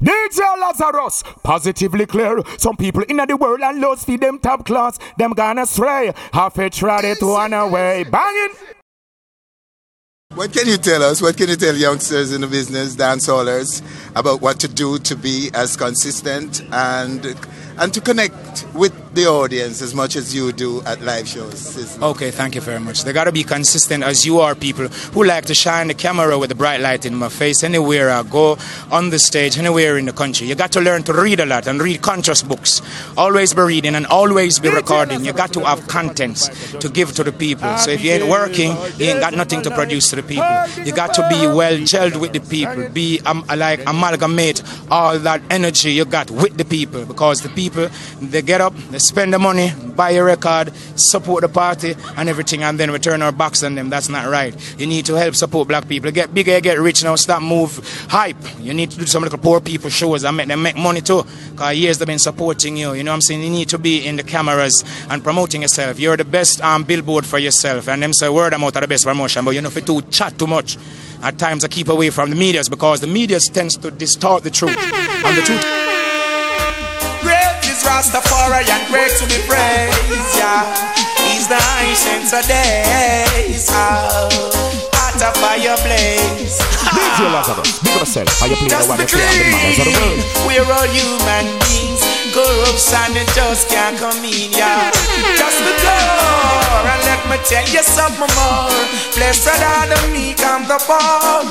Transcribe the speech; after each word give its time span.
DJ 0.00 0.38
Lazarus, 0.60 1.24
positively 1.42 2.06
clear. 2.06 2.40
Some 2.56 2.76
people 2.76 3.02
in 3.02 3.16
the 3.16 3.36
world 3.36 3.60
and 3.62 3.80
lost 3.80 4.06
feed 4.06 4.20
them 4.20 4.38
top 4.38 4.64
class. 4.64 4.96
Them 5.16 5.32
gonna 5.32 5.66
stray. 5.66 6.12
Half 6.32 6.58
a 6.58 6.70
tried 6.70 7.04
it 7.04 7.18
one 7.20 7.52
away. 7.52 8.04
Banging. 8.04 8.54
What 10.34 10.52
can 10.52 10.66
you 10.68 10.76
tell 10.76 11.02
us? 11.02 11.22
What 11.22 11.38
can 11.38 11.48
you 11.48 11.56
tell 11.56 11.74
youngsters 11.74 12.34
in 12.34 12.42
the 12.42 12.46
business, 12.46 12.94
dancehallers, 12.94 13.82
about 14.14 14.42
what 14.42 14.60
to 14.60 14.68
do 14.68 14.98
to 14.98 15.16
be 15.16 15.50
as 15.54 15.74
consistent 15.74 16.62
and 16.70 17.34
and 17.78 17.94
to 17.94 18.00
connect 18.00 18.66
with 18.74 18.92
the 19.14 19.26
audience 19.26 19.80
as 19.82 19.94
much 19.94 20.16
as 20.16 20.34
you 20.34 20.52
do 20.52 20.82
at 20.82 21.00
live 21.00 21.26
shows. 21.26 21.98
Okay, 22.02 22.30
thank 22.30 22.54
you 22.54 22.60
very 22.60 22.80
much. 22.80 23.04
They 23.04 23.12
got 23.12 23.24
to 23.24 23.32
be 23.32 23.44
consistent 23.44 24.04
as 24.04 24.26
you 24.26 24.40
are 24.40 24.54
people 24.54 24.88
who 24.88 25.24
like 25.24 25.46
to 25.46 25.54
shine 25.54 25.88
the 25.88 25.94
camera 25.94 26.38
with 26.38 26.50
the 26.50 26.54
bright 26.54 26.80
light 26.80 27.06
in 27.06 27.14
my 27.14 27.28
face 27.28 27.62
anywhere 27.62 28.10
I 28.10 28.22
go 28.22 28.58
on 28.90 29.10
the 29.10 29.18
stage, 29.18 29.58
anywhere 29.58 29.96
in 29.96 30.06
the 30.06 30.12
country. 30.12 30.46
You 30.46 30.54
got 30.54 30.72
to 30.72 30.80
learn 30.80 31.04
to 31.04 31.12
read 31.12 31.40
a 31.40 31.46
lot 31.46 31.66
and 31.66 31.80
read 31.80 32.02
conscious 32.02 32.42
books. 32.42 32.82
Always 33.16 33.54
be 33.54 33.62
reading 33.62 33.94
and 33.94 34.06
always 34.06 34.58
be 34.58 34.68
recording. 34.70 35.24
You 35.24 35.32
got 35.32 35.52
to 35.54 35.60
have 35.60 35.86
contents 35.88 36.48
to 36.72 36.88
give 36.88 37.14
to 37.14 37.24
the 37.24 37.32
people. 37.32 37.76
So 37.78 37.90
if 37.92 38.02
you 38.02 38.10
ain't 38.10 38.28
working, 38.28 38.76
you 38.98 39.06
ain't 39.06 39.20
got 39.20 39.34
nothing 39.34 39.62
to 39.62 39.70
produce 39.70 40.10
the 40.18 40.22
people. 40.22 40.84
You 40.84 40.92
got 40.92 41.14
to 41.14 41.26
be 41.28 41.46
well 41.46 41.76
gelled 41.78 42.20
with 42.20 42.32
the 42.32 42.40
people. 42.40 42.88
Be 42.90 43.20
um, 43.24 43.44
like 43.48 43.80
amalgamate 43.86 44.62
all 44.90 45.18
that 45.20 45.42
energy 45.50 45.92
you 45.92 46.04
got 46.04 46.30
with 46.30 46.56
the 46.56 46.64
people 46.64 47.04
because 47.04 47.42
the 47.42 47.48
people 47.50 47.88
they 48.20 48.42
get 48.42 48.60
up, 48.60 48.74
they 48.90 48.98
spend 48.98 49.32
the 49.32 49.38
money, 49.38 49.72
buy 49.96 50.10
a 50.12 50.22
record, 50.22 50.74
support 50.96 51.42
the 51.42 51.48
party 51.48 51.94
and 52.16 52.28
everything, 52.28 52.62
and 52.62 52.78
then 52.78 52.92
we 52.92 52.98
turn 52.98 53.22
our 53.22 53.32
backs 53.32 53.62
on 53.62 53.74
them. 53.74 53.90
That's 53.90 54.08
not 54.08 54.28
right. 54.28 54.54
You 54.78 54.86
need 54.86 55.06
to 55.06 55.14
help 55.14 55.34
support 55.34 55.68
black 55.68 55.88
people. 55.88 56.10
Get 56.10 56.32
bigger, 56.34 56.60
get 56.60 56.78
rich 56.78 57.02
now, 57.02 57.16
stop 57.16 57.42
move 57.42 57.78
hype. 58.08 58.36
You 58.60 58.74
need 58.74 58.90
to 58.92 58.98
do 58.98 59.06
some 59.06 59.22
little 59.22 59.38
poor 59.38 59.60
people 59.60 59.90
shows 59.90 60.24
and 60.24 60.36
make 60.36 60.48
them 60.48 60.62
make 60.62 60.76
money 60.76 61.00
too. 61.00 61.24
Because 61.50 61.76
years 61.76 61.98
they've 61.98 62.06
been 62.06 62.18
supporting 62.18 62.76
you. 62.76 62.92
You 62.94 63.04
know 63.04 63.12
what 63.12 63.16
I'm 63.16 63.20
saying? 63.22 63.42
You 63.42 63.50
need 63.50 63.68
to 63.70 63.78
be 63.78 64.06
in 64.06 64.16
the 64.16 64.22
cameras 64.22 64.84
and 65.10 65.22
promoting 65.22 65.62
yourself. 65.62 65.98
You're 65.98 66.16
the 66.16 66.24
best 66.24 66.60
um, 66.60 66.84
billboard 66.84 67.26
for 67.26 67.38
yourself. 67.38 67.88
And 67.88 68.02
them 68.02 68.12
say 68.12 68.28
word 68.28 68.54
I'm 68.54 68.64
out 68.64 68.76
of 68.76 68.82
the 68.82 68.88
best 68.88 69.04
promotion, 69.04 69.44
but 69.44 69.52
you 69.52 69.60
know 69.60 69.70
for 69.70 69.80
do 69.80 70.00
chat 70.10 70.38
too 70.38 70.46
much. 70.46 70.76
At 71.22 71.38
times 71.38 71.64
I 71.64 71.68
keep 71.68 71.88
away 71.88 72.10
from 72.10 72.30
the 72.30 72.36
medias 72.36 72.68
because 72.68 73.00
the 73.00 73.06
media 73.06 73.40
tends 73.40 73.76
to 73.78 73.90
distort 73.90 74.44
the 74.44 74.50
truth. 74.50 74.78
And 75.24 75.36
the 75.36 75.42
truth 75.42 75.88
is 77.78 77.84
Rastafari 77.86 78.66
and 78.66 78.84
great 78.90 79.12
to 79.20 79.24
be 79.30 79.38
praised, 79.46 80.34
yeah. 80.34 80.66
He's 81.30 81.46
the 81.46 81.60
ancient 81.78 82.32
of 82.34 82.44
days, 82.48 83.68
oh, 83.70 84.28
at 85.06 85.20
a 85.22 85.30
fireplace. 85.38 86.58
DJ 86.90 87.30
Lazarus, 87.30 87.78
big 87.82 87.94
up 87.94 88.00
yourself. 88.00 88.28
How 88.40 88.46
you 88.46 88.56
play 88.56 88.68
the 88.68 88.86
one 88.88 88.98
you 88.98 89.06
play 89.06 89.22
on 89.22 89.36
the 89.38 89.46
manners 89.52 89.78
of 89.78 89.84
the 89.86 89.94
world. 89.94 90.20
We're 90.46 90.70
all 90.72 90.88
human 90.90 91.46
beings. 91.62 92.02
Corruption 92.34 93.16
it 93.16 93.28
just 93.34 93.68
can't 93.68 93.96
come 93.98 94.24
in, 94.24 94.50
yeah. 94.52 94.90
Just 95.36 95.58
the 95.58 95.74
door 95.82 95.88
and 95.88 96.36
let 96.36 96.47
me 97.30 97.36
tell 97.44 97.66
you 97.68 97.82
something 97.82 98.32
more. 98.34 98.72
Blessed 99.14 99.60
are 99.60 99.86
the 99.88 99.98
meek 100.12 100.40
and 100.40 100.64
the 100.66 100.78
poor. 100.82 101.44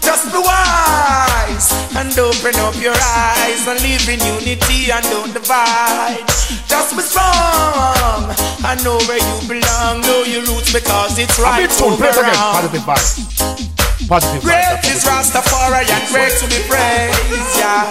Just 0.00 0.30
be 0.32 0.38
wise 0.38 1.68
and 1.96 2.16
open 2.18 2.54
up 2.62 2.74
your 2.80 2.94
eyes 2.94 3.66
and 3.66 3.80
live 3.82 4.06
in 4.08 4.20
unity 4.22 4.90
and 4.90 5.04
don't 5.10 5.32
divide. 5.32 6.24
Just 6.66 6.96
be 6.96 7.02
strong 7.02 8.30
and 8.64 8.84
know 8.84 8.98
where 9.06 9.18
you 9.18 9.48
belong. 9.48 10.00
Know 10.02 10.22
your 10.22 10.42
roots 10.42 10.72
because 10.72 11.18
it's 11.18 11.38
right 11.38 11.70
over 11.82 12.04
around. 12.04 12.70
Positive 12.70 12.82
vibes. 12.82 13.75
Positive 14.06 14.38
Great 14.38 14.86
is 14.86 15.02
Rastafari 15.02 15.82
and 15.82 16.06
great 16.14 16.30
to 16.38 16.46
be 16.46 16.62
praised, 16.70 17.58
yeah. 17.58 17.90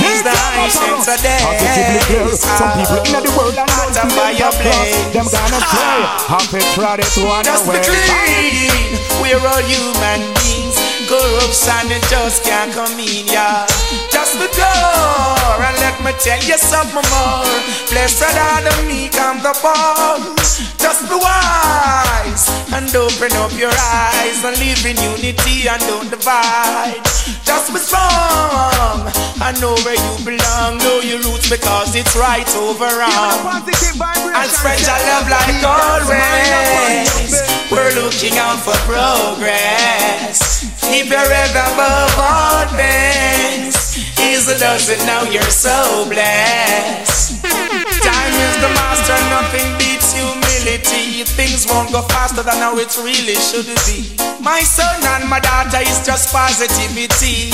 He's 0.00 0.24
the 0.24 0.32
ancient 0.56 1.04
of 1.04 1.20
days. 1.20 2.40
Some 2.40 2.64
ah, 2.64 2.80
people 2.80 3.04
in 3.04 3.20
the 3.20 3.32
world 3.36 3.52
and 3.52 3.68
Out 3.68 3.92
of 3.92 4.08
fireplace. 4.08 4.96
Them 5.12 5.28
gonna 5.28 5.60
play. 5.60 6.00
Half 6.32 6.56
a 6.56 6.60
tried 6.72 7.04
it 7.04 7.12
one 7.20 7.44
Just 7.44 7.68
be 7.68 7.76
away. 7.76 7.84
clean. 7.84 8.96
We're 9.20 9.36
all 9.36 9.60
human 9.60 10.24
beings. 10.40 10.80
Corruption 11.04 11.92
it 11.92 12.08
just 12.08 12.40
can't 12.40 12.72
come 12.72 12.96
in, 12.96 13.28
yeah. 13.28 13.68
Just 14.08 14.40
the 14.40 14.48
door 14.56 15.60
and 15.60 15.76
let 15.84 16.00
me 16.00 16.16
tell 16.24 16.40
you 16.40 16.56
something 16.56 17.04
more. 17.12 17.44
Blessed 17.92 18.32
are 18.32 18.64
the 18.64 18.72
meek 18.88 19.12
and 19.12 19.44
the 19.44 19.52
poor. 19.60 20.69
Just 20.80 21.04
be 21.12 21.14
wise 21.14 22.48
and 22.72 22.88
open 22.96 23.32
up 23.36 23.52
your 23.52 23.68
eyes 23.68 24.40
and 24.44 24.56
live 24.56 24.80
in 24.88 24.96
unity 24.96 25.68
and 25.68 25.80
don't 25.84 26.08
divide. 26.08 27.04
Just 27.44 27.68
be 27.68 27.78
strong 27.78 29.12
and 29.44 29.60
know 29.60 29.76
where 29.84 30.00
you 30.00 30.14
belong. 30.24 30.78
Know 30.78 31.04
your 31.04 31.20
roots 31.20 31.50
because 31.52 31.94
it's 31.94 32.16
right 32.16 32.48
over 32.56 32.88
on. 32.88 33.60
And 33.68 34.48
spread 34.48 34.80
your 34.80 35.00
love 35.04 35.28
like 35.28 35.60
always. 35.60 37.36
We're 37.70 37.92
looking 38.00 38.40
out 38.40 38.64
for 38.64 38.72
progress. 38.88 40.64
Keep 40.80 41.12
your 41.12 41.28
head 41.28 41.52
above 41.52 42.16
all 42.16 42.64
things. 42.72 43.76
Easy 44.18 44.56
does 44.58 44.88
it 44.88 45.04
now, 45.04 45.24
you're 45.28 45.42
so 45.52 46.08
blessed. 46.08 47.42
Time 47.44 48.32
is 48.32 48.56
the 48.64 48.70
master, 48.80 49.18
nothing 49.28 49.68
beats 49.78 50.14
Things 50.60 51.66
won't 51.66 51.90
go 51.90 52.02
faster 52.02 52.42
than 52.42 52.56
how 52.60 52.76
it 52.76 52.92
really 53.00 53.32
should 53.34 53.64
be. 53.88 54.12
My 54.44 54.60
son 54.60 55.00
and 55.16 55.28
my 55.28 55.40
daughter 55.40 55.80
is 55.80 56.04
just 56.04 56.32
positivity. 56.32 57.48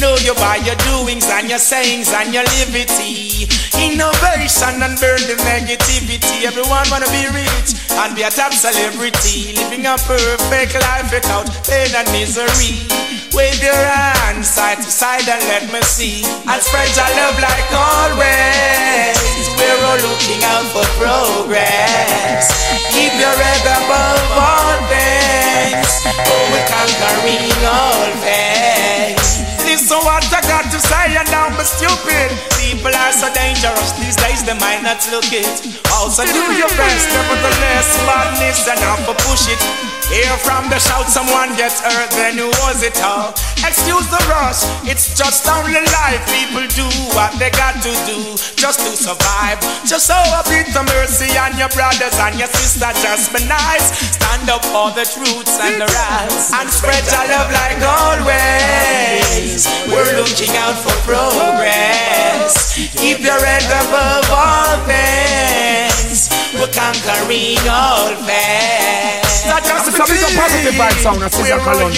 Know 0.00 0.14
you 0.22 0.34
by 0.34 0.62
your 0.62 0.76
doings 0.86 1.26
and 1.26 1.50
your 1.50 1.58
sayings 1.58 2.12
and 2.14 2.32
your 2.32 2.44
liberty. 2.62 3.50
Innovation 3.74 4.78
and 4.78 4.94
burn 5.02 5.18
the 5.26 5.34
negativity. 5.42 6.46
Everyone 6.46 6.86
wanna 6.90 7.10
be 7.10 7.26
rich 7.34 7.74
and 7.98 8.14
be 8.14 8.22
a 8.22 8.30
top 8.30 8.52
celebrity. 8.52 9.58
Living 9.58 9.86
a 9.86 9.98
perfect 10.06 10.74
life 10.78 11.10
without 11.10 11.50
pain 11.66 11.90
and 11.98 12.06
misery. 12.14 13.21
Wave 13.34 13.62
your 13.64 13.72
hands 13.72 14.48
side 14.48 14.76
to 14.76 14.90
side 14.92 15.24
and 15.24 15.40
let 15.48 15.64
me 15.72 15.80
see. 15.80 16.20
And 16.44 16.60
spread 16.60 16.92
your 16.92 17.08
love 17.16 17.40
like 17.40 17.72
always. 17.72 19.16
We're 19.56 19.80
all 19.88 19.96
looking 20.04 20.44
out 20.52 20.68
for 20.68 20.84
progress. 21.00 22.52
Keep 22.92 23.16
your 23.16 23.32
head 23.32 23.64
above 23.64 24.28
all 24.36 24.76
things. 24.92 26.04
Oh, 26.12 26.44
we're 26.52 26.68
conquering 26.68 27.56
all 27.64 28.12
things. 28.20 29.40
Listen 29.64 30.04
what 30.04 30.28
I 30.28 30.40
got 30.44 30.61
to 30.72 30.80
say 30.80 31.12
and 31.12 31.28
don't 31.28 31.52
be 31.60 31.64
stupid. 31.68 32.32
People 32.56 32.88
are 32.96 33.12
so 33.12 33.28
dangerous 33.36 33.92
these 34.00 34.16
days, 34.16 34.40
they 34.40 34.56
might 34.56 34.80
not 34.80 35.04
look 35.12 35.28
it. 35.28 35.44
Also 35.92 36.24
do 36.24 36.44
your 36.56 36.72
best, 36.80 37.12
nevertheless, 37.12 37.86
madness 38.08 38.64
have 38.64 39.04
to 39.04 39.12
push 39.28 39.52
it. 39.52 39.60
Hear 40.08 40.32
from 40.40 40.72
the 40.72 40.80
shout, 40.80 41.12
someone 41.12 41.52
gets 41.60 41.84
hurt, 41.84 42.08
then 42.16 42.40
who 42.40 42.48
was 42.64 42.80
it 42.82 42.96
all? 43.04 43.36
Excuse 43.62 44.10
the 44.10 44.18
rush, 44.26 44.66
it's 44.82 45.14
just 45.14 45.46
only 45.46 45.78
life. 45.78 46.22
People 46.26 46.66
do 46.74 46.82
what 47.14 47.30
they 47.38 47.50
got 47.54 47.78
to 47.78 47.92
do 48.10 48.34
just 48.58 48.82
to 48.82 48.90
survive. 48.98 49.62
Just 49.86 50.10
show 50.10 50.18
a 50.18 50.42
bit 50.50 50.66
of 50.74 50.82
mercy 50.90 51.30
on 51.38 51.54
your 51.56 51.70
brothers 51.70 52.14
and 52.18 52.34
your 52.38 52.50
sisters, 52.50 52.98
just 52.98 53.30
be 53.30 53.38
nice. 53.46 53.94
Stand 54.18 54.50
up 54.50 54.66
for 54.66 54.90
the 54.98 55.06
truths 55.06 55.62
and 55.62 55.78
the 55.78 55.86
rights 55.86 56.50
and 56.52 56.66
spread 56.68 57.06
your 57.06 57.26
love 57.30 57.50
like 57.54 57.78
always. 57.86 59.70
We're 59.86 60.10
looking 60.18 60.50
out 60.58 60.74
for 60.82 60.96
progress. 61.06 62.74
Keep 62.98 63.20
your 63.20 63.38
head 63.38 63.62
above 63.70 64.26
all 64.26 64.74
things. 64.90 66.28
We're 66.58 66.72
conquering 66.74 67.62
all 67.70 68.10
things. 68.26 69.21
Not 69.52 69.68
just 69.68 69.84
I'm 69.84 70.00
coming 70.00 70.16
to 70.16 70.32
positive 70.32 70.76
vibes 70.80 71.04
sound, 71.04 71.20
as 71.20 71.32
Cesar 71.36 71.60
Colon. 71.60 71.92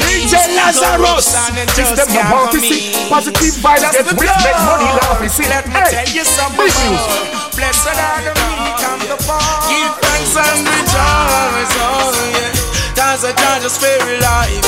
DJ 0.00 0.32
Lazarus. 0.56 1.28
System 1.76 2.08
of 2.08 2.24
how 2.24 2.48
to 2.48 2.56
see 2.56 2.88
positive 3.12 3.52
vibes 3.60 3.84
get 3.92 4.08
rich, 4.16 4.32
make 4.40 4.60
money, 4.64 4.88
laugh, 5.04 5.20
you 5.20 5.28
see. 5.28 5.44
Let 5.44 5.68
me 5.68 5.76
Hey, 5.76 5.92
tell 5.92 6.08
you 6.16 6.24
something 6.24 6.56
big 6.56 6.72
news. 6.88 7.04
Blessed 7.52 7.92
are 8.00 8.24
the 8.24 8.32
meek 8.32 8.80
and 8.80 9.02
the 9.12 9.16
poor. 9.28 9.44
Give 9.68 9.92
thanks 10.08 10.40
and 10.40 10.64
rejoice, 10.64 11.74
oh 11.84 12.16
yeah. 12.32 12.96
Cause 12.96 13.28
the 13.28 13.36
judge 13.36 13.68
is 13.68 13.76
very 13.76 14.16
life. 14.16 14.64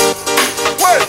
Well, 0.77 1.01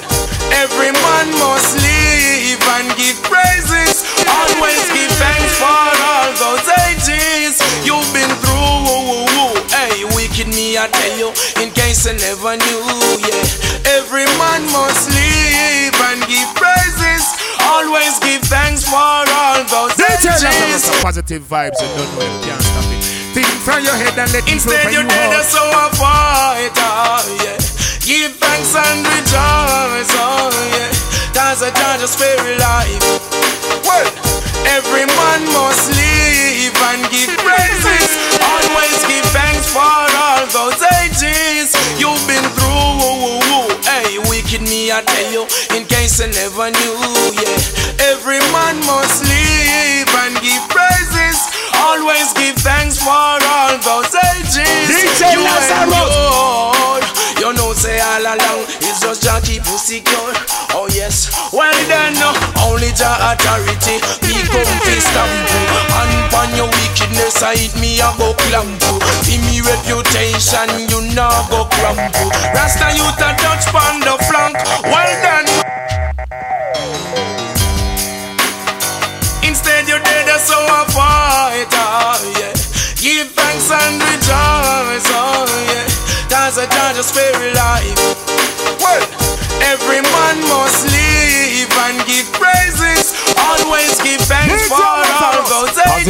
every 0.56 0.88
man 1.04 1.28
must 1.36 1.76
live 1.84 2.64
and 2.80 2.88
give 2.96 3.20
praises. 3.28 4.08
Always 4.24 4.80
give 4.96 5.12
thanks 5.20 5.52
for 5.60 5.99
you, 11.18 11.28
in 11.62 11.70
case 11.74 12.06
I 12.06 12.14
never 12.14 12.54
knew, 12.56 12.82
yeah. 13.24 13.96
Every 13.98 14.26
man 14.38 14.62
must 14.70 15.10
live 15.10 15.96
and 16.10 16.20
give 16.30 16.48
praises. 16.54 17.24
Always 17.62 18.18
give 18.20 18.42
thanks 18.46 18.84
for 18.86 18.96
all 18.98 19.60
those 19.66 19.94
ages. 19.98 20.42
positive 21.02 21.42
vibes, 21.42 21.78
you 21.80 21.88
don't 21.96 22.10
know 22.18 22.26
you 22.26 22.40
can't 22.46 22.62
stop 22.62 22.86
it. 22.92 23.02
Think 23.34 23.46
from 23.62 23.84
your 23.84 23.94
head 23.94 24.18
and 24.18 24.30
let 24.34 24.42
it 24.42 24.58
flow 24.58 24.74
Instead 24.74 24.82
from 24.90 24.92
you 24.92 25.02
you 25.02 25.08
did 25.08 25.30
out. 25.34 25.46
so 25.46 25.62
avoid, 25.86 26.72
oh 26.74 27.22
yeah. 27.46 27.58
Give 28.02 28.32
thanks 28.42 28.74
and 28.74 29.06
rejoice, 29.06 30.10
oh 30.18 30.50
yeah. 30.74 30.90
Cause 31.30 31.62
I 31.62 31.70
charge 31.70 32.02
us 32.02 32.18
very 32.18 32.58
life. 32.58 32.98
Well, 33.86 34.10
every 34.66 35.06
man 35.06 35.40
must 35.54 35.94
live 35.94 36.74
and 36.90 37.00
give 37.14 37.30
praises. 37.38 38.10
Always 38.42 38.98
give 39.06 39.24
thanks 39.30 39.70
for 39.70 39.78
all 39.78 40.42
those 40.50 40.79
ages 41.22 41.72
you've 42.00 42.24
been 42.26 42.44
through. 42.56 43.76
Hey, 43.84 44.16
wicked 44.28 44.62
me, 44.62 44.92
I 44.92 45.02
tell 45.04 45.28
you, 45.32 45.42
in 45.76 45.84
case 45.86 46.20
I 46.20 46.28
never 46.32 46.70
knew. 46.72 46.96
Yeah, 47.36 48.12
every 48.12 48.40
man 48.52 48.80
must 48.88 49.24
live 49.24 50.10
and 50.24 50.34
give 50.40 50.62
praises. 50.72 51.38
Always 51.76 52.32
give 52.34 52.56
thanks 52.60 52.96
for 53.00 53.12
all 53.12 53.74
those 53.84 54.12
ages. 54.32 54.88
DJ 54.88 55.36
you 55.36 55.44
endured. 55.44 57.04
You 57.40 57.52
know, 57.56 57.72
say 57.72 58.00
all 58.00 58.20
along, 58.20 58.64
it's 58.84 59.00
just 59.00 59.22
Jah 59.22 59.40
keep 59.42 59.64
you 59.64 59.78
secure. 59.78 60.32
Oh 60.76 60.88
yes, 60.92 61.32
well 61.52 61.72
then, 61.88 62.14
uh, 62.20 62.36
only 62.68 62.92
Jah 62.92 63.32
authority. 63.32 64.00
Me 64.52 64.62
come 64.64 64.80
fi 64.82 64.96
stamp 64.98 65.30
you. 65.30 65.62
And 66.00 66.14
pon 66.32 66.50
your 66.56 66.68
wickedness, 66.68 67.42
I 67.42 67.56
hit 67.56 67.74
me 67.80 68.00
a 68.00 68.10
go 68.18 68.34
clamp 68.48 68.80
you. 68.82 68.98
For 69.24 69.38
me 69.46 69.60
reputation, 69.62 70.68
you 70.90 71.00
know 71.14 71.30
go 71.50 71.66
cramp 71.70 72.14
you. 72.18 72.28
Rasta 72.54 72.90
you 72.94 73.06
to 73.06 73.28
touch 73.38 73.66
pon 73.70 74.00
the 74.00 74.18
flank. 74.26 74.56
Well 74.84 75.14
done. 75.22 75.29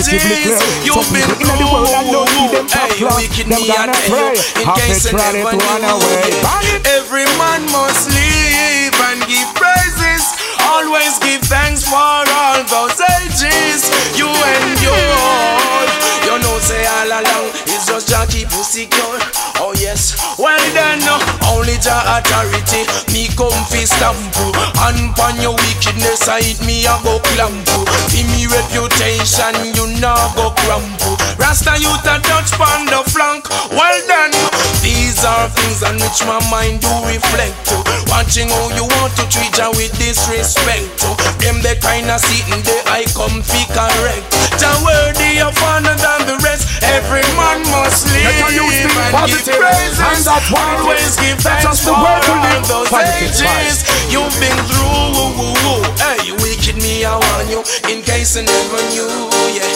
Positively 0.01 0.41
clear. 0.49 0.57
you've 0.81 1.05
Some 1.05 1.13
been 1.13 1.29
in 1.45 1.57
the 1.61 1.69
world 1.69 1.93
and 1.93 2.09
don't 2.09 2.25
see 2.33 2.49
them 2.57 2.65
top 2.65 2.89
class. 2.89 3.21
Them 3.37 3.61
gonna 3.69 3.93
pray. 4.09 4.33
in 4.57 4.65
Half 4.65 4.81
case 4.81 5.05
it 5.05 5.13
I 5.13 5.45
to 5.45 5.61
run 5.61 5.85
away. 5.85 6.25
yeah. 6.25 6.41
Bang 6.41 6.69
it. 6.73 6.89
Every 6.89 7.29
man 7.37 7.69
must 7.69 8.09
live 8.09 8.97
and 9.13 9.21
give 9.29 9.45
praises. 9.53 10.25
Always 10.65 11.21
give 11.21 11.45
thanks 11.53 11.85
for 11.85 12.01
all 12.01 12.65
those 12.65 12.97
ages 13.21 13.93
you 14.17 14.25
endured. 14.33 15.91
You 16.25 16.35
know, 16.49 16.57
say 16.65 16.81
all 16.81 17.21
along, 17.21 17.53
Jah 18.11 18.27
keep 18.27 18.51
you 18.51 18.65
secure. 18.67 19.23
Oh 19.63 19.71
yes, 19.79 20.19
well 20.35 20.59
then, 20.75 20.99
only 21.47 21.79
Jah 21.79 22.19
authority. 22.19 22.83
Me 23.15 23.31
come 23.39 23.55
fi 23.71 23.87
stamp 23.87 24.19
you, 24.35 24.51
and 24.83 25.15
pon 25.15 25.39
your 25.39 25.55
wickedness, 25.55 26.27
I 26.27 26.43
hit 26.43 26.59
me 26.67 26.83
a 26.91 26.99
go 27.07 27.23
clamp 27.23 27.55
you. 27.55 27.87
For 27.87 28.25
me 28.35 28.51
reputation, 28.51 29.55
you 29.79 29.87
know 30.03 30.19
go 30.35 30.51
cramp. 30.67 30.91
Rasta 31.39 31.79
you 31.79 31.95
to 32.03 32.15
touch 32.27 32.51
pon 32.59 32.91
the 32.91 33.07
flank. 33.15 33.47
Well 33.71 34.01
done. 34.11 34.35
These 34.83 35.23
are 35.23 35.47
things 35.47 35.87
on 35.87 35.95
which 36.03 36.19
my 36.27 36.43
mind 36.51 36.83
do 36.83 36.91
reflect. 37.07 37.71
Watching 38.11 38.51
how 38.51 38.75
you 38.75 38.91
want 38.91 39.15
to 39.23 39.25
treat 39.31 39.55
Jah 39.55 39.71
with 39.71 39.95
disrespect. 40.03 41.07
Them 41.39 41.63
the 41.63 41.79
kind 41.79 42.11
of 42.11 42.19
sitting 42.19 42.59
there 42.67 42.83
I 42.91 43.07
come 43.15 43.39
fi 43.39 43.63
correct. 43.71 44.27
Jah 44.59 44.75
worthy 44.83 45.39
of 45.39 45.55
honor 45.63 45.95
than 45.95 46.27
the 46.27 46.37
rest. 46.43 46.67
Every 46.83 47.23
man 47.39 47.63
must 47.71 48.00
live 48.09 48.25
Let 48.25 48.37
your 48.41 48.53
youth 48.65 48.77
give 48.81 48.95
positive, 49.13 49.61
and 49.61 50.21
that's 50.25 50.49
it 50.51 50.57
Always 50.57 51.17
give 51.17 51.39
That's 51.41 51.65
thanks 51.65 51.65
just 51.65 51.85
the 51.85 51.93
for 51.93 52.17
to 52.21 52.35
live. 52.41 52.65
those 52.69 52.89
Positive 52.89 53.33
ages 53.33 53.85
you've 54.13 54.37
been 54.41 54.59
through. 54.69 55.85
Hey, 56.01 56.33
wicked 56.41 56.77
me, 56.81 57.05
I 57.05 57.17
warn 57.17 57.49
you, 57.49 57.61
in 57.93 58.03
case 58.03 58.37
I 58.37 58.43
never 58.45 58.81
knew. 58.93 59.09
Yeah, 59.53 59.69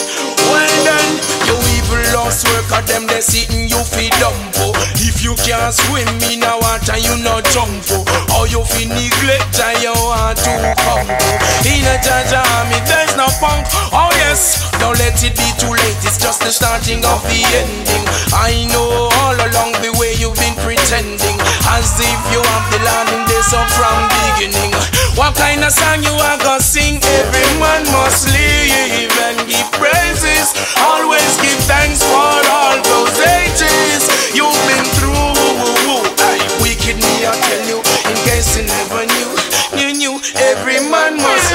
well 0.51 0.77
done, 0.85 1.11
you 1.49 1.57
evil 1.85 2.01
lost 2.17 2.47
worker, 2.49 2.83
them 2.87 3.07
they 3.07 3.21
sitting 3.21 3.69
you 3.69 3.81
feed 3.85 4.13
dump. 4.21 4.37
oh. 4.65 4.73
If 4.97 5.23
you 5.23 5.37
can't 5.45 5.73
swim 5.73 6.09
in 6.33 6.41
the 6.41 6.55
water, 6.61 6.97
you 6.97 7.13
not 7.23 7.45
jump. 7.53 7.85
oh. 7.93 8.41
Or 8.41 8.45
you 8.49 8.65
fi 8.65 8.89
neglect 8.89 9.57
and 9.61 9.79
you 9.85 9.93
want 9.93 10.39
to 10.45 10.53
come. 10.81 11.09
oh. 11.09 11.69
In 11.69 11.85
a 11.85 11.97
judge 12.01 12.33
army, 12.33 12.81
there's 12.89 13.15
no 13.17 13.29
punk. 13.41 13.67
Oh 13.93 14.11
yes, 14.25 14.65
don't 14.81 14.99
let 14.99 15.21
it 15.21 15.37
be 15.37 15.49
too 15.61 15.73
late. 15.73 16.01
It's 16.05 16.19
just 16.19 16.41
the 16.41 16.53
starting 16.53 17.05
of 17.05 17.21
the 17.29 17.41
ending. 17.53 18.05
I 18.33 18.65
know 18.73 19.09
all 19.25 19.37
along 19.37 19.77
the 19.85 19.93
way 20.01 20.17
you've 20.17 20.37
been 20.41 20.57
pretending 20.65 21.39
as 21.69 22.01
if 22.01 22.21
you 22.33 22.41
have 22.41 22.67
the 22.73 22.81
land 22.85 23.09
in 23.13 23.23
this 23.29 23.53
up 23.53 23.69
from 23.77 24.09
beginning. 24.33 24.73
What 25.15 25.37
kind 25.37 25.63
of 25.63 25.71
song 25.71 26.03
you 26.03 26.11
are 26.11 26.39
gonna 26.43 26.61
sing? 26.61 26.99
Every 26.99 27.47
man 27.63 27.87
must 27.95 28.27
live 28.35 29.15
and 29.31 29.39
give 29.47 29.71
praises. 29.79 30.51
Always 30.83 31.31
give 31.39 31.61
thanks 31.71 32.03
for 32.03 32.35
all 32.51 32.77
those 32.83 33.15
ages 33.23 34.11
you've 34.35 34.59
been 34.67 34.87
through. 34.99 36.03
Hey, 36.19 36.43
wicked 36.59 36.99
me, 36.99 37.15
I 37.31 37.33
tell 37.47 37.63
you, 37.71 37.79
in 38.11 38.17
case 38.27 38.59
you 38.59 38.67
never 38.67 39.07
knew, 39.07 39.31
you 39.79 39.89
knew. 39.95 40.15
Every 40.51 40.83
man 40.83 41.15
must 41.23 41.51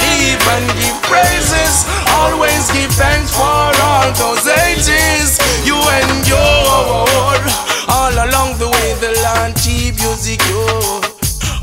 live 0.00 0.42
and 0.56 0.66
give 0.80 0.96
praises. 1.04 1.84
Always 2.16 2.64
give 2.72 2.90
thanks 2.96 3.28
for 3.36 3.44
all 3.44 4.08
those 4.16 4.48
ages 4.66 5.36
you 5.68 5.76
endure. 5.76 7.44
All 7.92 8.14
along 8.16 8.56
the 8.56 8.72
way, 8.72 8.88
the 9.04 9.12
land 9.20 9.54
keep 9.60 10.00
you 10.00 10.12
secure. 10.16 11.04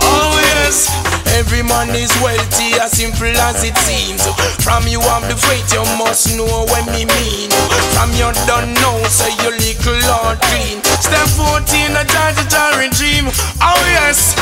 Oh 0.05 0.37
yes, 0.53 0.89
every 1.39 1.63
man 1.63 1.87
is 1.95 2.11
wealthy, 2.19 2.75
as 2.83 2.91
simple 2.91 3.31
as 3.47 3.63
it 3.63 3.75
seems. 3.87 4.27
From 4.59 4.83
you 4.91 4.99
have 4.99 5.23
the 5.31 5.39
faith, 5.39 5.71
you 5.71 5.83
must 5.95 6.35
know 6.35 6.67
what 6.67 6.83
me 6.91 7.07
mean. 7.07 7.49
From 7.95 8.11
you 8.11 8.27
don't 8.43 8.75
know, 8.83 8.99
say 9.07 9.31
you 9.39 9.55
little 9.55 10.03
or 10.19 10.35
clean. 10.51 10.83
Step 10.99 11.27
14, 11.39 11.95
a 11.95 12.03
judge, 12.03 12.43
a 12.43 12.89
dream. 12.91 13.31
Oh 13.63 13.79
yes, 13.87 14.35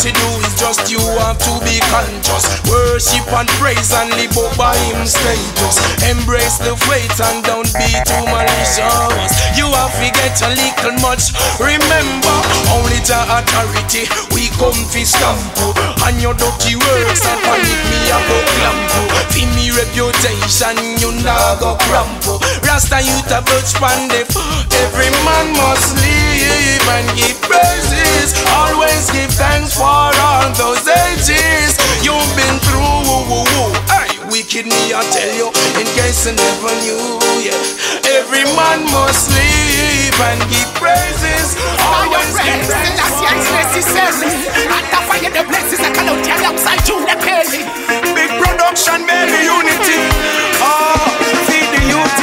you 0.00 0.12
do 0.12 0.28
is 0.48 0.54
just 0.56 0.88
you 0.88 1.02
have 1.20 1.38
to 1.38 1.52
be 1.64 1.76
conscious. 1.92 2.44
Worship 2.70 3.26
and 3.32 3.48
praise 3.60 3.92
and 3.92 4.10
live 4.16 4.32
by 4.56 4.76
him 4.88 5.04
status. 5.04 5.76
Embrace 6.08 6.58
the 6.58 6.76
faith 6.88 7.20
and 7.20 7.44
don't 7.44 7.68
be 7.76 7.90
too 8.08 8.24
malicious. 8.32 9.32
You 9.58 9.68
have 9.68 9.92
to 10.00 10.08
get 10.08 10.36
a 10.40 10.50
little 10.56 10.96
much. 11.04 11.36
Remember, 11.60 12.36
only 12.72 13.00
the 13.04 13.20
authority. 13.28 14.08
We 14.32 14.48
come 14.58 14.78
fi 14.90 15.04
stamp 15.04 15.38
And 16.06 16.20
your 16.20 16.34
dirty 16.34 16.76
works 16.76 17.22
and 17.26 17.40
panic 17.44 17.80
me 17.90 18.00
a 18.10 18.18
go 18.26 18.38
clamp 18.56 18.90
Fi 19.30 19.42
me 19.54 19.70
reputation 19.70 20.76
you 20.98 21.12
nah 21.22 21.58
go 21.60 21.76
cramp 21.86 22.24
Rasta 22.64 23.00
you 23.02 23.18
to 23.30 23.38
the 23.42 24.22
Every 24.82 25.10
man 25.24 25.46
must 25.56 25.94
live 25.96 26.21
and 26.44 27.06
give 27.16 27.38
praises 27.42 28.34
Always 28.50 29.10
give 29.10 29.32
thanks 29.34 29.74
for 29.76 29.84
all 29.86 30.48
those 30.54 30.84
ages 31.08 31.78
You've 32.02 32.32
been 32.36 32.56
through 32.66 33.46
Hey, 33.88 34.10
wicked 34.30 34.66
me 34.66 34.82
I 34.94 35.02
tell 35.12 35.32
you 35.34 35.48
In 35.78 35.86
case 35.98 36.26
you 36.26 36.34
never 36.34 36.72
knew 36.82 37.18
yeah. 37.42 37.58
Every 38.18 38.44
man 38.54 38.84
must 38.90 39.30
live 39.30 40.18
and 40.18 40.40
give 40.50 40.70
praises 40.78 41.56
Always 41.80 42.34
give 42.38 42.66
thanks 42.66 43.00
for 43.00 43.22
Big 48.14 48.30
production, 48.40 49.06
baby, 49.06 49.44
unity. 49.44 50.00
Oh, 50.60 50.96
feed 51.48 51.68
the 51.72 51.82
youth. 51.88 52.16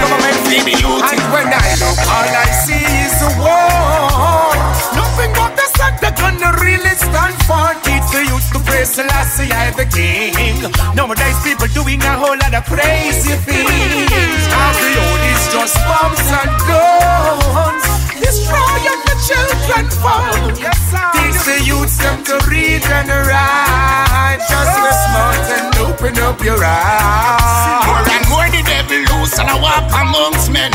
Government 0.00 0.38
feed 0.48 0.64
the 0.64 0.76
youth. 0.80 1.04
And 1.12 1.20
when 1.32 1.48
I 1.52 1.74
look, 1.80 1.98
all 2.08 2.28
I 2.28 2.48
see 2.64 3.03
a 3.24 3.30
war. 3.40 4.52
Nothing 4.92 5.32
but 5.32 5.52
the 5.56 5.66
sun 5.76 5.92
that 6.02 6.14
gonna 6.20 6.50
really 6.60 6.94
stand 6.96 7.36
for. 7.48 7.66
Teach 7.84 8.06
the 8.12 8.22
youth 8.28 8.46
to 8.52 8.60
praise 8.60 8.92
Selassie, 8.94 9.50
I 9.50 9.72
the 9.72 9.86
king. 9.88 10.60
Nowadays, 10.94 11.38
people 11.42 11.68
doing 11.72 12.00
a 12.02 12.14
whole 12.20 12.36
lot 12.36 12.54
of 12.54 12.64
crazy 12.68 13.36
things. 13.48 14.42
The 14.80 14.90
old 15.04 15.22
is 15.32 15.42
just 15.54 15.76
bombs 15.88 16.28
and 16.40 16.52
guns. 16.68 17.84
Destroying 18.20 19.00
the 19.08 19.16
children 19.28 19.84
fun. 20.02 20.56
Yes. 20.60 20.80
Teach 21.16 21.40
the 21.48 21.58
youth 21.64 21.94
them 22.02 22.18
to 22.28 22.36
read 22.50 22.84
and 22.84 23.08
write. 23.28 24.40
Just 24.52 24.74
be 24.84 24.92
smart 25.04 25.46
and 25.56 25.66
open 25.86 26.14
up 26.20 26.38
your 26.44 26.60
eyes. 26.62 28.23
More 28.44 28.52
the 28.52 28.62
devil 28.68 29.00
loose 29.08 29.40
and 29.40 29.48
I 29.48 29.56
walk 29.56 29.88
amongst 29.88 30.52
men. 30.52 30.68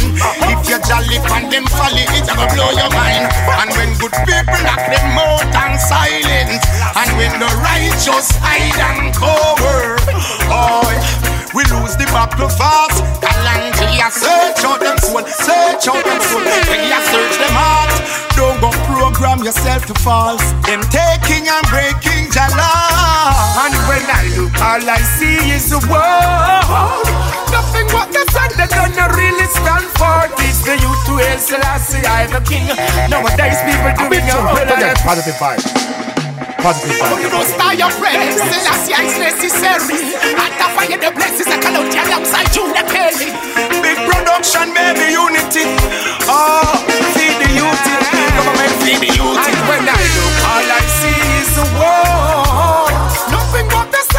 If 0.49 0.65
you 0.65 0.81
jolly 0.89 1.21
and 1.21 1.53
them 1.53 1.69
folly, 1.69 2.01
it 2.17 2.25
a 2.25 2.33
go 2.33 2.49
blow 2.57 2.73
your 2.73 2.89
mind. 2.89 3.29
And 3.45 3.69
when 3.77 3.93
good 4.01 4.15
people 4.25 4.57
knock 4.65 4.81
them 4.89 5.13
out 5.13 5.45
and 5.45 5.77
silent, 5.77 6.57
and 6.97 7.09
when 7.13 7.29
the 7.37 7.45
righteous 7.61 8.33
hide 8.41 8.73
and 8.73 9.13
cover, 9.13 10.01
oh, 10.49 10.81
we 11.53 11.61
lose 11.69 11.93
the 11.93 12.09
battle 12.09 12.49
fast. 12.49 13.05
Kalangia 13.21 14.09
search 14.09 14.65
out 14.65 14.81
them 14.81 14.97
soul, 14.97 15.21
search 15.29 15.85
out 15.93 16.01
them 16.01 16.21
soul. 16.25 16.41
When 16.41 16.81
you 16.89 17.01
search 17.05 17.37
them 17.37 17.53
heart, 17.53 17.93
don't 18.33 18.57
go 18.65 18.73
program 18.89 19.45
yourself 19.45 19.85
to 19.85 19.93
false. 20.01 20.41
Them 20.65 20.81
taking 20.89 21.45
and 21.45 21.65
breaking 21.69 22.33
your 22.33 22.49
life. 22.57 22.88
All 24.69 24.85
I 24.85 25.01
see 25.17 25.51
is 25.51 25.69
the 25.73 25.81
world. 25.91 27.03
Nothing 27.51 27.87
what 27.91 28.07
the 28.15 28.23
sun 28.31 28.47
they're 28.55 28.71
gonna 28.71 29.11
really 29.17 29.47
stand 29.49 29.87
for. 29.99 30.29
This 30.37 30.63
the 30.63 30.77
youth 30.79 31.01
to 31.09 31.17
hail 31.19 31.39
Selassie, 31.39 32.05
I 32.05 32.27
the 32.31 32.39
king. 32.47 32.69
Nowadays 33.11 33.59
people 33.67 33.91
doing 33.97 34.23
a 34.23 34.37
whole 34.39 34.55
lot 34.55 34.83
of 34.83 34.95
positive 35.03 35.35
vibes. 35.35 35.67
Positive 36.63 36.95
vibe. 36.95 37.11
Oh, 37.11 37.19
you 37.19 37.29
don't 37.33 37.49
start 37.49 37.75
your 37.75 37.91
friends. 37.99 38.39
Selassie 38.39 38.95
is 38.95 39.15
necessary. 39.19 39.99
And 40.37 40.53
the 40.55 40.67
fire 40.75 40.99
the 40.99 41.11
blessings 41.11 41.49
that 41.51 41.59
come 41.59 41.75
out 41.75 41.91
alongside 41.91 42.47
Junior 42.55 42.85
Kelly. 42.87 43.35
Big 43.83 43.99
production, 44.07 44.71
baby, 44.71 45.11
unity. 45.11 45.65
Oh, 46.29 46.77
feed 47.15 47.35
the 47.41 47.49
youth. 47.51 47.83
Government 48.37 48.73
feed 48.83 48.99
the 49.03 49.11
youth. 49.11 49.39
And 49.43 49.59
when 49.67 49.83
I 49.87 49.97
look, 49.97 50.35
all 50.51 50.67
I 50.71 50.81
see 50.99 51.19
is 51.41 51.49
the 51.57 51.65
war. 51.75 52.48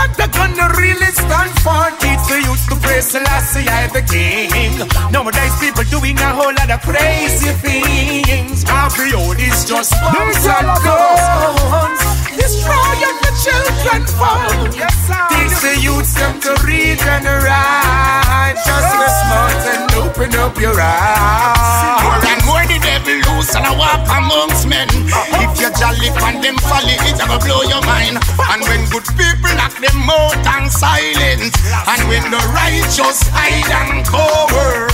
Nothing 0.01 0.17
but 0.17 0.33
the 0.33 0.33
they're 0.33 0.49
gonna 0.57 0.81
really 0.81 1.13
stand 1.13 1.53
for. 1.61 1.85
Teach 2.01 2.25
the 2.29 2.41
youth 2.41 2.65
to 2.69 2.77
praise 2.77 3.11
Selassie, 3.11 3.69
I 3.69 3.87
the 3.89 4.01
king. 4.01 4.79
Nowadays 5.13 5.53
people 5.61 5.85
doing 5.85 6.17
a 6.19 6.31
whole 6.33 6.55
lot 6.55 6.71
of 6.71 6.81
crazy 6.81 7.53
things. 7.61 8.65
Every 8.65 9.13
old 9.13 9.39
is 9.39 9.65
just 9.65 9.93
bombs 10.01 10.47
and 10.47 10.69
guns. 10.81 12.01
Destroying 12.33 13.19
the 13.21 13.33
children 13.45 14.03
fun. 14.17 14.73
Yes, 14.73 14.97
sir. 15.05 15.21
Teach 15.37 15.57
the 15.61 15.75
youth 15.85 16.15
them 16.17 16.41
to 16.41 16.53
read 16.65 17.01
and 17.05 17.27
write. 17.45 18.57
Just 18.65 18.93
be 18.97 19.09
smart 19.21 19.63
and 19.69 19.85
open 20.01 20.33
up 20.41 20.57
your 20.57 20.77
eyes. 20.81 22.01
More 22.05 22.25
and 22.25 22.43
more 22.49 22.65
the 22.65 22.79
devil 22.81 23.21
loose 23.29 23.53
and 23.55 23.67
I 23.67 23.77
walk 23.77 24.09
amongst 24.09 24.65
men. 24.67 24.89
If 24.89 25.61
you 25.61 25.69
jolly 25.77 26.09
and 26.09 26.45
them 26.45 26.57
folly, 26.65 26.97
it 26.97 27.00
a 27.00 27.00
go 27.00 27.00
blow 27.45 27.63
your 27.63 27.83
mind. 27.85 28.19
And 28.51 28.61
when 28.65 28.85
good 28.91 29.07
people 29.17 29.53
knock 29.57 29.75
them 29.79 30.09
out 30.09 30.41
and 30.59 30.71
silent, 30.71 31.53
and 31.87 32.01
when 32.09 32.25
the 32.31 32.43
righteous 32.53 33.23
hide 33.33 33.71
and 33.71 34.05
cover, 34.07 34.89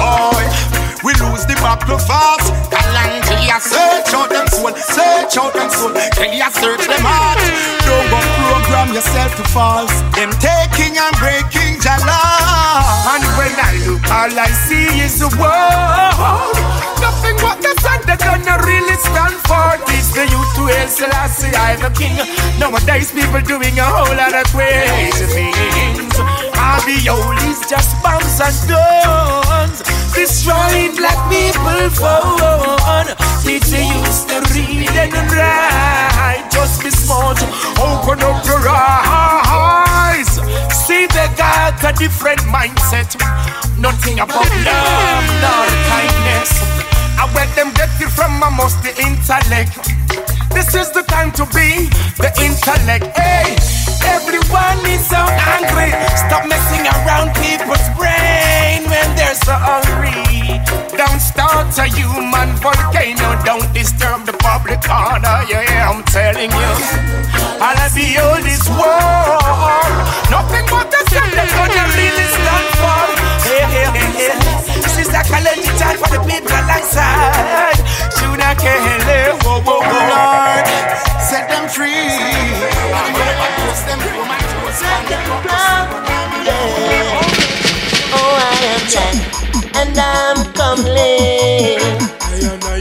oh, 0.00 0.34
we 1.04 1.12
lose 1.22 1.46
the 1.46 1.54
battle 1.62 1.98
fast. 1.98 2.52
Kalangia 2.70 3.58
search 3.60 4.12
out 4.14 4.30
them 4.30 4.46
soul, 4.48 4.74
search 4.76 5.36
out 5.38 5.54
them 5.54 5.70
soul. 5.70 5.94
Kalia 6.14 6.50
search 6.50 6.86
them 6.86 7.02
heart. 7.02 7.38
Don't 7.86 8.08
go 8.10 8.18
program 8.44 8.94
yourself 8.94 9.34
to 9.36 9.44
false. 9.48 9.94
Them 10.14 10.30
all 14.10 14.32
I 14.32 14.48
see 14.66 14.88
is 15.04 15.20
the 15.20 15.28
world. 15.36 16.56
Nothing 17.00 17.36
but 17.44 17.60
the 17.60 17.72
sun 17.80 18.00
they're 18.06 18.16
gonna 18.16 18.56
really 18.64 18.96
stand 18.96 19.36
for. 19.44 19.76
Teach 19.86 20.10
the 20.16 20.24
youth 20.32 20.50
to 20.56 20.66
hail 20.66 20.88
Selassie, 20.88 21.54
I 21.54 21.76
the 21.76 21.90
king. 21.92 22.16
Nowadays 22.58 23.12
people 23.12 23.40
doing 23.42 23.78
a 23.78 23.84
whole 23.84 24.16
lot 24.16 24.34
of 24.34 24.46
crazy 24.52 25.26
things. 25.26 26.07
All 26.58 26.80
the 26.86 26.98
old 27.10 27.38
is 27.46 27.60
just 27.68 28.00
bombs 28.02 28.40
and 28.40 28.58
guns. 28.68 29.82
Destroying 30.14 30.96
black 30.96 31.18
people 31.30 31.90
fun. 31.94 33.06
Teach 33.42 33.68
the 33.70 33.82
youth 33.84 34.26
to 34.28 34.38
read 34.54 34.90
and 34.96 35.14
write. 35.32 36.48
Just 36.50 36.82
be 36.82 36.90
smart, 36.90 37.38
open 37.78 38.22
up 38.24 38.44
your 38.46 38.62
eyes. 38.68 40.28
See 40.86 41.06
the 41.06 41.18
they 41.18 41.34
got 41.36 41.84
a 41.84 41.92
different 41.98 42.40
mindset. 42.42 43.16
Nothing 43.78 44.20
about 44.20 44.50
love, 44.64 45.26
nor 45.42 45.66
kindness. 45.90 46.97
I 47.18 47.26
let 47.34 47.50
them 47.58 47.74
get 47.74 47.90
it 47.98 48.10
from 48.14 48.38
amongst 48.42 48.78
the 48.86 48.94
intellect. 48.94 49.74
This 50.54 50.70
is 50.74 50.94
the 50.94 51.02
time 51.02 51.34
to 51.34 51.44
be 51.50 51.90
the 52.14 52.30
intellect. 52.38 53.10
Hey, 53.18 53.58
everyone 54.06 54.78
is 54.86 55.02
so 55.02 55.18
angry. 55.58 55.90
Stop 56.14 56.46
messing 56.46 56.86
around 56.86 57.34
people's 57.42 57.82
brain 57.98 58.86
when 58.86 59.08
they're 59.18 59.34
so 59.34 59.50
hungry. 59.50 60.62
Don't 60.94 61.18
start 61.18 61.74
a 61.82 61.90
human 61.90 62.54
volcano. 62.62 63.34
Don't 63.42 63.66
disturb 63.74 64.22
the 64.22 64.38
public 64.38 64.78
order. 64.86 65.42
Yeah, 65.50 65.90
I'm 65.90 66.06
telling 66.14 66.54
you. 66.54 66.72
I'll 67.58 67.94
be 67.98 68.14
old 68.22 68.46
this 68.46 68.62
war. 68.78 69.82
Nothing 70.30 70.66
but 70.70 70.86
they're 70.86 71.50
gonna 71.50 71.84
really 71.98 72.26
stand 72.30 72.67
Sister 75.18 75.34
Kalenti 75.34 75.70
time 75.78 75.98
for 75.98 76.08
the 76.14 76.20
people 76.22 76.52
alongside. 76.54 77.74
Should 78.14 78.40
I 78.40 78.54
kill 78.54 78.78
Whoa, 79.42 79.60
whoa, 79.62 79.82
whoa. 79.82 80.10
Lord, 80.14 80.66
set 81.18 81.48
them 81.48 81.68
free. 81.68 81.90
And 81.90 83.14
never 83.18 83.50
post 83.58 83.82
them 83.86 83.98
to 83.98 84.22
my 84.30 84.38
toes. 84.38 84.78
Oh, 88.14 88.32
I 88.38 88.62
am 88.74 88.82
black 88.86 89.18
and 89.74 89.98
I'm 89.98 90.38
comely. 90.54 91.82
I 92.20 92.38
am 92.46 92.62
a 92.62 92.78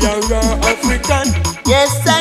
African. 0.61 1.33
Yes, 1.65 2.05
I 2.05 2.16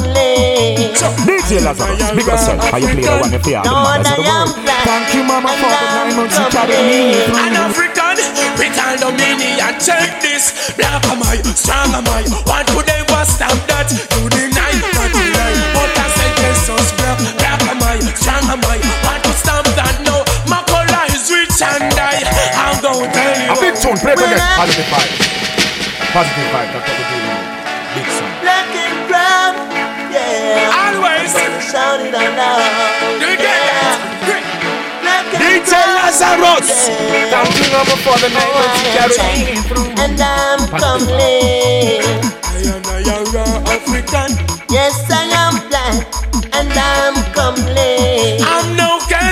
I'm. 0.00 0.88
DJ 1.26 1.60
Lazarus, 1.62 2.10
big 2.16 2.26
yourself. 2.26 2.58
How 2.70 2.78
you 2.78 2.88
play 2.94 3.04
the 3.04 3.16
one 3.20 3.32
you 3.32 3.40
fear? 3.42 3.60
The 3.62 3.70
Lord, 3.70 4.00
manners 4.00 4.08
of 4.08 4.12
I 4.12 4.16
the 4.16 4.24
am 4.24 4.48
world. 4.48 4.56
black 4.64 4.82
Thank 4.86 5.08
you, 5.14 5.22
Mama, 5.26 5.50
for 5.60 5.68
the 5.68 5.78
I'm 5.78 5.92
nine 5.92 6.12
months 6.16 6.36
you 6.38 6.46
comely. 6.48 6.74
carried 6.74 6.86
me 6.88 7.20
through. 7.26 7.42
An 7.42 7.54
African, 7.58 8.16
Britain 8.56 8.94
Dominion, 9.02 9.74
check 9.82 10.08
this. 10.24 10.44
Black 10.78 11.02
am 11.10 11.22
I, 11.22 11.36
strong 11.54 11.92
am 11.92 12.06
I. 12.08 12.24
Want 12.48 12.66
to 12.72 12.80
them 12.82 13.04
was 13.12 13.28
stamp 13.28 13.60
that. 13.68 13.90
You 13.92 14.26
deny, 14.32 14.72
not 14.96 15.10
deny. 15.12 15.52
But 15.76 15.92
I 15.94 16.06
said 16.16 16.34
yes, 16.40 16.66
us 16.72 16.90
black. 16.96 17.18
Black 17.38 17.60
am 17.68 17.82
I, 17.82 17.98
strong 18.16 18.46
am 18.48 18.62
I. 18.64 18.78
Want 19.04 19.20
to 19.26 19.32
stamp 19.36 19.66
that 19.76 19.96
now. 20.06 20.22
My 20.48 20.62
color 20.70 21.04
is 21.12 21.28
rich 21.30 21.58
and 21.60 21.92
I. 21.98 22.22
I'm 22.56 22.78
gonna 22.80 23.10
tell 23.12 23.34
you. 23.36 23.52
A 23.52 23.54
big 23.60 23.74
tune, 23.76 23.98
play 24.00 24.14
for 24.16 24.24
When 24.24 24.32
them. 24.32 24.40
Positive 24.56 24.88
vibe. 24.88 25.12
Positive 26.14 26.48
vibe, 26.54 26.70
that's 26.72 26.88
what 26.88 26.98
we 26.98 27.18
do. 27.36 27.41
Shout 31.72 32.00
it 32.04 32.14
out 32.14 32.36
loud. 32.36 32.60
Yeah. 33.40 33.96
DJ 35.40 35.72
Lazarus. 35.96 36.88
yeah. 36.88 37.32
Thank 37.32 37.56
you, 37.56 37.68
Mama, 37.72 37.96
for 38.04 38.16
the 38.20 38.28
nine 38.28 38.52
Oh, 38.52 38.60
months 38.60 38.80
you 38.84 38.90
I 38.92 39.08
am 39.08 39.40
me 39.48 39.56
through. 39.68 39.88
and 40.04 40.20
I'm. 40.20 40.60
I 42.44 42.60
am 42.68 42.84
a 42.84 42.96
African. 43.72 44.30
Yes, 44.68 44.96
I 45.10 45.24
am 45.44 45.54
black 45.68 46.04
and 46.52 46.70
I'm 46.72 47.14
comely. 47.32 48.36
I'm 48.44 48.76
no 48.76 49.00
careless 49.08 49.31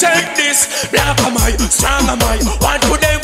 check 0.00 0.36
this. 0.36 0.88
Black 0.90 1.18
am 1.20 1.36
I, 1.36 1.50
strong 1.70 2.06
am 2.08 2.22
I. 2.22 2.38
Want 2.62 2.82
to 2.82 2.96
them 3.00 3.17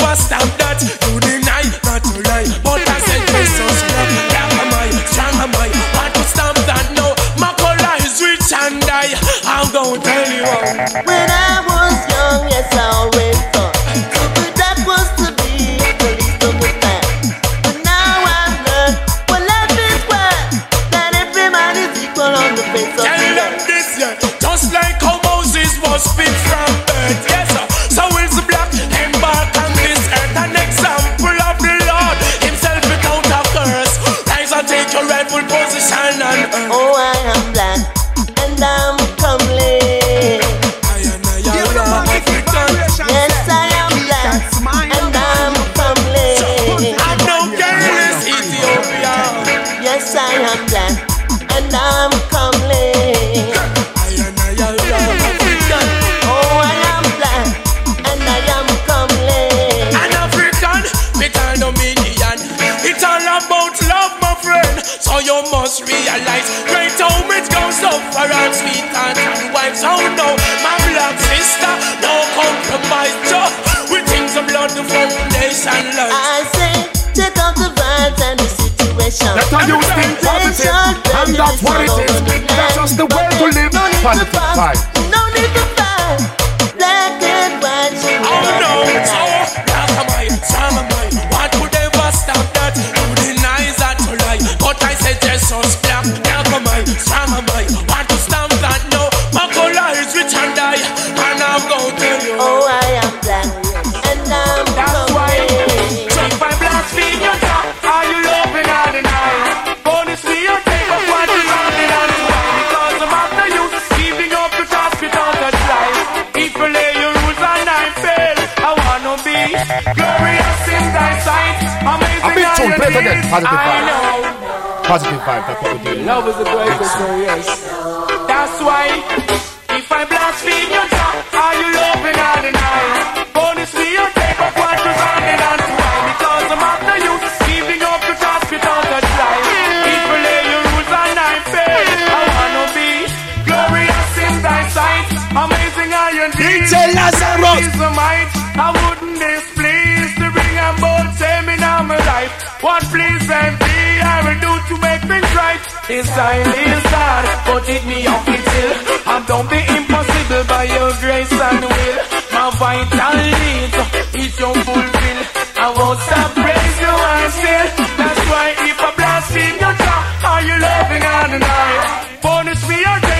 Your. 146.25 146.41
DJ 146.41 146.73
Lazarus. 146.97 147.67
Is 147.69 147.77
the 147.77 147.91
might. 147.93 148.31
I 148.57 148.69
wouldn't 148.73 149.19
displease 149.21 150.13
to 150.21 150.27
bring 150.33 150.57
a 150.57 150.71
bold 150.81 151.09
shame 151.21 151.49
in 151.53 151.61
my 151.61 152.01
life. 152.01 152.33
What 152.65 152.81
please 152.89 153.29
and 153.29 153.55
be 153.61 153.77
I 154.01 154.17
will 154.25 154.41
do 154.41 154.53
to 154.69 154.75
make 154.81 155.03
things 155.05 155.31
right. 155.37 155.61
This 155.85 156.09
time 156.17 156.49
is 156.49 156.85
hard, 156.97 157.25
but 157.45 157.69
it 157.69 157.85
me 157.85 158.07
up 158.09 158.25
till 158.25 158.73
I've 159.05 159.25
done 159.29 159.47
the 159.53 159.61
impossible 159.77 160.45
by 160.49 160.65
your 160.65 160.91
grace 161.05 161.29
and 161.29 161.61
will. 161.61 161.99
My 162.33 162.49
vital 162.57 163.17
needs 163.21 163.79
is 164.25 164.33
your 164.41 164.55
fulfill. 164.65 165.21
I 165.61 165.69
won't 165.77 166.01
stop 166.09 166.31
praise 166.41 166.77
you 166.81 166.95
and 167.13 167.33
still. 167.37 167.69
That's 168.01 168.23
why 168.33 168.47
if 168.65 168.79
I 168.81 168.91
blaspheme 168.97 169.57
your 169.61 169.77
top, 169.77 170.03
are 170.25 170.43
you 170.49 170.57
loving 170.57 171.05
on 171.05 171.27
the 171.37 171.41
night? 171.45 171.85
Bonus 172.25 172.61
me 172.65 172.81
your 172.81 173.01
day 173.05 173.15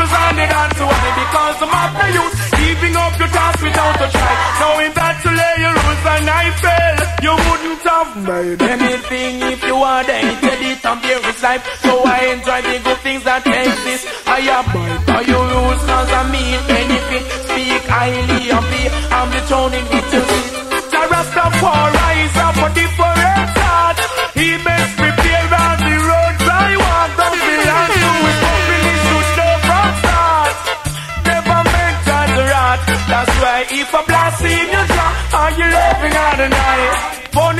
was 0.00 0.10
handed 0.10 0.52
on 0.52 0.70
to 0.70 0.86
me 0.88 1.10
because 1.20 1.56
I'm 1.60 1.74
after 1.76 2.08
you, 2.16 2.24
up 3.10 3.18
your 3.18 3.28
task 3.28 3.62
without 3.62 3.96
a 3.96 4.08
try. 4.10 4.34
Knowing 4.60 4.92
that 4.94 5.14
to 5.22 5.30
lay 5.30 5.54
your 5.64 5.74
rules 5.74 6.04
and 6.14 6.26
I 6.30 6.44
fail, 6.62 6.96
you 7.26 7.34
wouldn't 7.46 7.82
have 7.90 8.10
made 8.30 8.62
anything 8.62 9.32
if 9.52 9.60
you 9.64 9.76
had 9.76 10.06
hated 10.06 10.60
it 10.70 10.84
and 10.84 11.00
there 11.02 11.22
is 11.30 11.42
life. 11.42 11.62
So 11.82 11.90
I 12.04 12.18
enjoy 12.34 12.60
the 12.62 12.76
good 12.84 13.00
things 13.06 13.22
that 13.24 13.42
exist. 13.46 14.04
I 14.26 14.40
abide 14.58 15.02
by 15.06 15.20
your 15.26 15.44
rules 15.44 15.82
cause 15.90 16.10
I 16.10 16.22
mean 16.30 16.58
benefit. 16.70 17.24
Speak 17.50 17.82
highly 17.90 18.42
of 18.50 18.64
me, 18.70 18.82
I'm 19.10 19.28
the 19.34 19.40
throne 19.48 19.74
in 19.74 19.99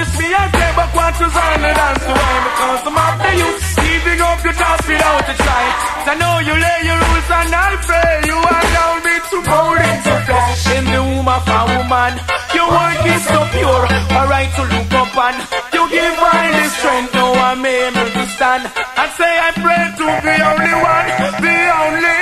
Bonus 0.01 0.17
me 0.17 0.33
and 0.33 0.49
say 0.57 0.73
back 0.81 0.97
what 0.97 1.13
was 1.21 1.37
on 1.37 1.61
the 1.61 1.73
dance 1.77 2.05
why 2.09 2.33
because 2.49 2.89
I'm 2.89 2.97
after 2.97 3.33
you, 3.37 3.49
giving 3.85 4.21
up 4.25 4.41
your 4.41 4.57
task 4.57 4.89
without 4.89 5.29
a 5.29 5.35
try. 5.37 5.65
I 6.09 6.15
know 6.17 6.41
you 6.41 6.57
lay 6.57 6.79
your 6.89 6.97
rules 6.97 7.29
and 7.29 7.53
I 7.53 7.77
fail. 7.85 8.21
You 8.25 8.39
are 8.41 8.67
down 8.81 8.97
me 9.05 9.15
to 9.29 9.37
mold 9.45 9.77
into 9.77 10.15
flesh 10.25 10.65
in 10.73 10.85
the 10.89 11.01
womb 11.05 11.29
of 11.29 11.45
a 11.45 11.61
woman. 11.69 12.13
Your 12.57 12.69
work 12.73 13.05
is 13.13 13.23
so 13.29 13.45
pure, 13.53 13.85
alright 14.17 14.49
to 14.57 14.63
look 14.73 14.89
up 15.05 15.13
and 15.21 15.37
you 15.69 15.85
give 15.93 16.17
my 16.17 16.49
the 16.49 16.65
strength. 16.81 17.13
Now 17.13 17.37
I'm 17.37 17.61
able 17.61 18.09
to 18.09 18.25
stand 18.41 18.73
and 18.73 19.11
say 19.21 19.33
I 19.37 19.53
pray 19.53 19.85
to 20.01 20.07
the 20.25 20.37
only 20.49 20.77
one, 20.81 21.09
the 21.45 21.61
only 21.77 22.19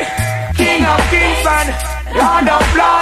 King 0.59 0.83
of 0.83 0.99
kings 1.15 1.47
and 1.47 1.71
Lord 2.11 2.49
of 2.51 2.67
lords, 2.75 2.98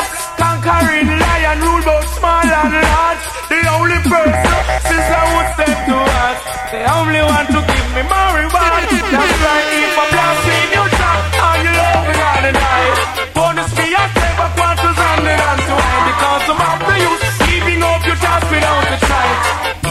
person 4.77 4.97
since 4.97 5.09
I 5.09 5.25
would 5.33 5.49
step 5.55 5.79
to 5.89 5.97
us, 5.97 6.39
the 6.73 6.81
only 6.97 7.23
one 7.23 7.47
to 7.47 7.61
give 7.65 7.89
me 7.97 8.03
reward. 8.03 8.53
That's 8.53 9.37
right, 9.45 9.69
if 9.81 9.97
I 9.97 10.05
blaspheme 10.13 10.71
you, 10.77 10.85
Jah, 10.97 11.19
are 11.47 11.59
you 11.65 11.73
loving 11.73 12.21
all 12.27 12.41
the 12.45 12.53
night? 12.53 12.97
Bonus 13.35 13.71
me 13.77 13.87
a 13.95 14.05
back 14.17 14.53
what 14.57 14.77
was 14.85 14.97
handed 14.97 15.41
on 15.41 15.59
to 15.69 15.75
I 15.77 15.99
because 16.11 16.45
I'm 16.53 16.61
after 16.61 16.97
you, 17.03 17.13
giving 17.49 17.83
up 17.83 18.03
your 18.05 18.19
task 18.21 18.47
without 18.51 18.93
a 18.93 18.99
try. 19.07 19.29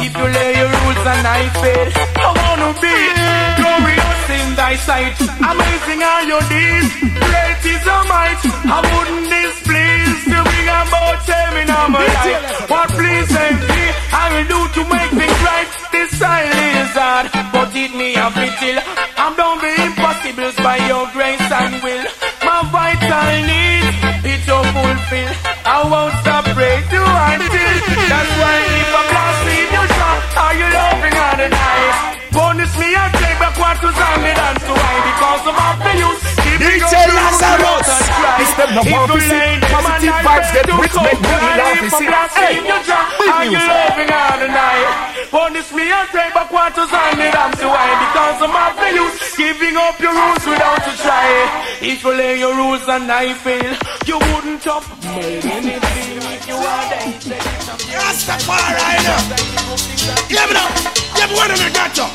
If 0.06 0.13
you 0.17 0.28
lay 0.38 0.52
your 0.60 0.69
rules 0.69 1.04
and 1.13 1.26
I 1.26 1.41
fail, 1.62 1.89
I 2.21 2.30
wanna 2.41 2.69
be 2.84 2.98
glorious 3.60 4.24
in 4.38 4.48
thy 4.56 4.74
sight. 4.76 5.15
Amazing 5.41 6.02
are 6.04 6.24
your 6.30 6.43
deeds, 6.52 6.91
great 7.26 7.62
is 7.74 7.84
your 7.86 8.04
might. 8.12 8.41
I 8.69 8.78
wouldn't 8.91 9.30
displease 9.34 10.05
bring 10.75 10.88
about 10.88 11.23
shame 11.25 11.55
in 11.61 11.67
my 11.67 12.03
life. 12.03 12.69
What 12.69 12.89
please 12.89 13.31
and 13.35 13.59
me, 13.59 13.83
I 14.11 14.25
will 14.33 14.47
do 14.47 14.59
to 14.75 14.81
make 14.89 15.11
things 15.11 15.39
right. 15.43 15.69
This 15.91 16.09
silence 16.17 16.75
is 16.83 16.95
hard, 16.95 17.27
but 17.53 17.75
it 17.75 17.93
me 17.95 18.15
up 18.15 18.33
till 18.33 18.79
I'm 19.17 19.35
done 19.35 19.59
the 19.59 19.71
impossibles 19.85 20.55
by 20.57 20.77
your 20.88 21.07
grace 21.13 21.35
them 38.65 38.75
no 38.75 38.82
If 38.82 38.89
more 38.89 39.06
you 39.06 39.13
visit. 39.21 39.38
lay 39.38 39.54
them 39.62 39.69
Positive 39.69 40.10
and 40.10 40.25
I 40.25 40.25
vibes 40.25 40.49
get 40.56 40.65
pray 40.65 40.82
rich, 40.82 40.93
to 40.95 41.01
make 41.06 41.21
money 41.21 41.45
God, 41.45 41.58
laugh, 41.62 41.75
if 41.75 41.82
you 41.86 41.86
I 41.86 41.99
see. 42.01 42.08
blaspheme 42.10 42.45
Hey, 42.45 42.56
you, 42.65 42.78
Jah, 42.86 43.06
big 43.19 43.30
are 43.30 43.45
you 43.45 43.51
music. 43.54 43.69
loving 43.69 44.12
on 44.15 44.38
the 44.41 44.49
night? 44.49 44.89
Bonus 45.32 45.67
me 45.75 45.86
and 45.91 46.08
take 46.10 46.34
back 46.34 46.49
what 46.51 46.73
was 46.78 46.89
handed 46.89 47.36
on 47.36 47.51
to 47.62 47.67
I 47.69 47.88
because 48.06 48.38
I'm 48.41 48.56
after 48.56 48.89
you. 48.97 49.06
Giving 49.38 49.75
up 49.78 49.99
your 49.99 50.13
rules 50.15 50.43
without 50.47 50.82
a 50.88 50.93
try. 50.97 51.28
If 51.82 52.04
you 52.04 52.12
lay 52.15 52.39
your 52.39 52.56
rules 52.56 52.88
and 52.88 53.12
I 53.12 53.34
fail, 53.34 53.71
you 54.10 54.17
wouldn't 54.32 54.63
have 54.63 54.86
made 55.04 55.45
anything 55.45 56.23
if 56.23 56.47
you 56.47 56.56
had 56.56 56.93
hated 57.04 57.32
it. 57.36 57.43
Rastafari 57.99 58.97
now. 59.06 59.21
Hear 60.32 60.45
me 60.47 60.54
now. 60.56 60.69
Hear 61.19 61.28
me 61.28 61.36
one 61.36 61.51
of 61.51 61.58
the 61.60 61.69
ghetto. 61.75 62.06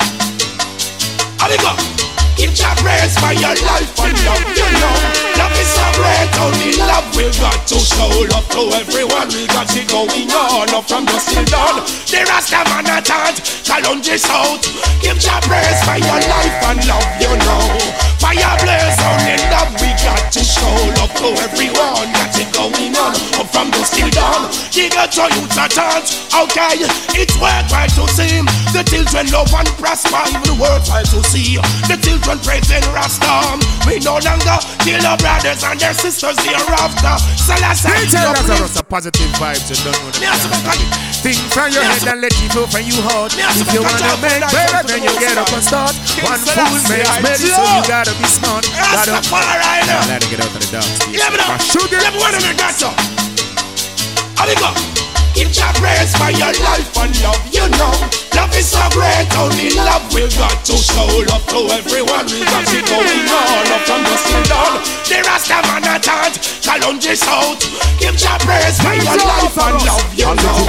How 1.39 1.49
we 1.49 1.57
go? 1.57 2.10
Give 2.41 2.57
your 2.57 2.73
praise 2.81 3.13
for 3.21 3.33
your 3.37 3.53
life 3.53 3.93
and 4.01 4.17
love, 4.25 4.41
you 4.57 4.65
know. 4.81 4.97
Love 5.37 5.53
is 5.61 5.69
so 5.77 5.85
great, 5.93 6.33
only 6.41 6.73
love 6.89 7.05
we 7.13 7.29
got 7.37 7.67
to 7.69 7.77
show 7.77 8.09
love 8.33 8.49
to 8.49 8.61
everyone. 8.81 9.29
We 9.29 9.45
got 9.45 9.69
it 9.69 9.87
going 9.87 10.31
on 10.33 10.73
up 10.73 10.89
from 10.89 11.05
dusk 11.05 11.29
till 11.29 11.45
dawn. 11.45 11.85
The 12.09 12.25
Rasta 12.25 12.65
man 12.65 12.89
a 12.89 12.97
chant, 13.05 13.37
challenges 13.61 14.25
out. 14.25 14.65
Give 15.05 15.21
your 15.21 15.41
praise 15.45 15.81
for 15.85 16.01
your 16.01 16.21
life 16.33 16.57
and 16.65 16.81
love, 16.89 17.09
you 17.21 17.37
know. 17.45 18.10
Fire 18.31 18.55
blaze, 18.63 18.95
only 19.11 19.35
love 19.51 19.75
we 19.83 19.91
got 19.99 20.31
to 20.31 20.39
show 20.39 20.71
love 20.95 21.11
to 21.19 21.35
everyone. 21.43 22.07
Got 22.15 22.31
it 22.39 22.47
going 22.55 22.95
on 22.95 23.11
up 23.35 23.51
from 23.51 23.67
dusk 23.75 23.91
till 23.91 24.07
dawn. 24.07 24.47
Give 24.71 24.87
it 24.87 25.11
to 25.19 25.27
youth 25.35 25.59
a 25.59 25.67
chance, 25.67 26.31
okay? 26.31 26.79
It's 27.11 27.35
worthwhile 27.35 27.91
to 27.91 28.07
see 28.07 28.39
the 28.71 28.87
children 28.87 29.27
love 29.35 29.51
and 29.51 29.67
prosper, 29.75 30.15
even 30.31 30.47
the 30.47 30.55
worthwhile 30.55 31.03
to 31.11 31.19
see 31.27 31.59
the 31.91 31.99
children 31.99 32.39
praising 32.39 32.87
Rasta. 32.95 33.59
We 33.83 33.99
no 33.99 34.15
longer 34.23 34.57
kill 34.79 35.03
our 35.03 35.19
brothers 35.19 35.67
and 35.67 35.75
their 35.75 35.91
sisters 35.91 36.39
hereafter. 36.39 37.19
Selassie, 37.35 38.15
Tell 38.15 38.31
us 38.31 38.71
some 38.71 38.87
positive 38.87 39.27
vibe 39.35 39.59
and 39.59 39.79
don't 39.83 39.99
know 39.99 40.23
that. 40.23 41.11
Think 41.19 41.37
from 41.51 41.69
your 41.75 41.83
head 41.83 42.07
and 42.07 42.21
let 42.23 42.31
it 42.31 42.47
flow 42.55 42.63
from 42.63 42.87
you 42.87 42.95
heart. 43.11 43.35
If 43.35 43.67
you 43.75 43.83
wanna 43.83 44.15
make 44.23 44.39
better, 44.55 44.87
then 44.87 45.03
you 45.03 45.11
get 45.19 45.35
up 45.35 45.51
and 45.51 45.59
start. 45.61 45.93
One 46.23 46.39
fool 46.39 46.79
makes 47.21 47.43
so 47.43 47.59
you 47.59 47.83
gotta 47.91 48.20
be 48.21 48.27
smart. 48.27 48.65
Rastafari, 48.65 49.87
now. 49.87 50.05
Gotta 50.07 50.29
get 50.29 50.39
out 50.39 50.47
of 50.47 50.53
the 50.53 50.69
dark. 50.71 50.85
Yeah. 51.09 51.57
Sugar. 51.57 51.97
Yeah, 51.97 52.11
me 52.11 52.19
want 52.19 52.35
to 52.35 52.41
make 52.41 52.57
that 52.57 52.75
so. 52.77 52.89
How 54.37 54.47
we 54.47 54.55
go? 54.55 54.90
Give 55.33 55.51
your 55.55 55.71
praise 55.79 56.11
for 56.15 56.31
your 56.31 56.53
life 56.61 56.91
and 56.99 57.13
love, 57.23 57.41
you 57.51 57.65
know. 57.79 57.93
Love 58.35 58.51
is 58.55 58.67
so 58.67 58.83
great, 58.91 59.27
only 59.39 59.71
love 59.75 60.03
we 60.13 60.27
got 60.35 60.59
to 60.65 60.75
show 60.75 61.07
love 61.27 61.45
to 61.51 61.59
everyone. 61.71 62.27
We 62.27 62.43
got 62.43 62.67
it 62.67 62.83
going 62.83 63.27
on 63.31 63.65
up 63.71 63.81
from 63.87 64.01
the 64.03 64.15
till 64.27 64.43
dawn. 64.51 64.83
The 65.07 65.23
Rasta 65.27 65.59
man 65.67 65.87
a 65.87 65.95
chant, 65.99 66.35
challenge 66.59 67.05
is 67.07 67.23
out. 67.27 67.63
Give 67.99 68.15
your 68.15 68.37
praise 68.43 68.79
for 68.79 68.95
your 68.95 69.19
life 69.23 69.55
and 69.55 69.79
love, 69.87 70.11
you 70.15 70.31
know. 70.35 70.59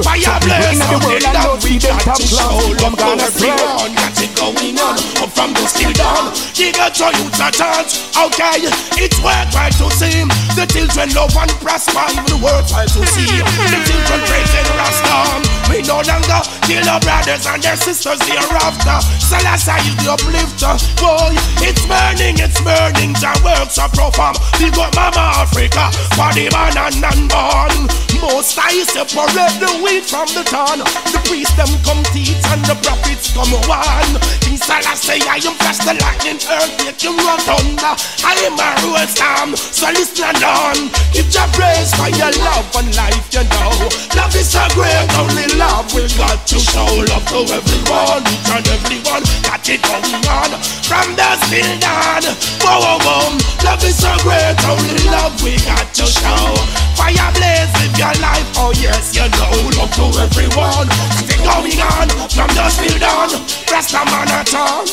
Fire 0.00 0.20
Some 0.24 0.40
people 0.40 0.64
blaze, 0.64 0.80
only 0.92 1.20
love 1.20 1.60
we 1.64 1.76
got 1.76 2.16
to 2.16 2.24
show 2.24 2.56
love 2.80 2.96
to 2.96 3.08
everyone. 3.20 3.92
Got 3.96 4.16
it 4.16 4.32
going 4.36 4.78
on 4.80 4.96
up 5.20 5.30
from 5.36 5.52
the 5.52 5.64
till 5.76 5.92
dawn. 5.92 6.32
Give 6.56 6.72
to 6.72 7.06
youth 7.20 7.40
a 7.40 7.48
chant, 7.52 7.88
okay? 8.16 8.64
It's 8.96 9.18
worthwhile 9.20 9.72
to 9.76 9.86
see 9.92 10.24
the 10.56 10.64
children 10.72 11.12
love 11.12 11.36
and 11.36 11.52
prosper, 11.60 12.00
even 12.16 12.40
worthwhile 12.40 12.88
to 12.88 13.02
see 13.12 13.28
the 13.28 13.80
children 13.84 14.05
praising 14.26 14.68
Rasta. 14.78 15.42
We 15.70 15.82
no 15.82 15.98
longer 16.06 16.40
kill 16.62 16.86
our 16.88 17.00
brothers 17.00 17.46
and 17.46 17.62
their 17.62 17.76
sisters 17.76 18.22
hereafter. 18.22 18.98
Selassie 19.18 19.82
is 19.82 19.96
the 19.98 20.14
uplifter. 20.14 20.74
Boy, 21.02 21.34
it's 21.66 21.82
burning, 21.90 22.38
it's 22.38 22.60
burning. 22.62 23.12
The 23.18 23.32
works 23.42 23.78
are 23.78 23.90
perform. 23.90 24.38
Big 24.62 24.78
up 24.78 24.94
Mama 24.94 25.42
Africa 25.42 25.90
for 26.14 26.30
the 26.34 26.46
man 26.54 26.76
and 26.78 27.02
unborn. 27.02 27.90
Most 28.22 28.58
I 28.58 28.82
separate 28.86 29.56
the 29.60 29.70
wheat 29.82 30.06
from 30.06 30.30
the 30.32 30.46
corn. 30.48 30.80
The 31.12 31.20
priests 31.26 31.54
them 31.58 31.70
come 31.82 32.02
teach 32.14 32.40
and 32.54 32.62
the 32.64 32.78
prophets 32.80 33.34
come 33.34 33.52
one. 33.66 34.12
King 34.40 34.56
Selassie, 34.56 35.20
I 35.26 35.42
am 35.42 35.54
flash 35.58 35.82
the 35.82 35.94
lightning, 35.98 36.40
earthquake, 36.46 37.02
you 37.02 37.12
run 37.12 37.40
thunder. 37.44 37.92
I 38.24 38.34
am 38.46 38.56
a 38.56 38.68
real 38.86 39.06
storm, 39.10 39.50
so 39.58 39.90
listen 39.92 40.38
on. 40.40 40.88
Give 41.12 41.28
your 41.28 41.48
praise 41.52 41.92
for 41.92 42.08
your 42.14 42.32
love 42.40 42.70
and 42.78 42.94
life, 42.96 43.26
you 43.34 43.44
know. 43.44 43.95
Love 44.16 44.34
is 44.36 44.48
so 44.50 44.62
great, 44.72 45.06
only 45.20 45.46
love 45.56 45.88
we 45.94 46.08
got 46.16 46.40
to 46.46 46.58
show 46.58 46.86
love 47.08 47.24
to 47.28 47.40
everyone, 47.52 48.22
each 48.26 48.50
and 48.50 48.66
everyone. 48.68 49.24
Got 49.44 49.66
it 49.68 49.80
going 49.84 50.24
on 50.28 50.50
from 50.84 51.08
the 51.16 51.30
till 51.48 51.72
dawn. 51.80 52.24
Whoa, 52.64 52.80
whoa, 52.80 52.98
whoa. 53.04 53.38
Love 53.64 53.84
is 53.84 53.96
so 53.96 54.12
great, 54.24 54.56
only 54.66 55.00
love 55.08 55.36
we 55.42 55.56
got 55.64 55.88
to 56.00 56.06
show. 56.06 56.56
Fire 56.96 57.30
blaze, 57.36 57.72
live 57.80 57.96
your 57.96 58.16
life, 58.20 58.48
oh 58.56 58.72
yes, 58.76 59.14
you 59.16 59.26
know. 59.36 59.52
Love 59.76 59.92
to 59.96 60.06
everyone. 60.20 60.88
It 61.28 61.40
going 61.44 61.80
on 61.96 62.08
from 62.30 62.48
dusk 62.56 62.82
till 62.82 62.98
dawn. 62.98 63.30
Rasta 63.70 64.04
man 64.06 64.28
at 64.32 64.54
all. 64.54 64.86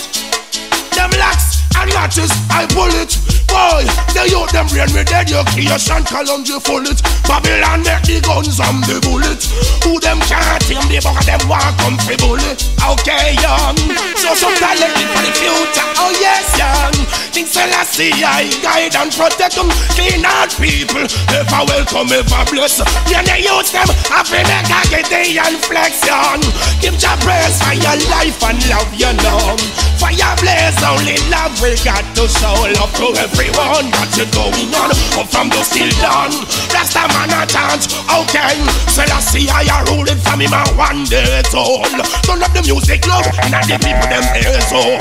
Them 0.96 1.12
locks 1.20 1.64
and 1.78 1.90
matches, 1.94 2.32
I 2.50 2.66
pull 2.70 2.92
it. 3.02 3.43
Boy, 3.54 3.86
the 4.18 4.26
youth 4.34 4.50
them 4.50 4.66
brain 4.74 4.90
with 4.98 5.14
education, 5.14 6.02
column 6.10 6.42
you 6.42 6.58
full 6.58 6.82
it. 6.90 6.98
Babylon 7.30 7.86
make 7.86 8.02
the 8.02 8.18
guns 8.26 8.58
and 8.58 8.82
the 8.90 8.98
bullet. 9.06 9.46
Who 9.86 10.02
them 10.02 10.18
can't 10.26 10.58
tame 10.66 10.82
the 10.90 10.98
bug 11.06 11.22
them 11.22 11.46
want 11.46 11.78
come 11.78 12.02
free 12.02 12.18
bullet. 12.18 12.66
Okay, 12.82 13.38
young. 13.38 13.78
So 14.18 14.34
some 14.34 14.58
talent 14.58 14.98
for 15.14 15.22
the 15.22 15.32
future. 15.38 15.90
Oh 16.02 16.10
yes, 16.18 16.50
young. 16.58 16.98
Think 17.30 17.46
Selassie, 17.46 18.10
I 18.26 18.50
guide 18.66 18.98
and 18.98 19.14
protect 19.14 19.54
them. 19.54 19.70
Clean 19.94 20.26
out 20.26 20.50
people. 20.58 21.06
Ever 21.30 21.62
welcome, 21.70 22.10
ever 22.10 22.44
bless. 22.50 22.82
Yeah, 23.06 23.22
they 23.22 23.46
use 23.46 23.70
them. 23.70 23.86
I 24.10 24.26
feel 24.26 24.42
make 24.50 24.70
I 24.70 24.82
get 24.90 25.06
the 25.14 25.22
inflection. 25.38 26.42
Give 26.82 26.98
your 26.98 27.18
praise 27.22 27.62
for 27.62 27.78
your 27.78 27.98
life 28.10 28.42
and 28.50 28.58
love, 28.66 28.90
you 28.98 29.14
know. 29.22 29.58
Fire 30.02 30.36
blaze, 30.42 30.82
only 30.82 31.18
love 31.30 31.54
we 31.62 31.78
got 31.86 32.02
to 32.18 32.26
show 32.26 32.54
love 32.78 32.94
to 32.98 33.14
everyone. 33.44 33.92
Got 33.92 34.16
you 34.16 34.28
going 34.32 34.72
on, 34.76 34.92
up 35.20 35.28
from 35.28 35.50
the 35.50 35.64
still 35.64 35.90
dawn. 36.00 36.32
Rasta 36.72 37.04
man 37.12 37.32
a 37.36 37.44
chant, 37.48 37.92
okay. 38.08 38.56
Selassie 38.88 39.50
I 39.52 39.68
a 39.68 39.78
ruling 39.92 40.20
from 40.20 40.40
him 40.40 40.54
a 40.54 40.64
one 40.80 41.04
day 41.06 41.44
all. 41.56 41.84
Turn 42.24 42.44
up 42.44 42.52
the 42.56 42.64
music 42.64 43.06
loud, 43.08 43.28
and 43.44 43.54
the 43.68 43.78
people 43.80 44.08
them 44.08 44.26
ears 44.40 44.72
all. 44.72 45.00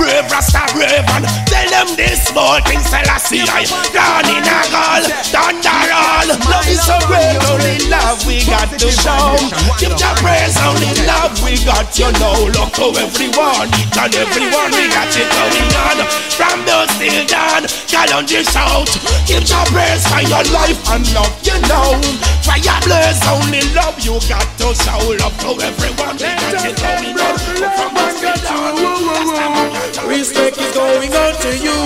Brave 0.00 0.26
Rasta 0.30 0.64
brave 0.72 1.04
and 1.12 1.26
tell 1.48 1.68
them 1.68 1.88
this 1.96 2.24
small 2.28 2.60
thing. 2.64 2.80
Selassie 2.80 3.44
I 3.44 3.68
gone 3.92 4.28
in 4.28 4.44
a 4.44 4.60
gall, 4.72 5.04
thunder 5.28 5.84
all. 5.92 6.28
Love 6.48 6.68
is 6.68 6.80
so 6.80 6.96
great, 7.06 7.36
only 7.52 7.76
love 7.92 8.24
we 8.26 8.44
got 8.48 8.72
to 8.72 8.88
show. 8.88 9.36
Give 9.78 9.92
your 9.92 10.16
praise, 10.22 10.56
only 10.64 10.92
love 11.04 11.34
we 11.44 11.60
got. 11.64 11.84
You 11.92 12.08
know, 12.18 12.48
Look 12.56 12.72
to 12.80 12.88
everyone, 12.98 13.68
each 13.76 13.96
and 14.00 14.14
everyone 14.16 14.70
we 14.72 14.88
got 14.88 15.12
it 15.12 15.28
going 15.28 15.72
on. 15.76 15.98
From 16.32 16.64
the 16.64 16.88
still 16.96 17.26
dawn, 17.26 17.68
challenge 17.86 18.32
is 18.32 18.54
out. 18.56 18.90
Give 19.26 19.44
your 19.46 19.64
praise 19.70 20.04
for 20.06 20.22
your 20.22 20.44
life 20.52 20.80
and 20.90 21.04
love, 21.14 21.32
you 21.42 21.56
know. 21.68 21.98
Fire 22.42 22.80
blaze, 22.84 23.22
only 23.28 23.62
love 23.74 23.98
you 24.00 24.18
got 24.28 24.46
to 24.58 24.74
show 24.74 25.00
love 25.18 25.36
to 25.42 25.50
everyone. 25.62 26.16
We 26.18 26.28
got 26.28 26.64
it 26.64 26.76
going 26.78 27.16
on. 27.18 27.36
From 27.76 27.94
the 27.94 28.04
still 28.16 28.38
dawn, 28.46 30.08
Respect 30.08 30.58
is 30.58 30.72
going 30.74 31.12
out 31.14 31.36
to 31.40 31.52
you. 31.56 31.78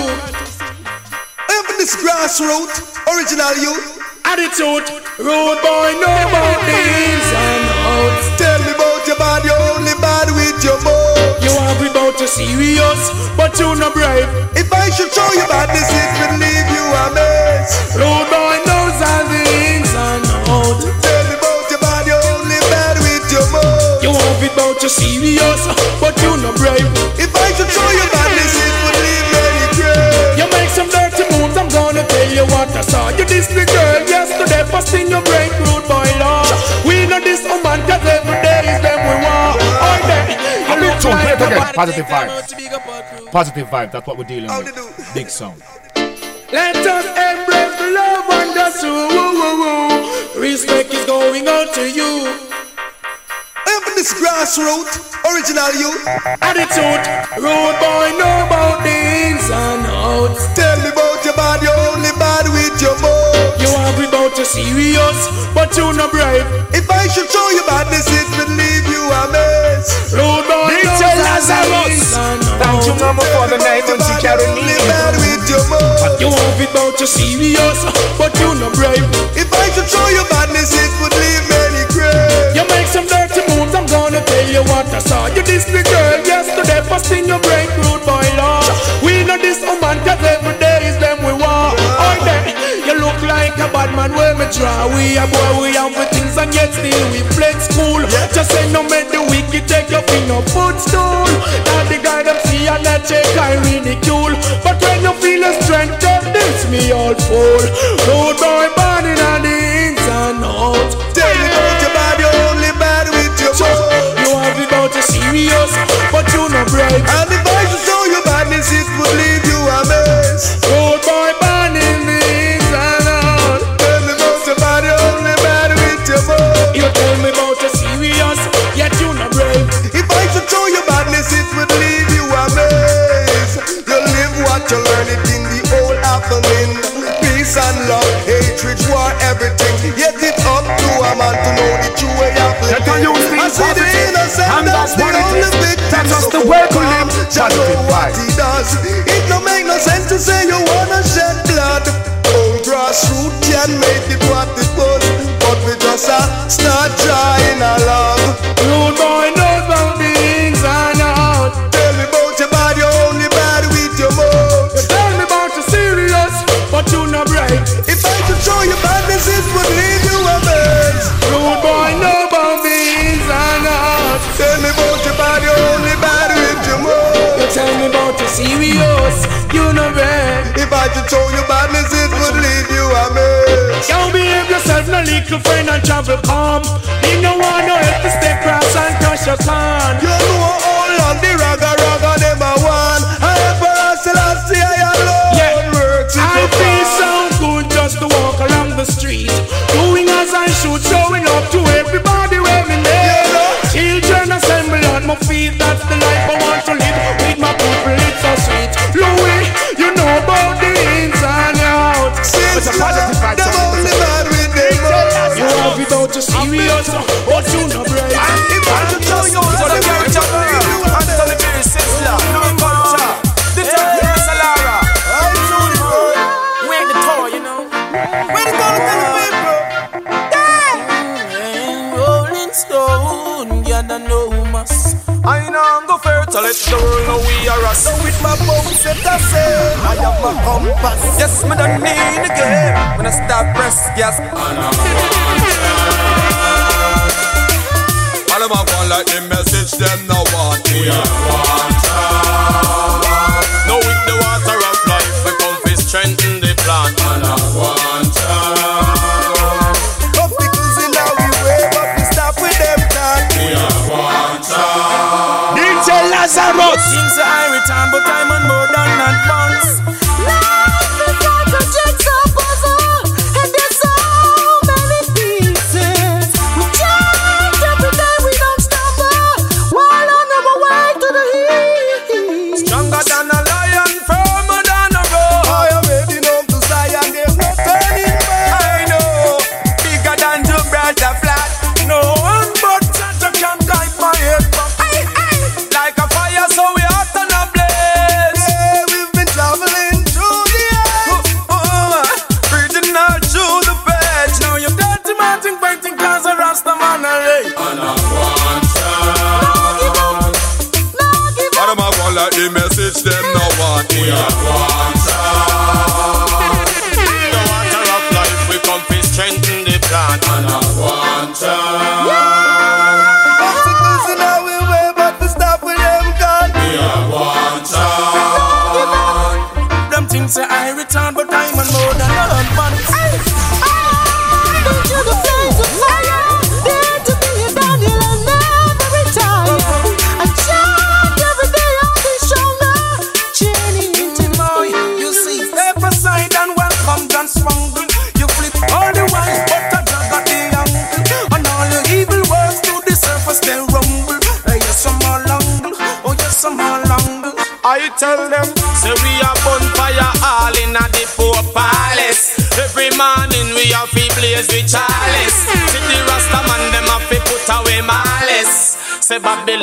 Even 1.53 1.75
this 1.77 1.95
grassroots, 1.95 2.97
original 3.13 3.55
youth. 3.61 3.97
Attitude, 4.25 4.83
road 5.19 5.57
boy, 5.63 5.89
know 6.03 6.11
about 6.27 6.59
the 6.67 6.75
ins 6.75 7.29
and 7.31 7.63
outs. 7.87 8.27
Tell 8.37 8.59
me 8.59 8.71
about 8.75 9.07
your 9.07 9.15
bad, 9.15 9.45
you 9.45 9.53
only 9.71 9.93
bad 10.01 10.27
with 10.35 10.63
your 10.63 10.81
mouth. 10.83 10.96
You 12.27 12.43
are 12.43 12.43
about 12.43 12.59
to 12.59 12.59
serious, 12.59 13.01
but 13.37 13.55
you 13.57 13.71
no 13.79 13.89
brave. 13.95 14.27
If 14.51 14.67
I 14.73 14.89
should 14.91 15.11
show 15.15 15.31
you 15.31 15.47
badness, 15.47 15.87
it 15.87 16.11
would 16.19 16.35
leave 16.43 16.67
you 16.75 16.83
a 16.83 17.05
mess. 17.15 17.95
Road 17.95 18.27
boy 18.27 18.57
knows 18.67 18.99
all 18.99 19.23
the 19.31 19.43
ins 19.71 19.87
and 19.95 20.27
outs. 20.51 20.83
Tell 20.99 21.23
me 21.23 21.35
about 21.39 21.71
your 21.71 21.79
bad, 21.79 22.03
you 22.03 22.19
only 22.35 22.59
bad 22.67 22.99
with 22.99 23.23
your 23.31 23.47
mouth. 23.47 24.03
You 24.03 24.11
are 24.11 24.35
about 24.43 24.75
to 24.83 24.89
serious, 24.89 25.61
but 26.03 26.19
you 26.19 26.35
no 26.43 26.51
brave. 26.59 26.91
If 27.15 27.31
I 27.31 27.47
should 27.55 27.71
show 27.71 27.89
you 27.95 28.05
badness, 28.11 28.53
it 28.59 28.75
would 28.83 28.97
leave 29.07 29.27
many 29.31 29.65
grave. 29.79 30.35
You 30.35 30.45
make 30.51 30.71
some 30.75 30.89
dirty 30.91 31.23
moves, 31.31 31.55
I'm 31.55 31.71
gonna 31.71 32.03
tell 32.03 32.29
you 32.35 32.43
what 32.51 32.67
I 32.75 32.81
saw. 32.83 33.07
You 33.15 33.23
diss 33.23 33.47
the 33.47 33.63
girl 33.63 34.03
yesterday, 34.03 34.67
first 34.67 34.91
in 34.93 35.07
your 35.07 35.23
break, 35.23 35.51
rude 35.63 35.76
you 41.09 41.15
look 41.15 41.39
So 41.39 41.47
play 41.47 41.57
it 41.57 41.63
again. 41.63 41.73
Positive 41.73 42.05
thing, 42.07 42.15
come 42.15 42.27
vibes. 42.27 42.43
out 42.43 42.49
to 42.49 42.55
big 42.55 42.73
up 42.73 42.87
our 42.87 43.03
crew. 43.17 43.27
Positive 43.27 43.67
vibe, 43.67 43.91
that's 43.91 44.07
what 44.07 44.17
we're 44.17 44.23
dealing 44.25 44.49
How 44.49 44.61
they 44.61 44.71
do? 44.71 44.85
with. 44.85 45.13
Big 45.13 45.29
song. 45.29 45.55
Let 46.51 46.75
us 46.77 47.05
embrace 47.05 47.75
the 47.79 47.89
love 47.91 48.25
and 48.31 48.51
the 48.55 48.69
soul. 48.71 50.41
Respect 50.41 50.93
is 50.93 51.05
going 51.05 51.47
out 51.47 51.73
to 51.73 51.89
you. 51.89 52.27
Even 53.67 53.93
this 53.95 54.13
grassroots, 54.13 55.11
original 55.27 55.71
youth. 55.75 56.07
Attitude, 56.41 57.03
road 57.43 57.75
boy, 57.83 58.07
know 58.17 58.45
about 58.47 58.83
the 58.83 58.95
ins 59.27 59.49
and 59.49 59.85
outs. 59.87 60.47
Serious, 64.57 65.19
but 65.53 65.69
you 65.77 65.93
no 65.93 66.09
brave. 66.09 66.45
If 66.73 66.89
I 66.89 67.05
should 67.05 67.29
show 67.29 67.47
you 67.53 67.61
badness, 67.69 68.09
it 68.09 68.27
would 68.37 68.51
leave 68.57 68.85
you 68.89 69.03
a 69.05 69.23
mess. 69.29 70.13
Road 70.17 70.49
boy, 70.49 70.73
DJ 70.73 70.81
knows 70.81 71.01
all 71.05 71.13
the 71.13 71.25
Lazarus. 71.29 72.01
Thank 72.57 72.81
you, 72.89 72.95
mama, 72.97 73.23
for 73.37 73.45
the 73.53 73.59
night 73.61 73.85
when 73.85 74.01
she 74.01 74.13
carried 74.17 74.49
me. 74.57 74.65
With 75.17 75.49
your 75.49 75.63
mouth. 75.69 76.19
You 76.19 76.27
are 76.27 76.53
about 76.65 76.97
to 76.99 77.07
serious, 77.07 77.79
but 78.17 78.33
you 78.41 78.55
no 78.57 78.73
brave. 78.73 79.05
If 79.37 79.49
I 79.53 79.65
should 79.73 79.87
show 79.87 80.07
you 80.09 80.25
badness, 80.29 80.73
it 80.73 80.91
would 80.99 81.15
leave 81.15 81.45
many 81.47 81.83
grave. 81.93 82.55
You 82.57 82.63
make 82.73 82.89
some 82.89 83.05
dirty 83.05 83.41
moves, 83.53 83.73
I'm 83.73 83.85
gonna 83.87 84.21
tell 84.25 84.47
you 84.49 84.63
what 84.67 84.89
I 84.91 84.99
saw. 84.99 85.27
You 85.27 85.43
diss 85.43 85.65
the 85.65 85.83
girl 85.83 86.17
yesterday, 86.25 86.81
your 87.27 87.39
break, 87.39 87.56
a 94.07 94.09
bad 94.09 94.15
man 94.15 94.17
where 94.17 94.35
me 94.35 94.53
draw. 94.53 94.87
We 94.95 95.17
a 95.17 95.25
boy, 95.27 95.61
we 95.61 95.75
have 95.75 95.93
the 95.93 96.05
things 96.15 96.37
and 96.37 96.53
yet 96.53 96.73
still 96.73 97.11
we 97.11 97.19
flex 97.35 97.67
cool. 97.75 98.01
Just 98.33 98.51
say 98.51 98.71
no 98.71 98.83
make 98.83 99.09
the 99.11 99.21
wicked 99.21 99.67
take 99.67 99.89
your 99.89 100.01
finger 100.03 100.41
footstool. 100.51 101.27
Now 101.65 101.83
the 101.89 101.99
guy 102.01 102.23
them 102.23 102.37
see 102.45 102.67
and 102.67 102.85
that 102.85 103.05
check 103.05 103.27
I 103.37 103.55
ridicule. 103.63 104.36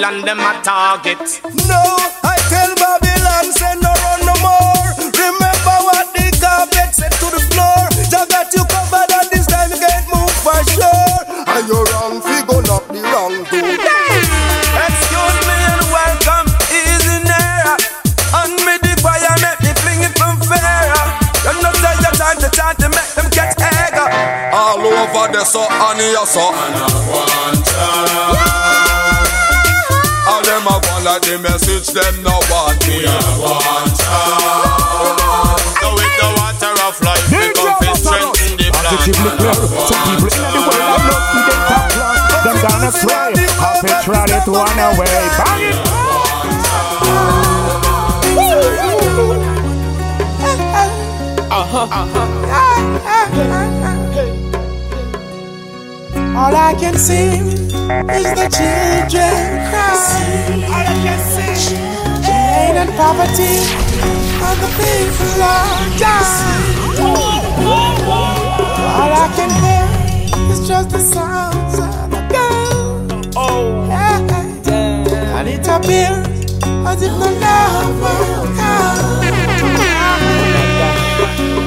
and 0.05 0.23
them 0.25 0.39
a 0.39 0.61
target. 0.63 1.74
the 31.25 31.39
message 31.39 31.89
them 31.89 32.23
no 32.23 32.37
want 32.53 32.77
me. 32.87 33.01
We 33.01 33.07
are 33.09 33.41
water. 33.41 33.97
So 35.81 35.89
with 35.97 36.13
the 36.21 36.29
water 36.37 36.73
of 36.85 37.01
life, 37.01 37.25
we 37.33 37.49
come 37.57 37.97
strength 37.97 38.45
in 38.45 38.53
the 38.61 38.69
plant. 38.69 38.93
Positively 38.93 39.33
clear. 39.41 39.57
Some 39.89 40.05
people 40.05 40.29
in 40.29 40.45
the 40.53 40.61
world 40.69 40.85
have 40.85 41.05
not 41.09 41.25
to 41.33 41.41
get 41.49 41.61
top 41.65 41.89
class. 41.97 42.45
Them 42.45 42.57
gonna 42.61 42.93
try. 42.93 43.33
Half 43.57 43.85
a 43.85 43.93
try 44.05 44.29
it, 44.29 44.45
one 44.45 44.79
away. 44.85 45.17
Bang 45.41 45.65
it. 45.65 45.79
Uh-huh. 51.51 51.89
Uh-huh. 51.91 52.35
All 56.37 56.55
I 56.55 56.75
can 56.79 56.95
see 56.99 57.64
is 57.91 58.31
the 58.33 58.49
children 58.49 59.37
cry. 59.69 59.93
All 60.73 60.87
I 60.87 60.97
can 61.05 61.21
see, 61.33 61.77
pain 62.25 62.77
and 62.77 62.91
poverty, 62.97 63.61
and 64.47 64.59
the 64.63 64.71
people 64.79 65.43
are 65.43 65.83
dying. 65.99 66.65
All 68.97 69.13
I 69.13 69.29
can 69.37 69.51
hear 69.63 69.87
is 70.53 70.61
just 70.67 70.91
the 70.91 70.99
sounds 70.99 71.79
of 71.79 72.11
the 72.11 72.23
girl. 72.33 73.33
Oh, 73.37 73.87
yeah. 73.87 75.39
and 75.39 75.49
it 75.49 75.67
appears 75.69 76.27
as 76.89 77.03
if 77.03 77.13
the 77.13 77.31
love 77.45 78.01
will 78.01 78.47
come. 78.57 79.25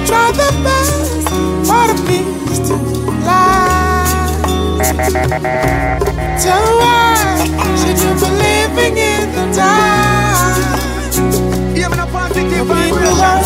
Try 0.07 0.31
the 0.31 0.49
best, 0.63 1.25
but 1.67 1.89
it 1.91 1.99
means 2.07 2.59
to. 2.69 2.96
So 4.87 6.53
why 6.79 7.15
should 7.75 7.99
you 7.99 8.11
be 8.21 8.29
living 8.39 8.95
in 8.97 9.25
the 9.35 9.45
dark? 9.53 10.77
positive 12.11 12.67
People 12.67 13.13
work 13.19 13.43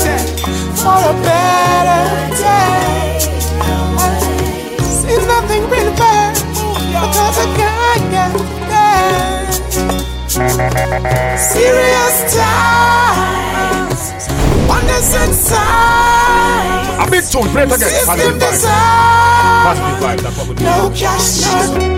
for 0.81 1.01
a 1.01 1.13
better 1.25 2.03
day. 2.37 3.19
Seems 5.01 5.25
nothing 5.25 5.63
really 5.69 5.95
bad 5.97 6.33
because 6.35 7.37
I 7.37 7.47
can't 7.59 8.05
get 8.15 8.31
there. 8.71 9.43
Serious 11.37 12.17
times, 12.35 13.90
wonders 14.81 15.13
inside. 15.13 16.97
A 16.99 17.09
big 17.09 17.23
tune, 17.23 17.47
play 17.49 17.63
it 17.63 17.67
again. 17.67 17.79
System 17.79 18.07
Positive 18.07 18.35
vibe. 18.35 18.51
design. 18.51 19.63
Positive 19.63 19.97
vibe, 20.01 20.21
that's 20.21 20.37
what 20.37 20.47
we 20.49 20.55
do. 20.55 20.63
No 20.63 20.91
cash, 20.95 21.41
no. 21.45 21.97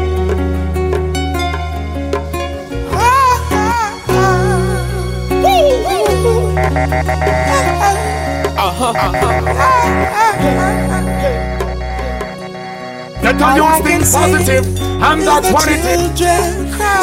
Let 13.23 13.37
the 13.39 13.47
youth 13.55 13.83
think 13.85 14.03
positive, 14.11 14.65
and 15.01 15.21
that's 15.21 15.51
what 15.51 15.67
it 15.69 15.79
is. 15.85 16.19
Children 16.19 16.71
cry. 16.73 16.99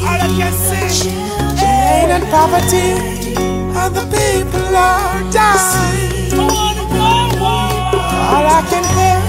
All 0.00 0.06
I 0.06 0.28
can 0.38 0.52
see, 0.52 1.10
pain 1.58 2.10
and 2.10 2.24
poverty, 2.30 3.19
the 3.88 4.04
people 4.04 4.76
are 4.76 5.22
dying. 5.32 6.32
All 8.32 8.46
I 8.46 8.62
can 8.70 8.84
hear 8.96 9.20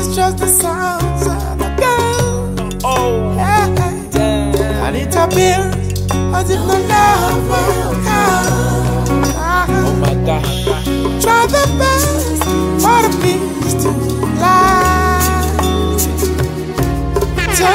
is 0.00 0.08
just 0.16 0.38
the 0.38 0.48
sounds 0.48 1.26
of 1.26 1.58
the 1.58 1.68
gun. 1.78 2.80
Oh, 2.84 3.34
yeah. 3.36 3.68
And 4.86 4.96
it 4.96 5.14
appears 5.14 5.74
as 6.34 6.50
if 6.50 6.60
the 6.60 6.78
love 6.88 7.48
will 7.48 7.94
come. 8.04 9.24
Oh 9.86 9.94
my 10.00 10.14
gosh. 10.26 10.64
Try 11.22 11.46
the 11.46 11.64
best 11.78 12.42
for 12.82 12.98
the 13.04 13.10
peace 13.22 13.74
to 13.82 13.90
lie. 14.40 15.22
So 17.54 17.68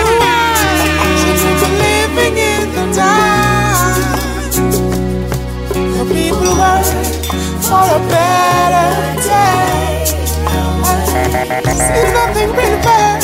for 7.69 7.85
a 7.85 8.01
better 8.09 8.89
day. 9.21 10.01
Seems 11.85 12.11
nothing 12.17 12.49
really 12.57 12.81
bad 12.81 13.21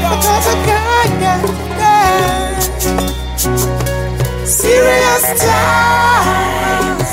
because 0.00 0.46
I 0.48 0.56
can't 0.68 1.14
get 1.24 1.40
there. 1.80 2.56
Serious 4.46 5.24
times, 5.44 7.10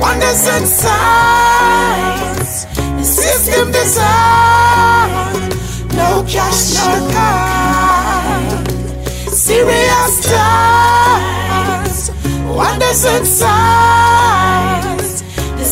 wonders 0.00 0.42
and 0.54 0.66
signs. 0.82 2.50
The 2.96 3.04
system 3.04 3.66
design, 3.72 5.50
no 6.00 6.24
cash, 6.32 6.62
no 6.80 6.90
card. 7.12 8.66
Serious 9.28 10.14
times, 10.32 11.98
wonders 12.56 13.04
and 13.04 13.26
signs. 13.26 15.05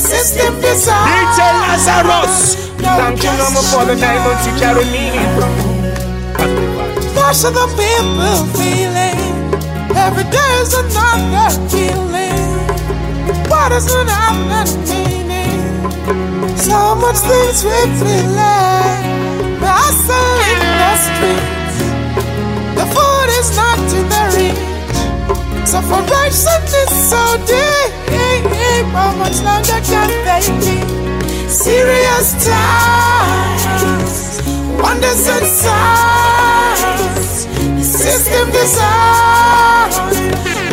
System 0.04 0.60
design. 0.60 1.08
DJ 1.08 1.40
Lazarus. 1.64 2.56
Thank 2.76 3.22
you, 3.24 3.32
Mama, 3.40 3.62
for 3.72 3.84
the 3.88 3.96
diamonds 3.96 4.44
you 4.46 4.52
carry 4.60 4.84
me 4.92 5.16
through. 5.32 5.74
Gosh, 7.14 7.40
the 7.40 7.64
people 7.72 8.44
feeling 8.52 9.16
every 9.96 10.24
day 10.24 10.52
is 10.60 10.74
another 10.74 11.56
killing. 11.72 12.52
What 13.48 13.72
is 13.72 13.86
an 13.94 14.08
another 14.08 14.76
meaning? 14.92 15.88
So 16.58 16.94
much 16.96 17.16
things 17.24 17.64
we 17.64 17.78
feeling. 17.96 19.00
Hustle 19.64 20.36
in 20.52 20.60
the 20.80 20.92
streets. 21.00 21.76
The 22.76 22.86
food 22.92 23.28
is 23.40 23.56
not 23.56 23.78
in 23.80 24.08
the 24.12 24.22
reach. 24.36 24.73
So 25.66 25.80
for 25.80 26.02
righteousness 26.02 27.08
so 27.10 27.36
deep, 27.46 27.92
how 28.92 29.12
much 29.16 29.40
longer 29.42 29.80
can 29.82 30.08
they 30.26 30.42
be? 30.60 30.76
Serious 31.48 32.34
times, 32.44 34.14
wonders 34.80 35.26
and 35.26 35.46
signs. 35.46 37.46
The 37.76 37.82
system 37.82 38.50
design, 38.50 39.90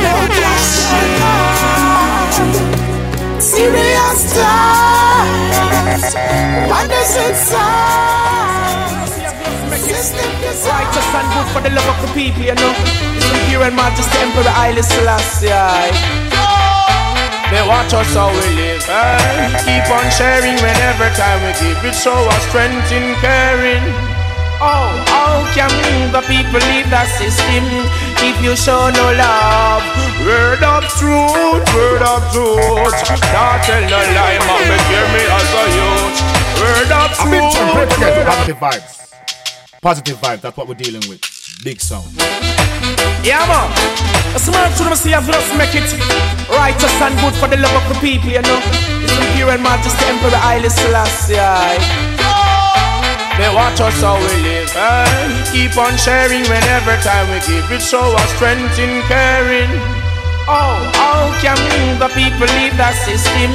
no 0.03 0.13
question. 0.37 1.09
Serious 3.39 4.21
times, 4.35 6.13
wonders 6.69 7.15
and 7.25 7.35
signs. 7.35 8.70
System 9.81 10.29
design. 10.41 10.85
Righteous 10.85 11.09
and 11.17 11.27
good 11.33 11.47
for 11.53 11.61
the 11.65 11.71
love 11.73 11.89
of 11.89 11.97
the 12.05 12.09
people, 12.13 12.43
you 12.45 12.55
know. 12.55 12.73
It's 13.17 13.27
the 13.29 13.37
pure 13.49 13.63
and 13.65 13.75
majesty 13.75 14.17
Emperor 14.21 14.53
Haile 14.53 14.81
Selassie. 14.83 15.49
They 17.51 17.59
watch 17.67 17.91
us 17.93 18.13
how 18.15 18.31
we 18.31 18.47
live, 18.55 18.85
eh? 18.87 19.51
Keep 19.67 19.91
on 19.91 20.07
sharing 20.15 20.55
whenever 20.63 21.09
time 21.19 21.43
we 21.43 21.51
give 21.59 21.83
it. 21.83 21.91
Show 21.97 22.15
us 22.15 22.43
strength 22.47 22.87
in 22.95 23.11
caring. 23.19 23.83
Oh, 24.63 24.93
how 25.11 25.43
can 25.57 25.67
the 26.15 26.21
people 26.31 26.61
leave 26.71 26.87
that 26.93 27.09
system 27.19 27.65
if 28.23 28.37
you 28.39 28.55
show 28.55 28.87
no 28.93 29.05
love? 29.19 29.83
Word 30.23 30.61
of 30.63 30.85
truth, 30.95 31.65
word 31.75 32.05
of 32.05 32.21
truth. 32.31 32.85
Not 33.35 33.65
tell 33.67 33.83
no 33.83 33.99
lie, 34.15 34.39
mom, 34.47 34.61
hear 34.87 35.05
me 35.11 35.23
as 35.27 35.49
a 35.51 35.63
youth. 35.75 36.17
Word 36.61 36.91
of 36.93 37.09
A 37.19 37.25
big 37.27 37.43
tune, 37.51 37.67
play 37.73 37.83
it 37.83 37.89
truth, 37.89 37.97
again. 37.99 38.15
word 38.15 38.27
of 38.29 38.35
Positive 38.37 38.57
vibes. 38.61 39.00
Positive 39.81 40.15
vibe, 40.17 40.41
that's 40.41 40.55
what 40.55 40.67
we're 40.67 40.75
dealing 40.77 41.01
with. 41.09 41.25
Big 41.63 41.81
sound. 41.81 42.05
Yeah, 43.25 43.41
man. 43.49 43.65
A 44.35 44.39
smart 44.39 44.69
to 44.77 44.83
them 44.85 44.93
see 44.93 45.11
I've 45.11 45.25
just 45.25 45.57
make 45.57 45.73
it 45.73 45.89
righteous 46.53 46.93
and 47.01 47.17
good 47.17 47.33
for 47.41 47.49
the 47.49 47.57
love 47.57 47.73
of 47.73 47.89
the 47.89 47.97
people, 47.97 48.29
you 48.29 48.45
know. 48.45 48.61
It's 49.01 49.17
the 49.17 49.25
pure 49.33 49.49
and 49.49 49.63
majesty 49.63 50.05
Emperor 50.05 50.37
Haile 50.37 50.69
Selassie. 50.69 51.33
They 53.41 53.49
watch 53.57 53.81
us 53.81 53.97
how 54.05 54.21
we 54.21 54.29
live, 54.45 54.69
eh? 54.77 55.49
Keep 55.49 55.75
on 55.75 55.97
sharing 55.97 56.45
whenever 56.45 56.93
time 57.01 57.25
we 57.33 57.41
give 57.49 57.65
it. 57.73 57.81
Show 57.81 58.05
us 58.05 58.29
strength 58.37 58.77
in 58.77 59.01
caring. 59.09 60.00
Oh, 60.47 60.91
how 60.95 61.31
can 61.41 61.57
the 61.99 62.07
people 62.09 62.47
leave 62.57 62.75
that 62.77 62.95
system 63.05 63.51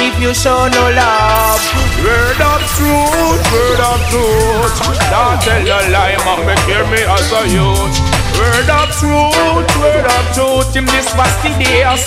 if 0.00 0.14
you 0.20 0.34
show 0.34 0.68
no 0.68 0.84
love? 0.92 1.60
Word 2.00 2.40
of 2.40 2.60
truth, 2.76 3.42
word 3.52 3.80
of 3.80 4.00
truth. 4.08 4.98
Don't 5.12 5.40
tell 5.40 5.62
a 5.62 5.78
lie, 5.92 6.16
mama, 6.24 6.54
hear 6.66 6.84
me 6.88 7.00
as 7.04 7.28
a 7.32 7.42
youth. 7.48 8.11
Word 8.38 8.70
of 8.70 8.88
truth, 8.96 9.68
word 9.80 10.06
of 10.06 10.24
truth. 10.34 10.76
In 10.76 10.84
this 10.86 11.08
was 11.16 11.32
the 11.42 11.52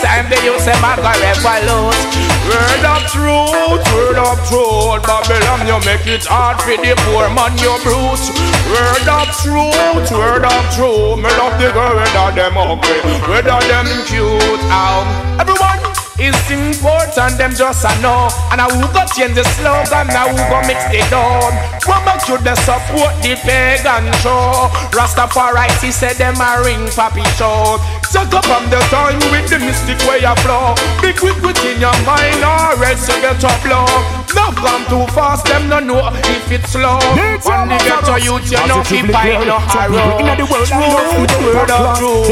time 0.01 0.29
they 0.29 0.41
use 0.45 0.65
a 0.67 0.75
bag 0.81 0.99
of 0.99 1.17
revolute. 1.21 1.99
Word 2.47 2.85
of 2.85 3.01
truth, 3.11 3.83
word 3.93 4.19
of 4.19 4.37
truth. 4.47 5.01
Babylon, 5.05 5.67
you 5.67 5.77
make 5.85 6.05
it 6.07 6.25
hard 6.25 6.61
for 6.61 6.77
the 6.77 6.93
poor 7.09 7.29
man, 7.33 7.57
you 7.57 7.73
brute. 7.83 8.25
Word 8.69 9.07
of 9.09 9.29
truth, 9.41 10.07
word 10.11 10.45
of 10.45 10.63
truth. 10.73 11.17
Me 11.21 11.29
love 11.37 11.57
the 11.59 11.69
girl 11.73 11.95
whether 11.95 12.29
them 12.35 12.57
ugly, 12.57 12.99
whether 13.27 13.59
them 13.67 13.87
cute. 14.05 14.61
Um, 14.69 15.39
everyone. 15.39 16.04
It's 16.17 16.49
important, 16.49 17.37
them 17.37 17.51
just 17.53 17.83
a 17.83 17.91
know 17.99 18.31
And 18.51 18.61
I 18.61 18.71
who 18.71 18.87
go 18.87 19.03
change 19.11 19.35
the 19.35 19.43
slogan, 19.59 20.07
now 20.07 20.31
who 20.31 20.39
go 20.47 20.63
mix 20.63 20.79
the 20.87 21.03
down 21.11 21.51
What 21.83 22.07
make 22.07 22.23
you 22.31 22.39
the 22.39 22.55
support 22.63 23.11
the 23.19 23.35
pagan 23.43 24.07
show 24.23 24.71
Rastafari, 24.95 25.67
he 25.83 25.91
said 25.91 26.15
them 26.15 26.39
a 26.39 26.63
ring 26.63 26.87
papi 26.95 27.25
show 27.35 27.83
Suck 28.15 28.31
up 28.31 28.47
on 28.47 28.69
the 28.69 28.79
time 28.87 29.19
with 29.27 29.49
the 29.51 29.59
mystic 29.59 29.99
way 30.07 30.23
of 30.23 30.39
flow. 30.39 30.71
Be 31.03 31.11
quick 31.11 31.35
within 31.43 31.81
your 31.83 31.91
mind 32.07 32.39
or 32.47 32.79
else 32.79 33.03
you 33.11 33.19
get 33.19 33.43
up 33.43 33.59
low. 33.67 33.83
Now 34.31 34.55
come 34.55 34.87
too 34.87 35.03
fast, 35.11 35.43
them 35.45 35.67
no 35.67 35.79
know 35.83 35.99
if 36.31 36.47
it's 36.49 36.71
slow. 36.71 36.95
When 37.43 37.67
they 37.67 37.75
get 37.83 38.05
to 38.07 38.15
youth, 38.15 38.47
you 38.47 38.63
know 38.71 38.79
fi 38.87 39.03
find 39.11 39.43
no 39.43 39.59
harrow. 39.59 40.15
Truth, 40.63 41.35
word 41.43 41.71
of 41.71 41.99
truth. 41.99 42.29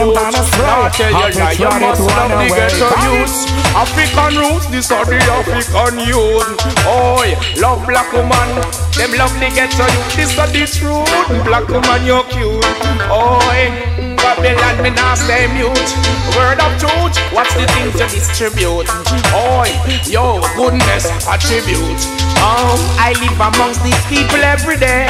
Now 0.64 0.88
tell 0.88 1.12
you 1.12 1.52
you 1.52 1.72
must 1.84 2.02
love 2.08 2.32
the 2.32 2.48
ghetto 2.48 2.88
youth. 3.04 3.36
African 3.76 4.38
roots, 4.38 4.68
this 4.68 4.92
are 4.92 5.06
the 5.06 5.18
African 5.18 6.00
youth. 6.06 6.46
Oi, 6.86 7.34
love 7.60 7.86
black 7.88 8.12
woman, 8.14 8.50
them 8.94 9.12
love 9.18 9.34
the 9.42 9.50
ghetto 9.50 9.86
youth. 9.90 10.16
This 10.16 10.38
are 10.38 10.48
the 10.48 10.66
truth. 10.70 11.10
Black 11.46 11.68
woman, 11.68 12.06
you're 12.06 12.24
cute. 12.30 12.64
Oi. 13.10 14.14
Babylon, 14.24 14.82
me 14.82 14.90
not 14.96 15.18
stay 15.18 15.52
mute. 15.52 15.90
Word 16.38 16.62
of 16.64 16.72
truth, 16.80 17.18
what's 17.36 17.54
the 17.60 17.68
thing 17.76 17.92
to 17.98 18.06
distribute? 18.08 18.88
Oi, 19.36 19.70
yo, 20.08 20.40
goodness, 20.56 21.10
attribute. 21.28 22.02
Um, 22.40 22.80
I 23.00 23.12
live 23.20 23.36
amongst 23.36 23.84
these 23.84 24.00
people 24.08 24.40
every 24.40 24.78
day. 24.78 25.10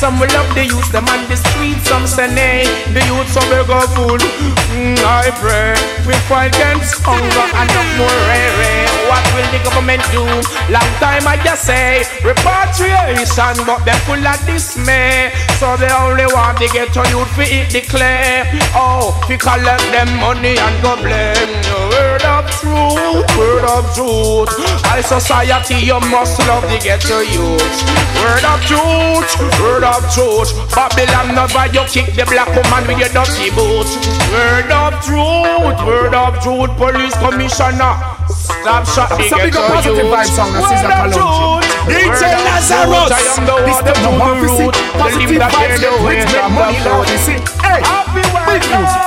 Some 0.00 0.18
will 0.18 0.32
love 0.32 0.48
the 0.54 0.64
youth, 0.64 0.90
them 0.92 1.04
on 1.08 1.28
the 1.28 1.36
street, 1.36 1.78
some 1.84 2.06
say 2.06 2.32
nay. 2.32 2.64
The 2.94 3.04
youth 3.04 3.28
some 3.28 3.44
beg 3.52 3.68
of 3.68 3.84
food. 3.92 4.22
Pray 5.04 5.74
we 6.06 6.14
fight 6.28 6.54
against 6.54 7.00
hunger 7.04 7.46
and 7.52 7.68
no 7.76 7.82
more 8.00 8.18
rare. 8.24 8.88
What 9.08 9.24
will 9.36 9.48
the 9.52 9.60
government 9.60 10.00
do? 10.12 10.24
Long 10.72 10.92
time 10.96 11.28
I 11.28 11.36
just 11.44 11.64
say 11.64 12.04
repatriation, 12.24 13.64
but 13.68 13.84
they 13.84 13.96
full 14.08 14.20
of 14.24 14.40
dismay. 14.46 15.32
So 15.60 15.76
they 15.76 15.92
only 15.92 16.24
want 16.32 16.56
to 16.58 16.68
get 16.68 16.92
to 16.94 17.04
youth 17.12 17.28
for 17.36 17.42
eat 17.42 17.68
the 17.68 17.82
clay. 17.82 18.48
Oh, 18.72 19.12
we 19.28 19.36
collect 19.36 19.84
them 19.92 20.08
money 20.20 20.56
and 20.56 20.76
go 20.80 20.96
blame. 20.96 22.13
Word 22.44 22.52
of 22.52 22.60
truth, 22.60 23.36
word 23.38 23.64
of 23.64 23.84
truth. 23.96 24.52
High 24.84 25.00
society, 25.00 25.80
you 25.80 25.96
must 26.12 26.36
love 26.46 26.62
the 26.68 26.76
ghetto 26.76 27.20
youth. 27.24 27.62
Word 28.20 28.44
of 28.44 28.60
truth, 28.68 29.28
word 29.60 29.84
of 29.84 30.04
truth. 30.12 30.52
Babylon 30.76 31.32
never 31.34 31.64
you 31.72 31.84
kick 31.88 32.12
the 32.12 32.24
black 32.28 32.48
woman 32.52 32.84
with 32.84 33.00
your 33.00 33.08
dirty 33.16 33.48
boots. 33.56 33.96
Word 34.28 34.68
of 34.68 34.92
truth, 35.00 35.76
word 35.88 36.12
of 36.14 36.36
truth. 36.44 36.70
Police 36.76 37.16
commissioner, 37.16 37.96
stop 38.28 38.84
shot 38.92 39.16
the 39.16 39.24
So 39.28 39.36
big 39.40 39.52
ghetto 39.56 39.68
positive 39.72 40.04
youth. 40.04 40.12
vibes 40.12 40.32
song, 40.36 40.52
Word 40.52 40.84
of 40.84 41.08
truth, 41.16 41.64
DJ 41.88 42.22
Lazarus. 42.44 43.08
truth. 43.08 43.12
I 43.12 43.24
am 43.24 43.42
the 43.48 43.56
This 43.64 43.80
one 43.80 43.84
the 43.88 43.92
that 43.92 43.98
number 44.04 44.20
do 44.20 44.20
the 44.20 44.20
one 44.20 44.36
root. 44.44 44.74
physique. 44.76 44.76
The 44.92 44.98
Positive 45.00 45.32
vibes 45.40 45.56
bear 45.64 45.78
the 45.80 45.90
get 45.96 46.04
weight 46.04 46.28
rich, 46.28 46.34
of 46.36 46.50
money 46.52 46.76
food. 46.84 47.08
You 47.08 47.18
see, 47.24 47.38
hey, 47.64 47.80
big 48.12 48.62
music. 48.68 49.02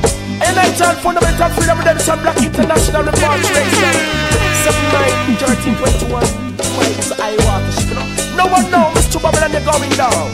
fundamental 1.02 1.48
freedom 1.54 1.78
black 2.22 2.38
international 2.42 3.02
repatriation. 3.02 3.94
7 4.66 4.74
9 4.90 5.36
13 5.38 5.76
21 5.76 6.22
Vibes 6.74 7.10
I 7.18 7.38
water 7.46 7.82
you 7.86 7.94
know. 7.94 8.06
No 8.34 8.46
one 8.50 8.66
knows 8.70 8.94
Mr. 8.98 9.22
Babylon 9.22 9.52
you're 9.52 9.62
going 9.62 9.90
down. 9.94 10.30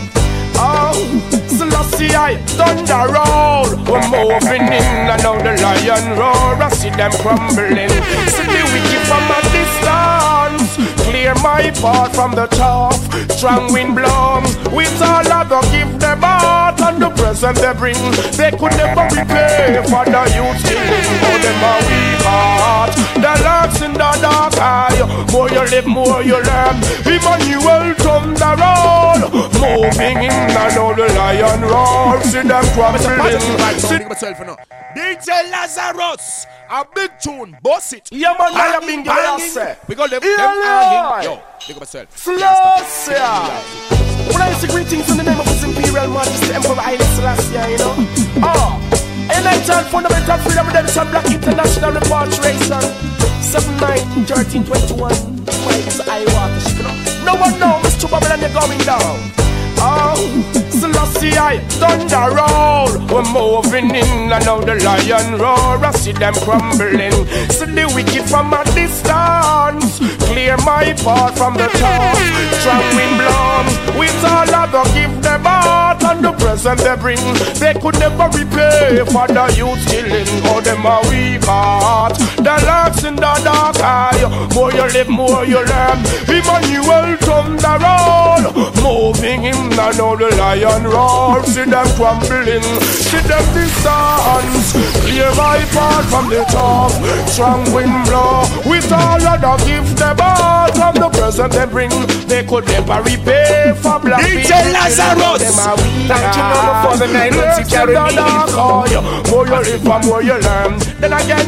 Oh, 0.56 0.96
Selassie 1.46 2.14
I 2.16 2.36
thunder 2.56 3.12
roll. 3.12 3.68
We're 3.84 4.08
moving 4.08 4.64
in 4.72 5.12
and 5.12 5.22
now 5.22 5.36
the 5.40 5.52
lion 5.60 6.18
roar. 6.18 6.56
I 6.56 6.68
see 6.70 6.90
them 6.90 7.12
crumbling. 7.20 7.92
See 8.32 8.48
the 8.48 8.62
wicked 8.72 9.02
from 9.08 9.28
a 9.28 9.40
distance. 9.52 9.77
Clear 11.18 11.34
my 11.42 11.70
path 11.82 12.14
from 12.14 12.30
the 12.30 12.46
top. 12.46 12.94
Strong 13.32 13.72
wind 13.72 13.96
blows. 13.96 14.54
With 14.70 15.02
all 15.02 15.26
go 15.50 15.60
give 15.74 15.98
them 15.98 16.22
out 16.22 16.80
and 16.80 17.02
the 17.02 17.10
present 17.10 17.58
they 17.58 17.74
bring. 17.74 17.98
They 18.38 18.52
could 18.54 18.70
never 18.78 19.02
repay 19.10 19.82
for 19.90 20.06
the 20.06 20.22
youth 20.30 20.62
killing. 20.62 21.10
Oh, 21.26 21.38
them 21.42 21.58
a 21.58 21.74
weak 21.90 22.22
heart. 22.22 22.94
The 23.18 23.34
locks 23.42 23.82
in 23.82 23.94
the 23.94 24.10
dark 24.22 24.54
eye. 24.62 25.26
More 25.32 25.50
you 25.50 25.66
live, 25.66 25.86
more 25.88 26.22
you 26.22 26.38
learn. 26.38 26.78
Emmanuel 27.02 27.94
thunder 27.98 28.54
roll. 28.54 29.18
Moving 29.58 30.22
in 30.22 30.30
and 30.30 30.54
now 30.54 30.94
the 30.94 31.08
lion 31.18 31.62
roar. 31.62 32.22
See 32.22 32.46
them 32.46 32.64
crumbling. 32.78 33.98
DJ 34.98 35.28
Lazarus, 35.50 36.46
a 36.70 36.84
big 36.94 37.10
tune, 37.20 37.56
boss 37.62 37.92
it. 37.92 38.08
Yeah, 38.10 38.34
man, 38.38 38.54
I 38.54 38.66
am 38.74 38.80
given 38.80 39.04
banging. 39.04 39.76
We 39.86 39.94
got 39.94 40.10
them, 40.10 40.20
them 40.20 40.30
yeah. 40.30 41.17
Hanging. 41.22 41.38
Yo, 41.38 41.42
big 41.66 41.76
up 41.76 41.82
yourself. 41.82 42.16
Selassie. 42.16 43.12
When 44.32 44.42
I 44.42 44.52
to 44.60 44.66
greetings 44.68 45.10
in 45.10 45.16
the 45.16 45.24
name 45.24 45.40
of 45.40 45.46
His 45.46 45.64
Imperial 45.64 46.08
Majesty 46.08 46.54
Emperor 46.54 46.76
Haile 46.76 47.06
Selassie, 47.16 47.72
you 47.72 47.78
know. 47.78 47.94
Ah, 48.42 48.78
oh, 48.78 49.30
and 49.32 49.46
I 49.46 49.56
tell 49.64 49.82
fundamental 49.84 50.38
freedom 50.44 50.66
redemption 50.66 51.06
black 51.10 51.26
international 51.26 51.92
repatriation. 51.92 52.82
7 53.40 53.80
9 53.80 54.26
13 54.26 54.64
21 54.64 55.12
Vibes 55.46 56.00
I 56.06 56.20
water 56.36 56.60
you 56.76 56.82
know. 56.82 56.94
No 57.24 57.34
one 57.40 57.58
knows 57.58 57.80
Mr. 57.86 58.10
Babylon 58.10 58.40
you're 58.40 58.52
going 58.52 58.78
down. 58.84 59.32
Oh, 59.80 60.57
Selassie 60.98 61.38
I 61.38 61.58
thunder 61.78 62.34
roll. 62.34 62.90
We're 63.06 63.22
moving 63.32 63.94
in 63.94 64.32
and 64.32 64.44
now 64.44 64.60
the 64.60 64.74
lion 64.82 65.38
roar. 65.38 65.78
I 65.84 65.92
see 65.92 66.12
them 66.12 66.34
crumbling. 66.34 67.26
See 67.50 67.66
the 67.66 67.90
wicked 67.94 68.28
from 68.28 68.52
a 68.52 68.64
distance. 68.74 69.98
Clear 70.26 70.56
my 70.58 70.92
path 71.04 71.38
from 71.38 71.54
the 71.54 71.68
top. 71.78 72.16
Strong 72.60 72.96
wind. 72.96 73.08
With 73.98 74.24
all 74.24 74.54
I 74.54 74.68
go 74.70 74.82
give 74.94 75.22
them 75.22 75.46
out 75.46 76.02
and 76.04 76.24
the 76.24 76.32
present 76.32 76.80
they 76.80 76.96
bring. 76.96 77.22
They 77.58 77.74
could 77.74 77.98
never 77.98 78.28
repay 78.36 79.02
for 79.06 79.26
the 79.26 79.46
youth 79.56 79.82
killing. 79.86 80.26
Oh, 80.50 80.60
them 80.60 80.86
a 80.86 80.98
weak 81.08 81.44
heart. 81.44 82.18
The 82.36 82.54
locks 82.66 83.04
in 83.04 83.16
the 83.16 83.32
dark 83.44 83.78
eye. 83.80 84.48
More 84.54 84.72
you 84.72 84.86
live, 84.92 85.08
more 85.08 85.44
you 85.44 85.62
learn. 85.64 85.98
Emmanuel 86.26 87.16
thunder 87.22 87.78
roll. 87.82 88.42
Moving 88.82 89.44
in 89.44 89.68
and 89.78 89.98
now 89.98 90.14
the 90.16 90.28
lion 90.36 90.84
roar. 90.88 91.44
See 91.44 91.64
them 91.64 91.86
crumbling. 91.96 92.64
See 93.08 93.22
them 93.24 93.44
distance. 93.54 94.72
Clear 95.04 95.30
my 95.36 95.60
path 95.72 96.06
from 96.10 96.28
the 96.28 96.44
top. 96.50 96.92
Strong 97.28 97.72
wind 97.72 97.94
blow. 98.06 98.44
With 98.66 98.90
all 98.92 99.20
other 99.20 99.56
give 99.64 99.88
them 99.96 100.16
out 100.20 100.74
from 100.74 100.94
the 100.94 101.08
present 101.10 101.52
they 101.52 101.66
bring. 101.66 101.90
They 102.26 102.44
could 102.44 102.66
never 102.66 103.02
repay 103.02 103.72
for 103.76 103.98
black 104.00 104.20
DJ 104.24 104.48
people. 104.48 104.72
Lazarus. 104.72 105.42
Them 105.44 105.58
a 105.58 105.76
Thank 106.08 106.36
you, 106.36 106.42
Mama, 106.42 106.72
for 106.84 106.96
the 106.96 107.08
nine 107.12 107.34
months 107.36 107.58
you 107.58 107.66
carry 107.66 107.94
me. 107.94 109.28
More 109.30 109.46
you 109.46 109.60
live 109.60 109.86
and 109.86 110.04
more 110.06 110.22
you 110.22 110.38
learn. 110.40 110.78
Then 111.00 111.12
again, 111.12 111.46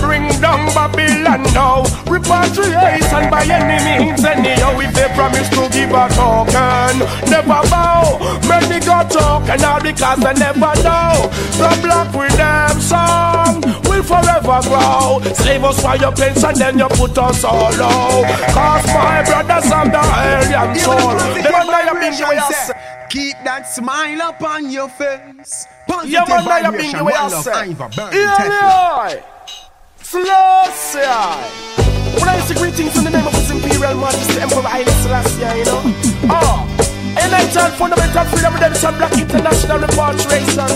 bring 0.00 0.28
down 0.40 0.66
Babylon 0.74 1.42
now. 1.52 1.84
Repatriation 2.06 3.30
by 3.30 3.44
any 3.44 3.78
means. 3.84 4.24
Anyhow, 4.24 4.78
if 4.80 4.94
they 4.94 5.08
promise 5.14 5.48
to 5.50 5.68
give 5.72 5.90
a 5.90 6.08
token, 6.14 7.00
never 7.30 7.60
bow. 7.68 8.18
Many 8.48 8.73
got 8.80 9.10
token 9.10 9.64
all 9.64 9.80
because 9.80 10.18
they 10.18 10.34
never 10.34 10.72
know. 10.82 11.30
The 11.58 11.70
black 11.82 12.10
redemption 12.14 13.60
will 13.88 14.02
forever 14.02 14.60
grow. 14.68 15.20
Slave 15.34 15.64
us 15.64 15.80
for 15.80 15.96
your 15.96 16.12
pension, 16.12 16.54
then 16.58 16.78
you 16.78 16.88
put 16.88 17.16
us 17.18 17.44
all 17.44 17.70
low. 17.76 18.24
Cause 18.52 18.86
my 18.88 19.22
brothers 19.24 19.70
have 19.70 19.90
the 19.92 20.02
alien 20.02 20.78
soul. 20.78 21.14
They 21.34 21.54
I 21.74 21.86
am 21.88 22.00
being 22.00 22.18
yours. 22.18 22.72
Keep 23.10 23.36
that 23.44 23.68
smile 23.68 24.30
upon 24.30 24.70
your 24.70 24.88
face. 24.88 25.66
Yeah, 26.04 26.24
man, 26.26 26.48
I 26.48 26.60
am 26.60 26.76
being 26.76 26.96
the 26.96 27.04
way 27.04 27.12
I 27.14 27.28
say. 27.28 27.76
Yeah, 28.12 29.22
Selassie. 29.98 30.98
When 32.18 32.28
I 32.28 32.40
to 32.46 32.54
greetings 32.54 32.96
in 32.96 33.04
the 33.04 33.10
name 33.10 33.26
of 33.26 33.34
His 33.34 33.50
Imperial 33.50 33.94
Majesty 33.98 34.40
Emperor 34.40 34.62
Haile 34.62 34.92
Selassie, 35.02 35.58
you 35.58 35.64
know. 35.64 35.82
Oh, 36.30 36.66
and 37.18 37.30
I 37.34 37.42
tell 37.52 37.70
fundamental 37.72 38.24
freedom 38.30 38.54
redemption 38.54 38.92
black 38.98 39.12
international 39.18 39.78
repatriation. 39.78 40.70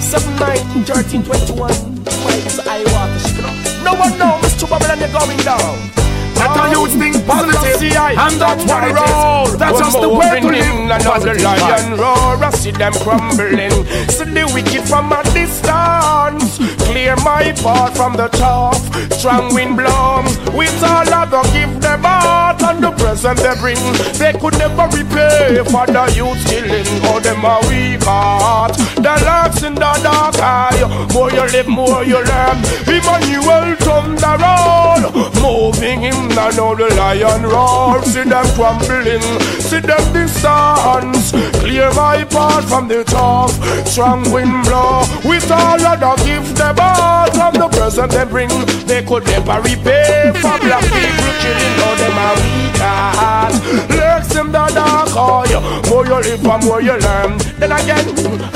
7 0.00 0.36
9 0.38 0.84
13 0.84 1.22
21 1.24 1.70
Vibes 2.06 2.60
I 2.66 2.84
water 2.94 3.18
you 3.34 3.42
know. 3.42 3.54
No 3.82 3.92
one 3.98 4.14
knows 4.18 4.42
Mr. 4.42 4.68
Babylon 4.70 4.98
you're 5.00 5.10
going 5.10 5.38
down. 5.42 6.06
That 6.36 6.52
a 6.52 6.68
huge 6.68 6.92
thing, 7.00 7.16
positive, 7.24 7.80
and 7.96 8.36
that's 8.36 8.60
what 8.68 8.84
it 8.84 8.92
is. 8.92 9.56
That's 9.56 9.78
just 9.80 9.98
the 9.98 10.08
way 10.12 10.36
to 10.38 10.46
live. 10.46 10.84
Another 10.84 11.08
Positive 11.08 11.42
lion 11.42 11.96
vibe. 11.96 11.98
roar, 11.98 12.44
I 12.44 12.50
see 12.50 12.70
them 12.72 12.92
crumbling. 12.92 13.72
See 14.12 14.28
the 14.28 14.44
wicked 14.52 14.84
from 14.84 15.12
a 15.16 15.24
distance. 15.32 16.60
Clear 16.86 17.16
my 17.16 17.52
path 17.62 17.96
from 17.96 18.16
the 18.16 18.28
top. 18.28 18.76
Strong 19.12 19.54
wind 19.54 19.76
blows. 19.76 20.38
With 20.54 20.82
all 20.82 21.08
I 21.12 21.26
go 21.28 21.42
give 21.52 21.80
them 21.80 22.06
out 22.06 22.62
and 22.62 22.82
the 22.82 22.92
present 22.92 23.38
they 23.40 23.54
bring. 23.58 23.82
They 24.14 24.32
could 24.38 24.56
never 24.58 24.86
repay 24.94 25.58
for 25.66 25.86
the 25.86 26.04
youth 26.14 26.42
killing. 26.46 26.86
Oh, 27.10 27.18
them 27.18 27.44
a 27.44 27.58
weak 27.66 28.02
heart. 28.04 28.76
The 28.96 29.14
locks 29.26 29.62
in 29.62 29.74
the 29.74 29.92
dark 30.02 30.36
eye. 30.38 31.08
More 31.12 31.30
you 31.30 31.46
live, 31.50 31.68
more 31.68 32.04
you 32.04 32.22
learn. 32.22 32.58
Emmanuel 32.86 33.74
thunder 33.82 34.36
roll. 34.38 35.02
Moving 35.42 36.00
him 36.00 36.28
now 36.28 36.50
know 36.50 36.74
the 36.74 36.88
lion 36.94 37.42
roar. 37.42 38.02
See 38.04 38.22
them 38.22 38.46
crumbling, 38.54 39.26
see 39.58 39.80
them 39.80 40.04
distance. 40.12 41.32
Clear 41.60 41.92
my 41.94 42.24
path 42.24 42.68
from 42.68 42.86
the 42.88 43.02
top. 43.04 43.50
Strong 43.86 44.30
wind 44.30 44.64
blow. 44.64 45.02
With 45.24 45.50
all 45.50 45.80
of 45.80 46.02
other 46.02 46.24
gift 46.24 46.56
they 46.56 46.72
bought 46.76 47.32
from 47.34 47.54
the 47.54 47.68
present 47.68 48.12
they 48.12 48.24
bring. 48.24 48.48
They 48.86 49.02
could 49.02 49.24
never 49.26 49.60
repay 49.60 50.32
for 50.40 50.56
black 50.60 50.84
people 50.84 51.32
killing. 51.42 51.74
Now 51.80 51.94
them 52.00 52.18
a 52.20 52.28
weak 52.38 52.78
heart. 52.78 53.54
Lurks 53.90 54.34
in 54.36 54.52
the 54.52 54.66
dark 54.74 55.10
oh, 55.16 55.42
eye. 55.42 55.90
More 55.90 56.06
you 56.06 56.20
live, 56.20 56.46
and 56.46 56.64
more 56.64 56.82
you 56.82 56.96
learn. 56.98 57.38
Then 57.58 57.72
again, 57.72 58.06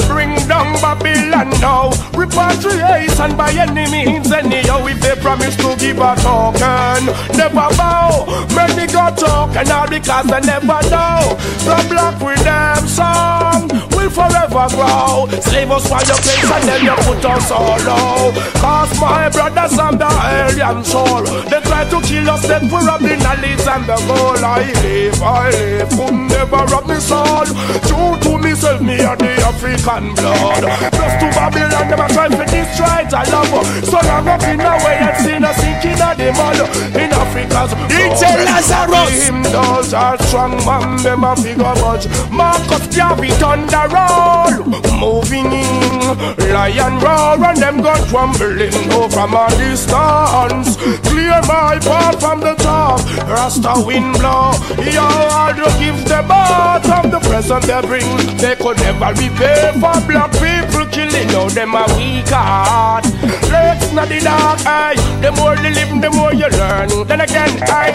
bring 0.07 0.35
down 0.49 0.73
Babylon 0.81 1.51
now. 1.61 1.91
Repatriation 2.15 3.37
by 3.37 3.53
any 3.53 3.91
means, 3.91 4.31
anyhow. 4.31 4.87
If 4.87 5.01
they 5.01 5.17
promise 5.21 5.57
to 5.57 5.77
give 5.77 5.99
a 5.99 6.15
token, 6.21 7.07
never 7.37 7.69
bow. 7.77 8.27
make 8.55 8.77
me 8.77 8.87
go 8.87 9.11
talk, 9.17 9.57
and 9.57 9.71
all 9.71 9.89
because 9.89 10.27
they 10.27 10.41
never 10.41 10.81
know. 10.91 11.37
The 11.65 11.77
black 11.89 12.17
redemption 12.21 13.90
will 14.01 14.11
forever 14.11 14.67
grow. 14.73 15.29
Slave 15.41 15.71
us 15.71 15.85
while 15.91 16.05
you 16.05 16.17
place 16.25 16.51
and 16.51 16.65
then 16.65 16.85
you 16.85 16.97
put 17.05 17.25
us 17.25 17.51
all 17.51 17.79
low. 17.85 18.33
Cause 18.57 18.93
my 19.01 19.29
brothers 19.29 19.77
and 19.79 20.01
the 20.01 20.09
alien 20.09 20.85
soul, 20.85 21.23
they 21.51 21.61
try 21.61 21.85
to 21.85 21.99
kill 22.01 22.31
us, 22.31 22.47
then 22.47 22.65
we 22.65 22.79
rob 22.81 23.01
the 23.01 23.17
knowledge 23.21 23.67
and 23.69 23.85
the 23.85 23.97
goal. 24.09 24.41
I 24.41 24.65
live, 24.83 25.23
I 25.23 25.51
live, 25.51 25.91
could 25.91 26.15
never 26.33 26.63
rob 26.73 26.87
me 26.89 26.99
soul. 27.01 27.47
True 27.85 28.17
to 28.25 28.39
myself, 28.41 28.81
me 28.81 28.97
and 29.01 29.21
the 29.21 29.33
African 29.45 30.15
blood. 30.17 30.65
Just 30.97 31.17
to 31.21 31.27
Babylon, 31.37 31.85
them 31.89 32.01
a 32.01 32.07
try 32.09 32.29
to 32.29 32.45
destroy 32.49 33.01
the 33.05 33.21
love. 33.29 33.53
So 33.85 33.99
long 34.09 34.29
up 34.29 34.43
in 34.49 34.59
the 34.59 34.75
way 34.85 34.97
and 35.05 35.17
see 35.21 35.39
the 35.39 35.53
sinking 35.61 36.01
of 36.01 36.17
the 36.17 36.33
mud. 36.33 36.61
In 36.97 37.13
Africa's 37.13 37.73
DJ 37.93 38.23
Lazarus. 38.49 39.29
Him 39.29 39.43
those 39.43 39.93
are 39.93 40.17
strong 40.25 40.57
man, 40.65 41.03
them 41.03 41.25
a 41.25 41.37
figure 41.37 41.75
budge. 41.83 42.07
Marcus 42.31 42.87
Garvey 42.97 43.31
thunder 43.41 43.90
roll. 43.91 44.55
Moving 45.01 45.51
in, 45.53 46.53
lion 46.53 46.99
roar 47.01 47.43
and 47.45 47.59
them 47.59 47.83
go 47.83 47.95
trembling. 48.09 48.73
Oh, 48.93 49.09
from 49.09 49.35
a 49.35 49.49
distance. 49.57 50.77
Clear 51.09 51.41
my 51.47 51.79
path 51.81 52.21
from 52.21 52.41
the 52.41 52.55
top. 52.55 53.01
Rasta 53.29 53.75
wind 53.87 54.15
blow. 54.19 54.53
Yo, 54.85 55.03
all 55.03 55.55
you 55.57 55.69
give 55.79 56.05
them 56.07 56.31
out 56.31 56.85
from 56.85 57.11
the 57.11 57.21
present 57.21 57.65
they 57.65 57.81
bring. 57.83 58.11
They 58.37 58.57
could 58.57 58.79
never 58.79 59.13
repay 59.15 59.73
for 59.81 59.99
black 60.07 60.33
people 60.33 60.87
killing. 60.93 61.29
Now 61.29 61.49
them 61.49 61.75
a 61.75 61.85
weak 61.97 62.29
heart. 62.29 63.05
Let's 63.51 63.93
not 63.93 64.09
the 64.09 64.21
dark 64.21 64.61
eye. 64.67 64.97
The 65.21 65.33
more 65.33 65.57
you 65.57 65.71
live, 65.71 66.01
the 66.01 66.11
more 66.11 66.35
you 66.35 66.49
learn. 66.49 67.07
Then 67.07 67.21
again, 67.21 67.51
I, 67.65 67.93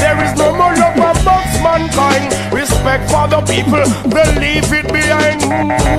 there 0.00 0.18
is 0.24 0.38
no 0.38 0.54
more 0.54 0.74
love 0.74 0.93
mankind. 1.64 2.28
Respect 2.52 3.10
for 3.10 3.26
the 3.26 3.40
people, 3.48 3.82
they 4.12 4.28
leave 4.36 4.70
it 4.70 4.86
behind. 4.92 5.40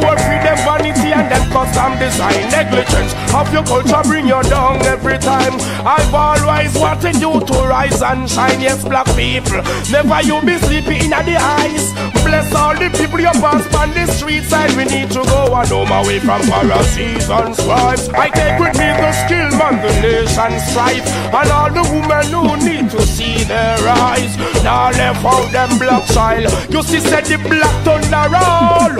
Work 0.05 0.21
with 0.29 0.41
them 0.45 0.59
vanity 0.61 1.09
and 1.11 1.27
them 1.27 1.43
custom 1.49 1.97
design. 1.97 2.45
Negligence 2.53 3.11
of 3.33 3.51
your 3.51 3.65
culture 3.65 4.03
bring 4.07 4.27
you 4.27 4.41
down 4.43 4.79
every 4.85 5.17
time. 5.17 5.57
I've 5.83 6.13
always 6.13 6.77
wanted 6.77 7.17
you 7.17 7.41
to 7.41 7.57
rise 7.65 8.01
and 8.01 8.29
shine. 8.29 8.61
Yes, 8.61 8.85
black 8.85 9.09
people, 9.17 9.65
never 9.91 10.21
you 10.21 10.39
be 10.45 10.55
sleeping 10.59 11.09
in 11.09 11.17
the 11.25 11.35
eyes. 11.35 11.91
Bless 12.23 12.53
all 12.55 12.73
the 12.73 12.89
people 12.97 13.19
you 13.19 13.33
pass 13.43 13.65
on 13.75 13.91
the 13.91 14.05
street 14.13 14.43
side. 14.43 14.71
We 14.77 14.85
need 14.85 15.09
to 15.11 15.21
go 15.25 15.53
and 15.53 15.69
home 15.69 15.91
away 15.91 16.19
from 16.19 16.41
Pharisees 16.43 17.29
and 17.29 17.55
scribes. 17.55 18.09
I 18.09 18.29
take 18.29 18.59
with 18.59 18.77
me 18.77 18.89
the 19.01 19.11
skill 19.25 19.49
man, 19.59 19.81
the 19.81 19.91
nation 20.01 20.53
strife, 20.69 21.07
and 21.33 21.49
all 21.51 21.71
the 21.71 21.83
women 21.93 22.27
who 22.33 22.57
need 22.65 22.89
to 22.91 23.01
see 23.05 23.43
their 23.43 23.77
eyes. 23.87 24.37
Now 24.63 24.89
left 24.91 25.23
out 25.23 25.51
them 25.55 25.79
black 25.79 26.03
child. 26.11 26.51
You 26.69 26.83
see, 26.83 26.99
said 26.99 27.23
the 27.25 27.37
black 27.39 27.75
thunder 27.87 28.27
roll. 28.27 28.91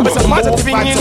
Moving 0.55 0.87
in, 0.87 0.99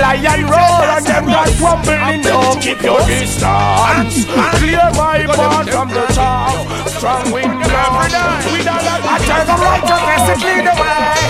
lion 0.00 0.48
roar, 0.48 0.88
and 0.96 1.04
them 1.04 1.26
got 1.26 1.52
crumbling. 1.60 2.24
Oh, 2.32 2.56
keep 2.56 2.80
your 2.80 3.04
distance. 3.04 4.24
Clear 4.56 4.88
my 4.96 5.28
path 5.28 5.68
from 5.68 5.88
the 5.92 6.06
top. 6.16 6.56
Strong 6.88 7.32
wind. 7.32 7.52
We 7.52 8.64
don't 8.64 8.84
like 8.88 9.04
I 9.04 9.44
them 9.44 9.60
right 9.60 9.84
to 9.90 9.96
message 10.08 10.42
lead 10.48 10.64
the 10.64 10.74
way. 10.80 11.20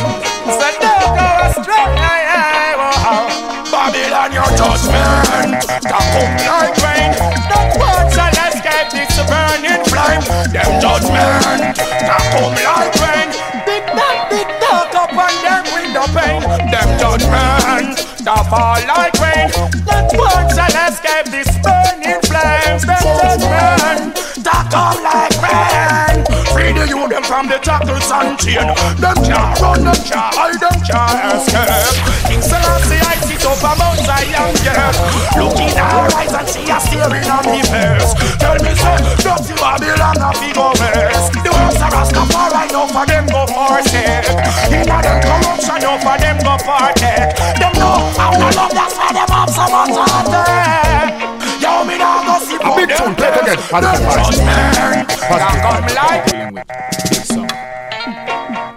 So 0.47 0.68
don't 0.78 1.11
go 1.18 1.26
astray. 1.47 2.22
Babylon, 3.73 4.37
your 4.37 4.45
judgment. 4.53 5.64
That 5.64 6.05
come 6.12 6.37
like 6.45 6.77
rain. 6.85 7.16
That 7.49 7.73
word 7.81 8.12
shall 8.12 8.37
escape 8.45 8.93
this 8.93 9.16
burning 9.25 9.81
flame. 9.89 10.20
Them 10.53 10.73
judgment. 10.77 11.81
That 11.81 12.20
come 12.37 12.53
like 12.53 12.93
rain. 13.01 13.33
Big 13.64 13.89
dark, 13.97 14.29
big 14.29 14.45
dark 14.61 14.93
up 14.93 15.16
on 15.16 15.33
them 15.41 15.64
window 15.73 16.05
pane. 16.12 16.45
Them 16.68 16.91
judgment. 17.01 17.97
That 18.29 18.45
fall 18.53 18.77
like 18.85 19.16
rain. 19.16 19.49
That 19.89 20.12
word 20.20 20.53
shall 20.53 20.77
escape 20.93 21.33
this 21.33 21.49
burning 21.64 22.20
flames. 22.29 22.85
Them 22.85 23.01
judgment. 23.25 24.20
That 24.45 24.68
come 24.68 25.01
like 25.01 25.33
rain. 25.41 26.29
Free 26.53 26.77
the 26.77 26.85
youth 26.93 27.09
them 27.09 27.25
from 27.25 27.49
the 27.49 27.57
shackles 27.64 28.05
and 28.12 28.37
chain. 28.37 28.68
Them 29.01 29.16
can't 29.25 29.57
run, 29.64 29.81
them 29.81 29.97
can't 30.05 30.37
hide, 30.37 30.61
them 30.61 30.77
can't 30.85 31.41
escape. 31.41 32.29
King 32.29 32.43
Selassie, 32.45 33.01
I 33.01 33.32
sit 33.43 33.51
up 33.51 33.74
a 33.74 33.78
Mount 33.78 33.99
Zion, 34.07 34.55
yes. 34.62 34.97
Look 35.36 35.59
in 35.59 35.74
her 35.74 36.07
eyes 36.14 36.32
and 36.32 36.49
she 36.49 36.62
a 36.70 36.78
staring 36.78 37.26
at 37.26 37.45
me 37.47 37.62
face. 37.66 38.14
Tell 38.38 38.57
me, 38.62 38.72
say, 38.78 38.99
dirty 39.18 39.55
Babylon 39.59 40.22
a 40.22 40.30
fi 40.34 40.53
go 40.55 40.70
west. 40.78 41.32
The 41.34 41.51
words 41.51 41.82
are 41.82 41.90
Rastafari, 41.90 42.70
no 42.72 42.86
for 42.86 43.07
them 43.07 43.26
go 43.26 43.47
forsake. 43.47 44.30
Inna 44.70 44.99
them 45.03 45.18
corruption, 45.22 45.78
no 45.82 45.99
for 45.99 46.16
them 46.18 46.38
go 46.38 46.55
partake. 46.62 47.34
Them 47.59 47.72
know 47.78 48.11
how 48.14 48.30
to 48.30 48.49
love, 48.55 48.72
that's 48.72 48.95
why 48.97 49.11
them 49.12 49.28
have 49.28 49.51
so 49.51 49.66
much 49.66 49.90
heart 49.90 50.26
there. 50.30 51.11
Yo, 51.59 51.84
me 51.84 51.99
nah 51.99 52.22
go 52.22 52.38
see 52.45 52.59
for 52.59 52.86
them 52.86 52.99
tune, 52.99 53.14
play 53.14 53.28
it 53.28 53.43
again. 53.43 53.59
best. 53.59 53.70
Positive 53.70 54.03
Them 54.03 54.22
judgment, 54.22 55.09
that 55.09 55.55
come 55.62 55.86
like 55.95 56.32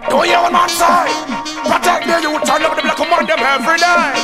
do 0.08 0.24
you 0.24 0.36
on 0.36 0.52
my 0.52 0.66
side? 0.68 1.45
The 2.06 2.22
youth 2.22 2.48
and 2.48 2.62
love 2.62 2.76
the 2.78 2.82
black 2.86 2.98
woman 3.02 3.26
them 3.26 3.42
every 3.42 3.82
day. 3.82 4.14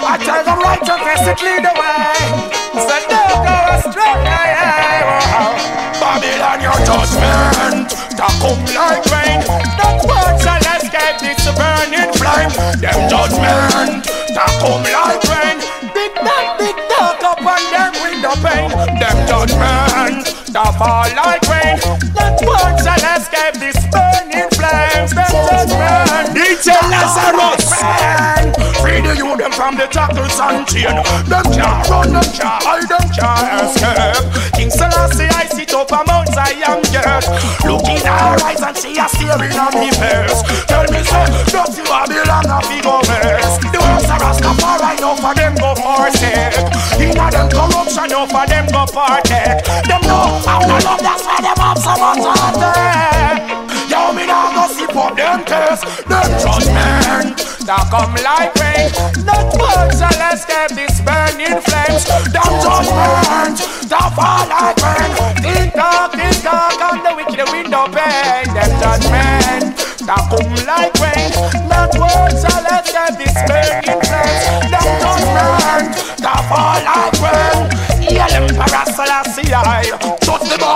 I 0.00 0.16
tell 0.16 0.40
them 0.40 0.56
to 0.56 0.94
message 1.04 1.42
lead 1.44 1.68
the 1.68 1.72
way. 1.76 2.16
So 2.80 2.96
don't 3.12 3.44
go 3.44 3.56
astray. 3.76 4.24
Babylon, 6.00 6.64
your 6.64 6.80
judgment 6.88 7.92
that 8.16 8.32
come 8.40 8.64
like 8.72 9.04
rain. 9.12 9.44
That 9.76 10.00
word 10.08 10.40
shall 10.40 10.64
escape 10.80 11.20
this 11.20 11.44
burning 11.52 12.08
flame. 12.16 12.52
Them 12.80 13.04
judgment 13.04 14.08
that 14.32 14.52
come 14.56 14.88
like 14.88 15.20
rain. 15.28 15.60
Big 15.92 16.16
dark, 16.16 16.56
big 16.56 16.76
dark 16.88 17.20
up 17.20 17.44
on 17.44 17.60
them 17.68 17.92
window 18.00 18.32
pane. 18.40 18.72
Them 18.96 19.16
judgment 19.28 20.24
that 20.56 20.72
fall 20.80 21.12
like 21.12 21.44
rain. 21.52 21.76
That 22.16 22.40
word 22.40 22.80
shall 22.80 23.04
escape 23.12 23.60
this 23.60 23.76
burning 23.92 24.48
flames. 24.56 25.12
Them 25.12 25.32
judgment. 25.52 26.05
DJ 26.56 26.72
Lazarus. 26.88 27.68
Free 28.80 29.00
the 29.04 29.12
youth 29.12 29.36
them 29.36 29.52
from 29.52 29.76
the 29.76 29.84
shackles 29.92 30.40
and 30.40 30.64
chain. 30.64 30.96
Them 31.28 31.44
can't 31.52 31.84
run, 31.88 32.12
them 32.16 32.24
can't 32.32 32.64
hide, 32.64 32.88
them 32.88 33.06
can't 33.12 33.60
escape. 33.60 34.24
King 34.56 34.70
Selassie, 34.72 35.28
I 35.36 35.44
sit 35.52 35.74
up 35.76 35.92
a 35.92 36.00
Mount 36.08 36.32
Zion, 36.32 36.80
yes. 36.88 37.28
Look 37.60 37.84
in 37.84 38.00
her 38.00 38.40
eyes 38.40 38.62
and 38.64 38.76
she 38.76 38.96
a 38.96 39.04
staring 39.04 39.52
at 39.52 39.74
me 39.76 39.92
face. 40.00 40.40
Tell 40.64 40.88
me, 40.88 41.04
say, 41.04 41.28
does 41.52 41.76
you 41.76 41.84
Babylon 41.84 42.48
a 42.48 42.58
fi 42.64 42.80
go 42.80 43.04
west? 43.04 43.60
The 43.60 43.76
words 43.76 44.08
are 44.08 44.20
Rastafari, 44.24 44.96
no 45.04 45.12
for 45.12 45.34
them 45.36 45.54
go 45.60 45.76
forsake. 45.76 46.56
Inna 46.96 47.28
them 47.36 47.48
corruption, 47.52 48.08
no 48.08 48.24
for 48.24 48.48
them 48.48 48.64
go 48.72 48.88
partake. 48.88 49.60
Them 49.84 50.00
know 50.08 50.40
how 50.40 50.64
to 50.64 50.76
love, 50.80 51.04
that's 51.04 51.20
why 51.20 51.36
them 51.44 51.58
have 51.60 51.76
so 51.76 51.92
much 52.00 52.24
heart 52.24 53.15
them 55.36 55.44
tears, 55.44 55.80
them 56.08 56.28
judgment 56.40 57.36
that 57.66 57.84
come 57.92 58.14
like 58.24 58.54
rain. 58.56 58.88
Not 59.24 59.52
word 59.58 59.92
shall 59.92 60.20
escape 60.32 60.72
this 60.72 61.00
burning 61.04 61.60
flames. 61.60 62.04
Them 62.32 62.52
judgment 62.64 63.56
that 63.90 64.08
fall 64.16 64.46
like 64.48 64.78
rain. 64.80 65.12
Tick 65.42 65.74
tock, 65.74 66.12
tick 66.12 66.40
tock 66.40 66.80
on 66.80 67.04
the 67.04 67.12
wicked 67.16 67.48
window 67.52 67.84
pane. 67.92 68.48
Them 68.54 68.72
judgment 68.80 69.76
that 70.08 70.24
come 70.30 70.56
like 70.64 70.96
rain. 71.04 71.30
Not 71.68 71.92
word 72.00 72.32
shall 72.40 72.64
escape 72.64 73.16
this 73.20 73.36
burning 73.44 74.00
flames. 74.08 74.42
Them 74.72 74.88
judgment 75.02 75.92
that 76.24 76.42
fall 76.48 76.80
like 76.80 77.16
rain. 77.20 77.76
Yeah, 78.08 78.40
Emperor 78.40 78.86
Selassie, 78.94 80.15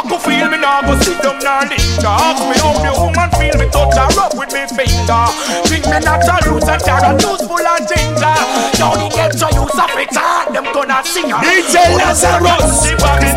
The 0.00 0.08
back 0.08 0.16
to 0.16 0.24
feel 0.24 0.48
me 0.48 0.56
now, 0.56 0.80
go 0.80 0.96
sit 1.00 1.20
down 1.20 1.44
and 1.44 1.68
linger. 1.68 2.08
Ask 2.08 2.40
me 2.48 2.56
how 2.56 2.72
the 2.72 2.92
woman 2.96 3.28
feel 3.36 3.52
me, 3.60 3.68
touch 3.68 4.00
her 4.00 4.08
up 4.16 4.32
with 4.32 4.48
me 4.48 4.64
finger. 4.72 5.24
Drink 5.68 5.84
me 5.92 5.98
natural 6.00 6.40
roots 6.48 6.68
and 6.68 6.80
carrot 6.80 7.20
juice 7.20 7.44
full 7.44 7.60
of 7.60 7.80
ginger. 7.84 8.36
Now 8.80 8.96
the 8.96 9.12
get 9.12 9.36
your 9.36 9.52
use 9.60 9.76
of 9.76 9.92
it, 10.00 10.08
them 10.16 10.64
gonna 10.72 11.04
sing. 11.04 11.28
DJ 11.28 11.92
Lazarus. 12.00 12.88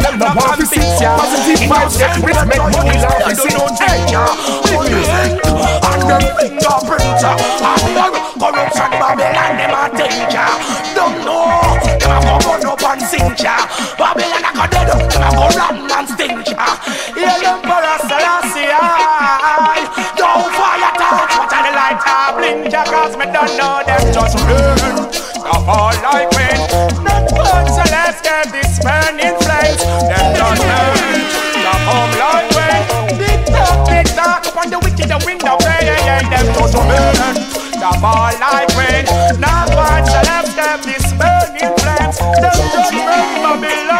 Them 0.03 0.19
the 0.19 0.29
one 0.31 0.55
to 0.55 0.79
ya. 1.03 1.19
Positive 1.19 1.67
vibes, 1.67 1.99
get 1.99 2.15
rich, 2.23 2.39
make 2.47 2.63
money, 2.63 2.95
and 2.95 3.35
sing. 3.35 3.59
Hey, 3.83 4.07
And 5.83 6.01
them 6.07 6.23
fingerprints, 6.39 7.23
and 7.27 7.83
them 7.91 8.13
corruption 8.39 8.91
Babylon, 9.03 9.51
them 9.59 9.75
a 9.75 9.83
danger. 9.91 10.47
Don't 10.95 11.17
know, 11.27 11.75
them 11.83 12.07
a 12.07 12.19
go 12.23 12.35
run 12.39 12.65
up 12.71 12.83
and 12.87 13.01
sing 13.03 13.35
ya. 13.43 13.67
Babylon 13.99 14.32
me 23.25 23.31
don't 23.31 23.57
know 23.57 23.81
them 23.85 24.03
just 24.13 24.37
burn. 24.47 25.11
Stop 25.13 25.67
all 25.67 25.95
like 26.03 26.29
rain, 26.35 26.59
not 27.03 27.27
good, 27.29 27.65
so 27.71 27.83
let's 27.91 28.21
get 28.21 28.51
this 28.51 28.79
burning 28.79 29.35
flames. 29.43 29.81
Them 30.07 30.27
just 30.35 30.63
burn, 30.63 31.21
stop 31.59 31.83
all 31.91 32.09
like 32.19 32.49
rain. 32.57 32.83
Big 33.19 33.39
talk, 33.47 33.87
big 33.87 34.07
talk, 34.15 34.45
upon 34.47 34.69
the 34.69 34.79
wicked 34.79 35.07
the 35.09 35.19
wind 35.25 35.43
of 35.43 35.59
rain, 35.63 35.85
them 36.31 36.47
just 36.55 36.75
burn. 36.75 37.35
Stop 37.75 38.03
all 38.03 38.33
like 38.39 38.71
rain, 38.75 39.05
not 39.39 39.67
good, 39.71 40.03
so 40.07 40.19
let's 40.27 40.53
get 40.55 40.83
this 40.83 41.07
burning 41.19 41.73
flames. 41.79 42.17
Them 42.19 42.59
just 42.71 42.91
burn, 42.91 43.27
Babylon 43.43 43.92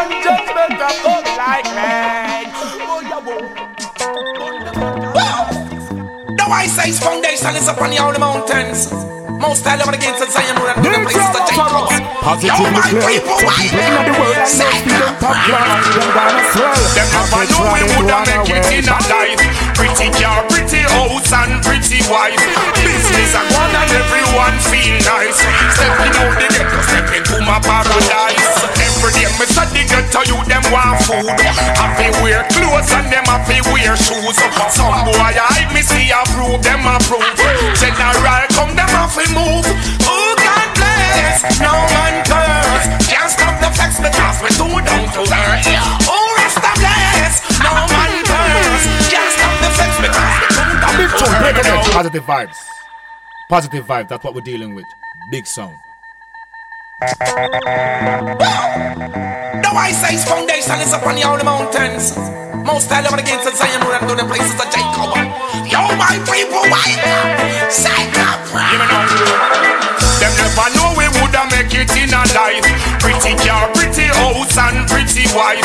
The 6.64 6.70
wise 6.70 6.96
size 6.96 7.00
foundation 7.04 7.52
is 7.60 7.68
upon 7.68 7.92
the 7.92 8.00
holy 8.00 8.16
mountains. 8.16 8.88
Most 9.36 9.68
high 9.68 9.76
the 9.76 9.84
Zion 9.84 10.56
the 10.56 10.96
places 11.04 11.36
of 11.36 11.44
Jacob. 11.44 11.92
Yo, 12.40 12.56
my 12.72 12.88
people, 13.04 13.36
why 13.44 13.68
them? 13.68 14.48
Say 14.48 14.72
them 14.88 15.12
Them 15.20 17.08
never 17.12 17.44
know 17.52 17.68
we 17.68 17.84
woulda 17.84 18.16
make 18.24 18.48
it 18.48 18.80
in 18.80 18.88
a 18.88 18.96
life. 19.12 19.44
Pretty 19.76 20.08
car, 20.16 20.40
pretty 20.48 20.80
house 20.88 21.36
and 21.36 21.60
pretty 21.60 22.00
wife. 22.08 22.40
Business 22.80 23.36
a 23.36 23.44
go 23.44 23.60
on 23.60 23.68
and 23.68 23.92
everyone 24.00 24.56
feel 24.64 24.96
nice. 25.04 25.44
Stepping 25.76 26.16
out 26.16 26.32
the 26.40 26.48
ghetto, 26.48 26.80
step 26.80 27.12
into 27.12 27.44
my 27.44 27.60
paradise. 27.60 28.83
Every 29.04 29.20
day 29.20 29.28
me 29.36 29.44
say 29.44 29.68
the 29.68 29.84
ghetto 29.84 30.24
you 30.24 30.40
them 30.48 30.64
want 30.72 30.96
food. 31.04 31.28
Happy 31.76 32.08
wear 32.24 32.40
clothes 32.48 32.88
and 32.88 33.12
them 33.12 33.28
happy 33.28 33.60
wear 33.68 33.92
shoes. 34.00 34.32
Some 34.72 34.96
boy 35.04 35.12
I 35.20 35.68
me 35.76 35.84
see 35.84 36.08
approve 36.08 36.64
them 36.64 36.88
approve. 36.88 37.20
General 37.76 38.48
come 38.56 38.72
them 38.72 38.88
off 38.96 39.12
and 39.20 39.28
move. 39.36 39.68
Oh 40.08 40.32
God 40.40 40.68
bless, 40.72 41.44
no 41.60 41.68
man 41.68 42.24
curse. 42.24 42.88
Can't 43.04 43.28
stop 43.28 43.52
the 43.60 43.68
flex 43.76 44.00
because 44.00 44.40
we 44.40 44.48
too 44.56 44.72
down 44.72 45.04
to 45.12 45.20
earth. 45.20 45.68
Oh 46.08 46.24
Rasta 46.40 46.72
bless, 46.80 47.44
no 47.60 47.76
man 47.76 48.24
curse. 48.24 48.84
Can't 49.12 49.32
stop 49.36 49.52
the 49.60 49.68
flex 49.76 49.92
because 50.00 50.32
we 50.32 50.48
too 50.48 50.80
down 50.80 50.96
to 50.96 51.12
tune, 51.12 51.36
break 51.44 51.56
it 51.60 51.68
earth. 51.68 51.92
Positive 51.92 52.24
vibes. 52.24 52.56
Positive 53.52 53.84
vibes, 53.84 54.08
that's 54.08 54.24
what 54.24 54.32
we're 54.32 54.40
dealing 54.40 54.74
with. 54.74 54.88
Big 55.28 55.44
sound. 55.44 55.76
The 57.04 57.20
wise 59.76 60.00
size 60.00 60.24
foundation 60.24 60.80
is 60.80 60.94
upon 60.94 61.16
the 61.16 61.20
holy 61.20 61.44
mountains. 61.44 62.16
Most 62.64 62.88
high 62.88 63.04
level 63.04 63.18
against 63.20 63.44
the 63.44 63.52
Zion 63.52 63.84
and 63.84 64.08
to 64.08 64.16
the 64.16 64.24
places 64.24 64.56
of 64.56 64.72
Jacob. 64.72 65.12
Yo, 65.68 65.84
my 66.00 66.16
people, 66.24 66.64
Say 67.68 68.08
God, 68.16 68.40
Give 68.48 68.80
me 68.80 68.88
now. 68.88 69.04
Them 70.16 70.32
never 70.32 70.68
know 70.80 70.96
we 70.96 71.04
woulda 71.20 71.44
make 71.52 71.76
it 71.76 71.92
in 71.92 72.08
a 72.08 72.24
life. 72.32 72.64
Pretty 73.04 73.36
car, 73.36 73.68
pretty 73.76 74.08
house 74.08 74.56
and 74.56 74.88
pretty 74.88 75.28
wife. 75.36 75.60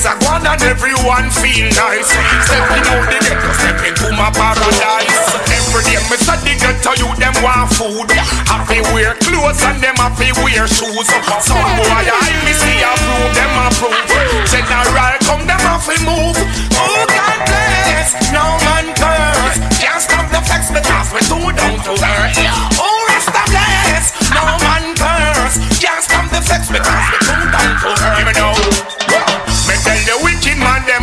Business 0.00 0.16
a 0.16 0.24
go 0.24 0.32
on 0.32 0.46
and 0.48 0.62
everyone 0.64 1.28
feel 1.28 1.68
nice. 1.76 2.08
Stepping 2.48 2.88
out 2.88 3.04
the 3.12 3.20
ghetto, 3.20 3.52
step 3.52 3.84
into 3.84 4.08
my 4.16 4.32
paradise. 4.32 5.28
Every 5.44 5.84
day 5.84 6.00
me 6.08 6.16
the 6.16 6.56
ghetto 6.56 6.96
you 6.96 7.12
them 7.20 7.36
want 7.44 7.68
food. 7.76 8.08
Happy 8.48 8.80
wear 8.96 9.12
clothes 9.20 9.60
and 9.60 9.76
them 9.84 10.00
happy 10.00 10.32
wear 10.40 10.64
shoes. 10.64 11.04
Some 11.44 11.60
boy 11.76 11.84
I 11.84 12.32
me 12.48 12.52
see 12.56 12.80
approve 12.80 13.32
them 13.36 13.52
approve. 13.60 14.48
General 14.48 15.20
come 15.20 15.44
them 15.44 15.60
and 15.68 16.00
move. 16.08 16.38
Oh 16.80 17.04
God 17.04 17.38
bless, 17.44 18.16
no 18.32 18.56
man 18.64 18.96
curse. 18.96 19.60
Can't 19.84 20.00
stop 20.00 20.24
the 20.32 20.40
flex 20.48 20.72
because 20.72 21.12
we 21.12 21.20
too 21.28 21.44
down 21.52 21.76
to 21.76 21.92
earth. 21.92 22.40
Oh 22.80 22.88
Rasta 23.12 23.42
bless, 23.52 24.16
no 24.32 24.48
man 24.64 24.96
curse. 24.96 25.60
Can't 25.76 26.00
stop 26.00 26.24
the 26.32 26.40
flex 26.40 26.72
because 26.72 27.04
we 27.12 27.18
too 27.20 27.44
down 27.52 27.72
to 27.84 27.88
earth. 28.00 29.09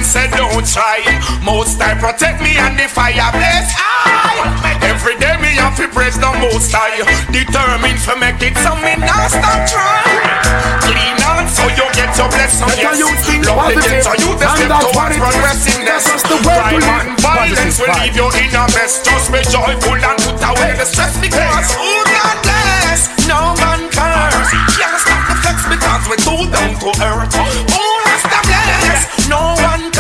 Say 0.07 0.31
don't 0.31 0.63
try. 0.63 1.03
Most 1.43 1.83
I 1.83 1.91
protect 1.99 2.39
me 2.39 2.55
and 2.55 2.79
the 2.79 2.87
fire 2.87 3.27
bless 3.35 3.75
I. 3.75 4.79
Every 4.87 5.19
day 5.19 5.35
me 5.43 5.51
have 5.59 5.75
to 5.75 5.91
praise 5.91 6.15
the 6.15 6.31
most 6.39 6.71
high. 6.71 7.03
Determined 7.27 7.99
to 8.07 8.15
make 8.15 8.39
it 8.39 8.55
so 8.63 8.71
me 8.79 8.95
not 9.03 9.27
stop 9.27 9.67
trying. 9.67 10.23
Clean 10.87 11.19
on 11.27 11.43
so 11.51 11.67
you 11.75 11.83
get 11.91 12.15
your 12.15 12.31
blessing. 12.31 12.71
Yes. 12.79 13.03
Love 13.43 13.67
the 13.67 13.83
get 13.83 13.99
so 14.07 14.15
you 14.15 14.31
the 14.39 14.47
step 14.47 14.71
towards 14.79 15.19
progressiveness. 15.19 16.03
That's 16.07 16.23
the 16.23 16.39
way 16.47 16.55
we 16.71 16.79
Crime 16.79 17.03
and 17.03 17.19
violence 17.19 17.75
will 17.75 17.91
leave 17.99 18.15
you 18.15 18.27
in 18.39 18.55
a 18.55 18.63
mess. 18.71 19.03
Just 19.03 19.27
be 19.27 19.43
joyful 19.51 19.99
and 19.99 20.17
put 20.23 20.39
away 20.39 20.71
the 20.79 20.87
stress 20.87 21.19
because 21.19 21.67
oh 21.75 22.01
God 22.07 22.37
bless, 22.47 23.11
no 23.27 23.59
man 23.59 23.91
curse. 23.91 24.55
Can't 24.71 24.99
stop 25.03 25.23
the 25.27 25.35
flex 25.43 25.57
because 25.67 26.03
we're 26.07 26.23
too 26.23 26.47
down 26.47 26.71
to 26.79 26.89
earth. 26.95 27.35
Oh 27.75 27.91
Rasta 28.07 28.39
bless, 28.47 29.27
no 29.27 29.51
one 29.59 29.91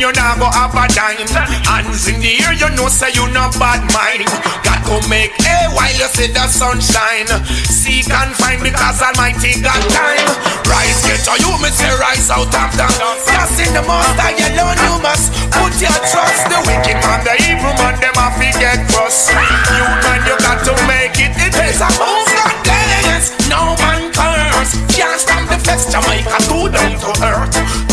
you're 0.00 0.14
not 0.14 0.38
gonna 0.38 0.54
have 0.54 0.74
a 0.74 0.84
dime. 0.94 1.26
Hands 1.66 2.06
in 2.06 2.22
the 2.22 2.32
air, 2.46 2.54
you 2.54 2.70
know, 2.78 2.86
say 2.86 3.10
you 3.14 3.26
not 3.34 3.54
bad 3.58 3.82
mind. 3.90 4.30
Got 4.62 4.86
to 4.86 4.96
make 5.10 5.34
hay 5.42 5.66
while 5.74 5.90
you 5.90 6.08
see 6.14 6.30
the 6.30 6.46
sunshine. 6.46 7.26
Seek 7.66 8.06
and 8.06 8.32
find 8.38 8.62
because 8.62 9.02
Almighty 9.02 9.58
got 9.58 9.82
time. 9.90 10.30
Rise, 10.70 11.02
get 11.02 11.20
to 11.26 11.34
you, 11.42 11.50
me 11.58 11.70
say 11.74 11.90
rise 11.98 12.30
out 12.30 12.46
of 12.46 12.70
the 12.78 12.86
Just 13.26 13.58
in 13.58 13.70
the 13.74 13.82
most 13.82 14.14
high 14.18 14.38
alone, 14.38 14.78
you 14.86 14.94
must 15.02 15.34
put 15.50 15.74
your 15.82 15.98
trust. 16.06 16.46
The 16.46 16.58
wicked 16.62 16.98
man, 17.02 17.20
the 17.26 17.34
evil 17.50 17.74
man, 17.82 17.98
them 17.98 18.14
have 18.14 18.38
to 18.38 18.48
get 18.54 18.78
cross. 18.94 19.34
You 19.34 19.84
man, 20.06 20.20
you 20.30 20.36
got 20.38 20.62
to 20.62 20.74
make 20.86 21.18
it. 21.18 21.34
It 21.34 21.54
is 21.58 21.82
a 21.82 21.90
move 21.98 22.30
that 22.38 22.54
dance. 22.62 23.34
No 23.50 23.74
man 23.82 24.14
curse. 24.14 24.78
Can't 24.94 25.18
stop 25.18 25.42
the 25.50 25.58
flex, 25.58 25.90
Jamaica 25.90 26.38
too 26.46 26.70
down 26.70 26.94
to 27.02 27.10
earth. 27.24 27.87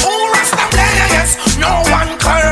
No 1.66 1.82
one 1.92 2.20
curse. 2.20 2.45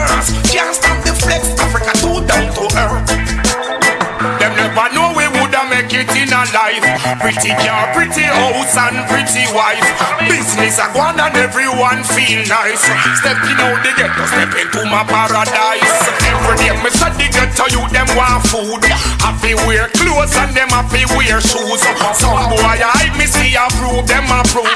Life. 6.51 6.83
Pretty 7.23 7.55
car, 7.63 7.93
pretty 7.95 8.27
house 8.27 8.75
and 8.75 8.99
pretty 9.07 9.47
wife. 9.55 9.79
Business 10.27 10.79
a 10.81 10.91
go 10.91 10.99
and 10.99 11.35
everyone 11.37 12.03
feel 12.03 12.43
nice. 12.51 12.83
Stepping 13.23 13.59
out 13.63 13.79
the 13.85 13.91
ghetto, 13.95 14.23
step 14.27 14.51
into 14.51 14.81
my 14.91 15.07
paradise. 15.07 15.95
Every 16.27 16.55
day 16.59 16.75
me 16.83 16.89
say 16.91 17.13
the 17.15 17.27
ghetto 17.31 17.65
you 17.71 17.83
them 17.95 18.09
want 18.17 18.43
food. 18.51 18.83
Happy 19.23 19.55
wear 19.63 19.87
clothes 19.95 20.35
and 20.35 20.51
them 20.51 20.69
happy 20.73 21.07
wear 21.15 21.39
shoes. 21.39 21.81
Some 22.17 22.49
boy 22.51 22.81
I 22.81 23.07
me 23.15 23.25
see 23.29 23.55
approve 23.55 24.03
them 24.09 24.27
approve. 24.27 24.67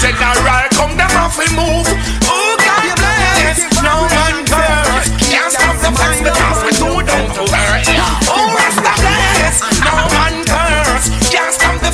General 0.00 0.64
come 0.72 0.96
them 0.96 1.10
and 1.12 1.52
move. 1.52 1.88
Oh 2.24 2.54
God 2.56 2.86
bless, 2.96 3.58
no 3.82 4.08
man 4.08 4.36
curse. 4.48 5.08
Can't 5.28 5.52
stop 5.52 5.76
the 5.82 5.90
flex 5.92 6.16
because 6.22 6.58
we 6.64 6.70
too 6.78 6.98
down 7.04 7.26
to 7.34 7.42
earth. 7.44 7.88
Oh 8.30 8.59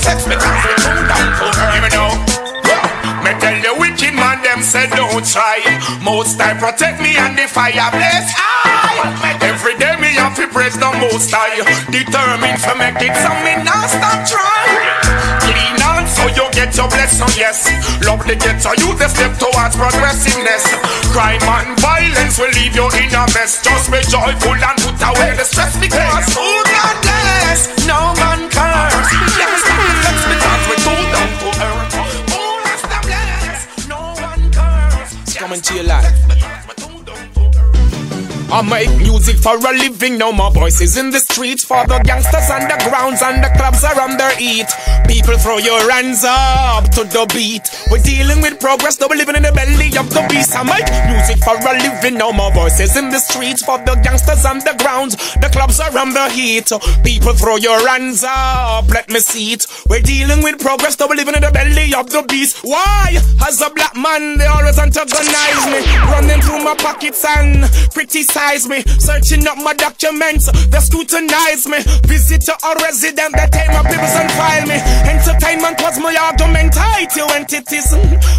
The 0.06 0.12
flex 0.12 0.22
because 0.22 0.62
we 0.62 0.72
too 0.86 1.02
down 1.10 1.30
earth. 1.42 1.58
Give 1.74 1.82
me 1.82 1.90
now. 1.90 2.14
Me 3.26 3.32
tell 3.42 3.58
the 3.58 3.72
wicked 3.80 4.14
man 4.14 4.38
them 4.42 4.62
say 4.62 4.86
don't 4.90 5.26
try. 5.26 5.58
Most 6.02 6.40
I 6.40 6.54
protect 6.54 7.02
me 7.02 7.16
and 7.16 7.36
the 7.36 7.48
fire 7.48 7.90
bless 7.90 8.30
I. 8.38 9.38
Every 9.42 9.74
day 9.78 9.96
me 9.98 10.14
have 10.14 10.36
to 10.36 10.46
praise 10.46 10.78
the 10.78 10.90
most 11.02 11.30
high. 11.34 11.58
Determined 11.90 12.60
to 12.62 12.72
make 12.78 13.02
it 13.02 13.14
so 13.18 13.30
me 13.42 13.58
not 13.66 13.90
stop 13.90 14.22
trying. 14.30 15.42
Clean 15.42 15.75
get 16.76 16.82
your 16.82 16.88
blessing, 16.88 17.40
yes. 17.40 17.58
Love 18.04 18.20
the 18.26 18.36
get 18.36 18.60
so 18.60 18.72
you 18.76 18.92
the 18.98 19.08
step 19.08 19.32
towards 19.38 19.76
progressiveness. 19.76 20.64
Crime 21.12 21.40
and 21.40 21.78
violence 21.80 22.38
will 22.38 22.52
leave 22.52 22.74
you 22.76 22.86
in 23.00 23.08
a 23.14 23.24
mess. 23.32 23.62
Just 23.62 23.90
be 23.90 24.00
joyful 24.04 24.52
and 24.52 24.76
put 24.84 25.00
away 25.00 25.32
the 25.36 25.44
stress 25.44 25.76
because 25.80 26.36
oh 26.36 26.62
God 26.68 26.96
bless, 27.02 27.68
no 27.86 28.12
man 28.20 28.48
curse. 28.52 29.10
Yes, 29.40 29.64
stop 29.64 29.80
the 29.80 29.94
flex 30.04 30.18
because 30.28 30.62
we're 30.68 30.82
too 30.84 31.02
down 31.12 31.30
to 31.40 31.48
earth. 31.64 31.94
Oh 32.36 32.60
Rasta 32.64 32.98
bless, 33.08 33.88
no 33.88 34.00
one 34.20 34.44
curse. 34.52 35.12
It's 35.22 35.36
coming 35.36 35.60
to 35.60 35.74
your 35.74 35.84
life. 35.84 36.35
I 38.48 38.62
make 38.62 38.88
music 38.98 39.36
for 39.38 39.58
a 39.58 39.72
living, 39.74 40.18
no 40.18 40.32
more 40.32 40.52
voices 40.52 40.96
in 40.96 41.10
the 41.10 41.18
streets. 41.18 41.64
For 41.64 41.84
the 41.86 41.98
gangsters 42.06 42.48
on 42.48 42.62
the 42.70 42.78
grounds 42.88 43.20
and 43.20 43.42
the 43.42 43.50
clubs 43.58 43.82
are 43.82 44.00
on 44.00 44.16
their 44.16 44.32
eat. 44.40 44.70
People 45.08 45.36
throw 45.36 45.58
your 45.58 45.82
hands 45.90 46.22
up 46.22 46.88
to 46.94 47.02
the 47.02 47.26
beat. 47.34 47.66
We're 47.90 48.02
dealing 48.02 48.40
with 48.40 48.60
progress, 48.60 48.96
though 48.96 49.08
we're 49.10 49.18
living 49.18 49.34
in 49.34 49.42
the 49.42 49.52
belly 49.52 49.90
of 49.98 50.08
the 50.14 50.22
beast. 50.30 50.54
I 50.54 50.62
make 50.62 50.86
music 51.10 51.42
for 51.42 51.58
a 51.58 51.72
living, 51.74 52.18
no 52.18 52.32
more 52.32 52.52
voices 52.52 52.96
in 52.96 53.10
the 53.10 53.18
streets. 53.18 53.66
For 53.66 53.78
the 53.82 53.98
gangsters 54.02 54.46
on 54.46 54.62
the 54.62 54.78
grounds, 54.78 55.18
the 55.42 55.50
clubs 55.50 55.80
are 55.80 55.92
on 55.98 56.14
the 56.14 56.30
heat. 56.30 56.70
People 57.02 57.34
throw 57.34 57.56
your 57.56 57.82
hands 57.88 58.22
up, 58.22 58.88
let 58.88 59.10
me 59.10 59.18
see 59.18 59.58
it. 59.58 59.66
We're 59.90 60.06
dealing 60.06 60.42
with 60.42 60.60
progress, 60.60 60.94
though 60.94 61.08
we're 61.08 61.18
living 61.18 61.34
in 61.34 61.42
the 61.42 61.50
belly 61.50 61.92
of 61.94 62.10
the 62.10 62.22
beast. 62.30 62.62
Why? 62.62 63.18
As 63.42 63.60
a 63.60 63.70
black 63.70 63.96
man, 63.96 64.38
they 64.38 64.46
always 64.46 64.78
antagonize 64.78 65.66
me. 65.66 65.82
Running 66.14 66.40
through 66.40 66.62
my 66.62 66.74
pockets 66.78 67.24
and 67.26 67.66
criticize 68.36 68.68
me. 68.68 68.82
Searching 69.00 69.46
up 69.46 69.58
my 69.58 69.72
documents, 69.74 70.50
they 70.68 70.78
scrutinize 70.78 71.66
me. 71.66 71.78
Visitor 72.04 72.56
or 72.64 72.74
resident, 72.76 73.34
they 73.34 73.48
take 73.50 73.68
my 73.68 73.82
papers 73.82 74.14
and 74.16 74.30
file 74.32 74.66
me. 74.66 74.78
Entertainment 75.08 75.80
was 75.80 75.98
my 75.98 76.14
argument, 76.16 76.74
I 76.76 77.06
to 77.16 77.24
entities. 77.34 77.92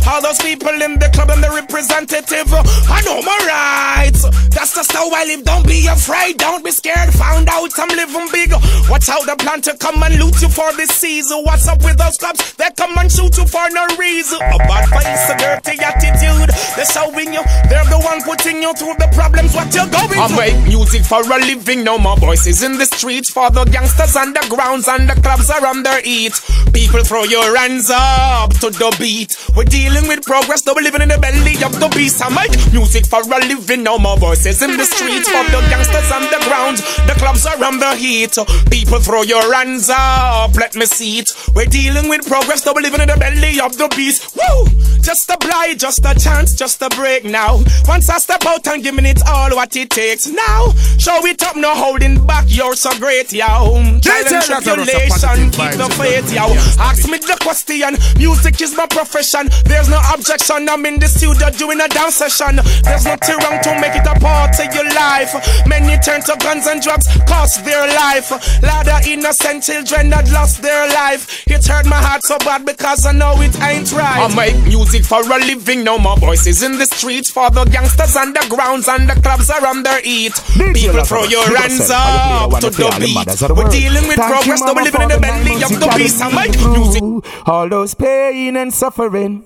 All 0.07 0.21
those 0.21 0.37
people 0.39 0.81
in 0.81 0.99
the 0.99 1.09
club 1.13 1.31
and 1.31 1.43
the 1.43 1.49
representative. 1.49 2.47
I 2.53 3.01
know 3.05 3.21
my 3.21 3.37
rights. 3.49 4.23
That's 4.49 4.73
just 4.73 4.91
how 4.91 5.09
I 5.11 5.25
live. 5.25 5.43
Don't 5.43 5.65
be 5.65 5.87
afraid, 5.87 6.37
don't 6.37 6.63
be 6.63 6.71
scared. 6.71 7.13
Found 7.13 7.49
out 7.49 7.71
I'm 7.77 7.89
living 7.89 8.29
big. 8.31 8.51
Watch 8.89 9.09
out, 9.09 9.25
the 9.25 9.35
plan 9.37 9.61
to 9.61 9.77
come 9.77 10.01
and 10.03 10.19
loot 10.19 10.41
you 10.41 10.49
for 10.49 10.71
this 10.73 10.89
season. 10.89 11.43
What's 11.43 11.67
up 11.67 11.83
with 11.83 11.97
those 11.97 12.17
clubs? 12.17 12.53
They 12.55 12.69
come 12.77 12.97
and 12.97 13.11
shoot 13.11 13.37
you 13.37 13.45
for 13.45 13.69
no 13.71 13.85
reason. 13.97 14.41
A 14.41 14.57
bad 14.69 14.85
face, 14.89 15.29
a 15.29 15.35
dirty 15.37 15.77
attitude. 15.81 16.49
They're 16.75 16.85
showing 16.85 17.33
you, 17.33 17.43
they're 17.69 17.85
the 17.85 17.99
one 18.03 18.21
putting 18.21 18.61
you 18.61 18.73
through 18.73 18.97
the 18.97 19.09
problems. 19.13 19.53
What 19.53 19.73
you're 19.73 19.86
going 19.91 20.19
I 20.19 20.27
make 20.35 20.67
music 20.67 21.05
for 21.05 21.21
a 21.21 21.39
living, 21.39 21.83
no 21.83 21.97
more 21.97 22.17
voices 22.17 22.63
in 22.63 22.77
the 22.77 22.85
streets. 22.85 23.31
For 23.31 23.49
the 23.49 23.65
gangsters 23.65 24.15
on 24.15 24.33
the 24.33 24.45
grounds 24.49 24.87
and 24.87 25.09
the 25.09 25.15
clubs 25.21 25.49
are 25.49 25.65
on 25.65 25.83
their 25.83 26.01
eat. 26.03 26.33
People 26.73 27.03
throw 27.03 27.23
your 27.23 27.55
hands 27.57 27.89
up 27.93 28.51
to 28.61 28.69
the 28.69 28.95
beat. 28.99 29.37
We're 29.55 29.63
dealing 29.63 30.07
with 30.07 30.23
progress, 30.25 30.61
though 30.61 30.73
we're 30.75 30.83
living 30.83 31.01
in 31.01 31.09
the 31.09 31.17
belly 31.17 31.55
of 31.63 31.79
the 31.79 31.89
beast. 31.95 32.21
I 32.23 32.29
make 32.33 32.51
music 32.73 33.05
for 33.05 33.21
a 33.21 33.39
living, 33.47 33.83
no 33.83 33.97
more 33.97 34.17
voices 34.17 34.61
in 34.61 34.75
the 34.75 34.85
streets. 34.85 35.29
For 35.29 35.43
the 35.47 35.61
gangsters 35.69 36.11
on 36.11 36.23
the 36.27 36.41
grounds, 36.43 36.81
the 37.07 37.15
clubs 37.17 37.45
are 37.45 37.63
on 37.63 37.79
the 37.79 37.95
heat. 37.95 38.35
People 38.69 38.99
throw 38.99 39.21
your 39.23 39.53
hands 39.53 39.89
up, 39.89 40.55
let 40.55 40.75
me 40.75 40.85
see 40.85 41.19
it. 41.19 41.29
We're 41.55 41.65
dealing 41.65 42.09
with 42.09 42.27
progress, 42.27 42.63
though 42.63 42.73
we're 42.73 42.81
living 42.81 43.01
in 43.01 43.09
the 43.09 43.17
belly 43.17 43.59
of 43.61 43.77
the 43.77 43.87
beast. 43.95 44.35
Woo! 44.35 44.67
Just 45.01 45.29
a 45.29 45.37
blight, 45.37 45.77
just 45.79 46.03
a 46.03 46.13
chance, 46.19 46.53
just 46.53 46.81
a 46.81 46.89
break 46.89 47.23
now. 47.23 47.63
Once 47.87 48.09
I 48.09 48.17
step 48.17 48.45
out 48.45 48.67
and 48.67 48.83
giving 48.83 49.05
it 49.05 49.21
all 49.25 49.55
what 49.55 49.76
it 49.77 49.89
takes 49.91 50.27
now. 50.27 50.73
Show 50.97 51.25
it 51.25 51.41
up, 51.43 51.55
no 51.55 51.73
holding 51.75 52.25
back, 52.25 52.45
you're 52.47 52.75
so 52.75 52.91
great, 52.97 53.31
yo. 53.31 53.77
And 53.77 54.01
tribulation, 54.01 55.51
keep 55.51 55.77
the 55.77 55.87
faith, 55.97 56.33
yo. 56.33 56.49
Ask 56.81 57.07
me 57.07 57.17
the 57.17 57.37
question, 57.41 57.93
music 58.17 58.61
is 58.61 58.75
my 58.75 58.87
profession. 58.87 59.49
There's 59.65 59.89
no 59.89 60.01
objection, 60.13 60.67
I'm 60.67 60.85
in 60.85 60.99
the 60.99 61.07
studio 61.07 61.49
doing 61.51 61.79
a 61.81 61.87
dance 61.87 62.15
session. 62.15 62.57
There's 62.83 63.05
nothing 63.05 63.37
wrong 63.45 63.61
to 63.63 63.71
make 63.79 63.95
it 63.95 64.07
a 64.07 64.17
part 64.19 64.57
of 64.59 64.73
your 64.73 64.89
life. 64.93 65.33
Many 65.67 65.97
turn 66.01 66.21
to 66.25 66.35
guns 66.39 66.65
and 66.67 66.81
drugs, 66.81 67.07
cost 67.27 67.63
their 67.63 67.87
life. 67.87 68.31
Lot 68.63 68.87
of 68.87 69.05
innocent 69.05 69.63
children 69.63 70.09
that 70.09 70.31
lost 70.31 70.61
their 70.61 70.87
life. 70.89 71.45
It 71.47 71.65
hurt 71.65 71.85
my 71.85 72.01
heart 72.01 72.23
so 72.23 72.37
bad 72.39 72.65
because 72.65 73.05
I 73.05 73.11
know 73.11 73.39
it 73.41 73.53
ain't 73.61 73.91
right. 73.93 74.25
I 74.25 74.33
make 74.33 74.57
music 74.65 75.05
for 75.05 75.21
a 75.21 75.37
living, 75.37 75.83
no 75.83 75.99
more 75.99 76.17
voices 76.17 76.63
in 76.63 76.77
the 76.77 76.85
streets. 76.85 77.29
For 77.29 77.49
the 77.51 77.65
gangsters 77.65 78.15
on 78.15 78.33
the 78.33 78.45
grounds 78.49 78.87
and 78.87 79.09
the 79.09 79.15
clubs 79.21 79.49
are 79.49 79.66
on 79.67 79.83
their 79.83 79.99
eat. 80.03 80.33
People 80.73 81.03
throw 81.03 81.23
your 81.23 81.45
hands 81.57 81.89
up 81.91 82.49
to 82.61 82.69
the 82.69 82.95
beat. 82.99 83.27
We're 83.51 83.69
dealing 83.69 84.07
with 84.07 84.17
progress, 84.17 84.61
though 84.61 84.73
we're 84.73 84.83
living 84.83 85.01
in 85.01 85.09
the 85.09 85.19
belly 85.19 85.63
of 85.63 85.69
the 85.79 85.93
beast. 85.97 86.21
I 86.23 86.31
make 86.33 86.55
music. 86.55 87.03
All 87.45 87.67
those 87.69 87.93
pain 87.93 88.55
and 88.55 88.73
suffering. 88.73 89.43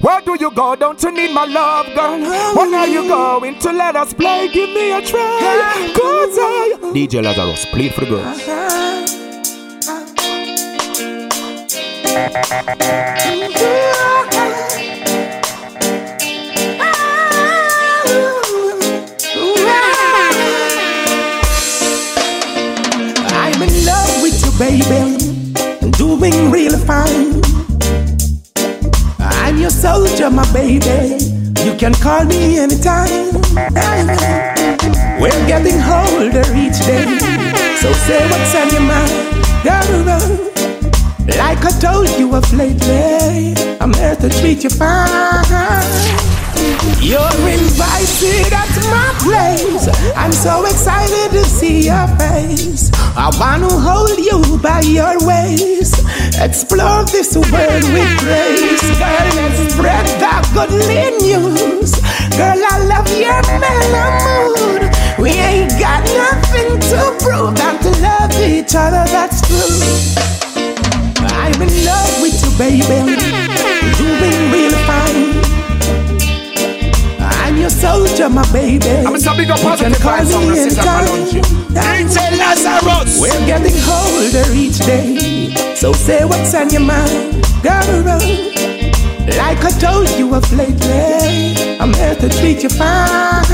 Where 0.00 0.20
do 0.22 0.36
you 0.40 0.50
go? 0.52 0.76
Don't 0.76 1.00
you 1.02 1.12
need 1.12 1.32
my 1.32 1.44
love, 1.44 1.86
girl? 1.94 2.18
When 2.56 2.74
are 2.74 2.86
you 2.88 3.06
going 3.06 3.58
to 3.60 3.72
let 3.72 3.96
us 3.96 4.12
play? 4.12 4.48
Give 4.48 4.70
me 4.70 4.92
a 4.92 5.00
try. 5.02 5.92
Cause 5.94 6.36
I. 6.38 6.78
DJ 6.94 7.22
Lazarus, 7.22 7.66
play 7.66 7.88
for 7.90 8.00
the 8.00 8.10
girls. 8.10 8.40
I'm 12.12 13.79
baby. 24.60 25.16
Doing 25.96 26.50
real 26.50 26.76
fine. 26.76 27.40
I'm 29.18 29.56
your 29.56 29.70
soldier, 29.70 30.28
my 30.30 30.44
baby. 30.52 31.16
You 31.64 31.74
can 31.76 31.94
call 31.94 32.26
me 32.26 32.58
anytime. 32.58 33.32
We're 35.18 35.46
getting 35.48 35.80
older 35.80 36.44
each 36.54 36.78
day. 36.84 37.08
So 37.80 37.90
say 38.04 38.20
what's 38.30 38.54
on 38.54 38.68
your 38.70 38.84
mind. 38.92 39.30
Like 41.38 41.64
I 41.64 41.72
told 41.80 42.10
you 42.18 42.34
of 42.34 42.52
lately, 42.52 43.54
I'm 43.80 43.94
here 43.94 44.16
to 44.16 44.28
treat 44.28 44.62
you 44.62 44.70
fine. 44.70 46.29
You're 47.00 47.20
invited 47.44 48.52
at 48.52 48.72
my 48.88 49.12
place. 49.20 49.88
I'm 50.16 50.32
so 50.32 50.64
excited 50.64 51.30
to 51.32 51.44
see 51.44 51.86
your 51.86 52.06
face. 52.16 52.90
I 53.16 53.28
wanna 53.38 53.68
hold 53.68 54.18
you 54.18 54.58
by 54.62 54.80
your 54.80 55.18
waist. 55.26 56.00
Explore 56.40 57.04
this 57.04 57.36
world 57.36 57.84
with 57.92 58.12
grace. 58.24 58.80
Girl, 58.96 59.28
let's 59.36 59.74
spread 59.74 60.06
that 60.24 60.48
goodly 60.54 61.12
news. 61.20 62.00
Girl, 62.36 62.60
I 62.72 62.78
love 62.88 63.08
your 63.12 63.40
mellow 63.60 64.08
mood. 64.24 64.82
We 65.18 65.30
ain't 65.36 65.72
got 65.78 66.00
nothing 66.16 66.80
to 66.80 67.16
prove 67.20 67.56
than 67.56 67.76
to 67.84 67.90
love 68.00 68.32
each 68.40 68.74
other, 68.74 69.04
that's 69.12 69.44
true. 69.44 69.84
I'm 71.28 71.60
in 71.60 71.84
love 71.84 72.22
with 72.22 72.40
you, 72.40 72.50
baby. 72.56 73.20
Doing 73.98 74.52
real 74.52 74.72
fine. 74.88 75.59
Soldier, 77.70 78.28
my 78.28 78.44
baby. 78.52 78.88
I'm 79.06 79.14
a 79.14 79.18
big 79.18 79.50
up 79.50 79.58
You 79.58 79.76
can 79.76 79.92
positive 79.94 79.98
vibes 80.02 80.34
on 80.34 80.46
the 80.46 80.52
me 80.52 80.56
system, 80.56 80.88
anytime. 80.88 81.60
DJ 81.70 82.16
Lazarus. 82.38 83.20
We're 83.20 83.46
getting 83.46 83.78
older 83.86 84.46
each 84.52 84.78
day. 84.78 85.54
So 85.76 85.92
say 85.92 86.24
what's 86.24 86.52
on 86.54 86.70
your 86.70 86.82
mind, 86.82 87.44
girl. 87.62 88.18
Like 89.38 89.62
I 89.64 89.70
told 89.78 90.10
you 90.18 90.34
of 90.34 90.50
lately, 90.52 91.78
I'm 91.78 91.94
here 91.94 92.16
to 92.16 92.28
treat 92.28 92.62
you 92.62 92.68
fine. 92.68 93.44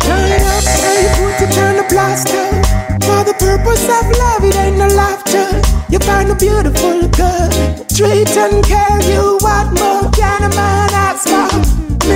Turn 0.00 0.40
up, 0.40 0.64
hey, 0.64 1.06
put 1.16 1.44
it 1.44 1.58
on 1.58 1.76
the 1.76 1.86
blaster. 1.90 2.50
For 3.04 3.22
the 3.24 3.34
purpose 3.38 3.84
of 3.84 4.04
love, 4.18 4.44
it 4.44 4.56
ain't 4.56 4.78
no 4.78 4.86
laughter. 4.88 5.60
You 5.90 5.98
find 5.98 6.30
a 6.30 6.34
beautiful 6.34 7.06
girl, 7.08 7.50
treat 7.94 8.36
and 8.36 8.64
care 8.64 9.02
you. 9.02 9.38
What 9.40 9.72
more 9.78 10.10
can 10.12 10.44
a 10.44 10.54
man 10.54 10.90
ask 10.94 11.28
for? 11.28 11.69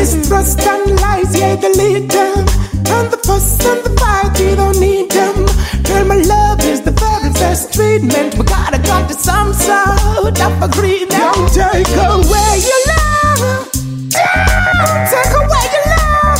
Mistrust 0.04 0.60
and 0.60 1.00
lies, 1.00 1.34
yeah, 1.34 1.56
the 1.56 1.70
lead 1.80 2.10
them. 2.10 2.44
And 2.92 3.10
the 3.10 3.16
fuss 3.24 3.58
and 3.64 3.82
the 3.82 3.88
fight, 3.98 4.38
you 4.38 4.54
don't 4.54 4.78
need 4.78 5.10
them. 5.10 5.46
Girl, 5.82 6.04
my 6.04 6.16
love 6.16 6.60
is 6.60 6.82
the 6.82 6.90
very 6.90 7.32
best 7.32 7.72
treatment. 7.72 8.36
We 8.36 8.44
gotta 8.44 8.76
got 8.76 9.08
to 9.08 9.14
some 9.14 9.54
sort 9.54 10.38
of 10.38 10.62
agreement. 10.62 11.08
Don't 11.08 11.48
take 11.48 11.88
away 11.96 12.52
your 12.68 12.82
love. 12.92 13.72
Don't 14.12 15.08
take 15.08 15.32
away 15.40 15.66
your 15.72 15.88
love. 15.96 16.36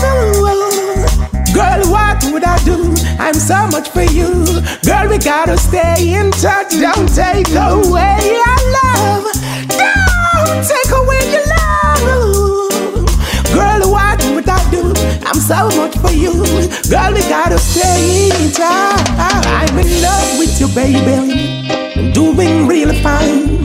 Girl, 1.57 1.81
what 1.91 2.21
would 2.35 2.45
I 2.45 2.59
do? 2.69 2.93
I'm 3.19 3.33
so 3.33 3.67
much 3.69 3.89
for 3.89 4.03
you. 4.03 4.45
Girl, 4.85 5.09
we 5.09 5.17
gotta 5.17 5.57
stay 5.57 6.13
in 6.13 6.31
touch. 6.33 6.69
Don't 6.73 7.09
take 7.09 7.49
away 7.57 8.21
your 8.29 8.61
love. 8.77 9.25
Don't 9.73 10.69
take 10.69 10.84
so 15.55 15.69
much 15.81 15.97
for 15.99 16.11
you. 16.11 16.33
Girl, 16.91 17.13
we 17.15 17.23
gotta 17.29 17.59
stay 17.59 18.29
in 18.29 18.51
touch. 18.53 19.09
I'm 19.19 19.79
in 19.79 20.03
love 20.03 20.39
with 20.39 20.61
you, 20.61 20.69
baby. 20.75 22.13
Doing 22.13 22.67
really 22.67 23.01
fine. 23.01 23.65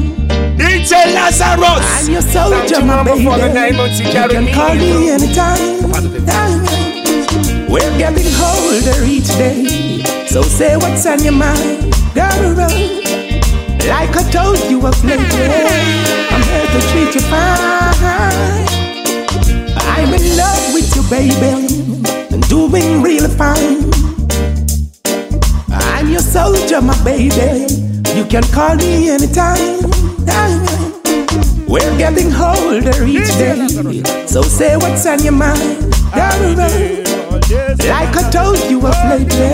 DJ 0.57 0.91
Lazarus. 1.15 1.85
I'm 1.97 2.11
your 2.11 2.21
soldier, 2.21 2.85
my 2.85 3.03
baby. 3.03 3.25
for 3.25 3.37
the 3.37 3.51
nine 3.53 3.75
months 3.75 3.99
you 3.99 4.05
can 4.11 4.53
call 4.53 4.75
me 4.75 5.09
anytime. 5.09 5.89
We're 7.69 7.97
getting 7.97 8.29
older 8.37 9.03
each 9.05 9.29
day. 9.41 10.03
So 10.27 10.41
say 10.41 10.77
what's 10.77 11.05
on 11.05 11.23
your 11.23 11.33
mind, 11.33 11.93
girl. 12.13 12.55
Like 13.89 14.15
I 14.15 14.23
told 14.31 14.59
you 14.69 14.85
of 14.85 15.03
lately, 15.03 15.49
I'm 16.33 16.43
here 16.49 16.67
to 16.73 16.79
treat 16.89 17.15
you 17.15 17.21
fine. 17.21 18.59
I'm 19.95 20.13
in 20.13 20.37
love 20.37 20.73
with 20.73 20.95
you, 20.95 21.03
baby. 21.09 21.78
Doing 22.47 23.01
real 23.01 23.27
fine. 23.27 23.91
I'm 25.71 26.09
your 26.09 26.21
soldier, 26.21 26.81
my 26.81 26.95
baby. 27.03 27.67
You 28.15 28.25
can 28.25 28.43
call 28.53 28.75
me 28.75 29.09
anytime. 29.09 29.89
We're 31.67 31.97
getting 31.97 32.33
older 32.33 33.03
each 33.05 33.27
day, 33.37 33.55
so 34.25 34.41
say 34.41 34.75
what's 34.77 35.05
on 35.05 35.23
your 35.23 35.33
mind. 35.33 35.93
Like 37.87 38.15
I 38.15 38.29
told 38.31 38.59
you 38.69 38.79
of 38.79 38.95
lately, 39.09 39.53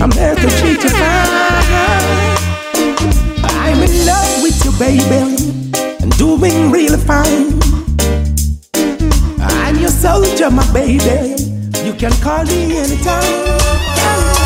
I'm 0.00 0.10
here 0.10 0.34
to 0.34 0.48
treat 0.58 0.82
you 0.82 0.90
fine. 0.90 2.38
I'm 3.44 3.82
in 3.82 4.06
love 4.06 4.42
with 4.42 4.64
you, 4.64 4.72
baby, 4.78 5.36
and 6.02 6.16
doing 6.18 6.70
really 6.72 6.98
fine. 6.98 7.60
I'm 9.40 9.76
your 9.78 9.90
soldier, 9.90 10.50
my 10.50 10.64
baby. 10.72 11.47
You 11.98 12.08
can 12.08 12.22
call 12.22 12.44
me 12.44 12.76
anytime. 12.78 14.38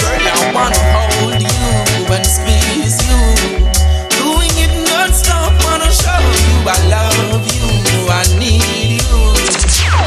Girl, 0.00 0.24
I 0.24 0.50
wanna 0.54 0.80
hold 0.96 1.36
you 1.44 2.08
and 2.08 2.24
squeeze 2.24 2.96
you. 3.04 3.20
Doing 4.16 4.54
it 4.64 4.72
non-stop, 4.88 5.52
wanna 5.60 5.92
show 5.92 6.24
you 6.40 6.56
I 6.64 6.80
love 6.88 7.44
you, 7.52 7.68
I 8.08 8.24
need 8.40 9.04
you. 9.04 9.36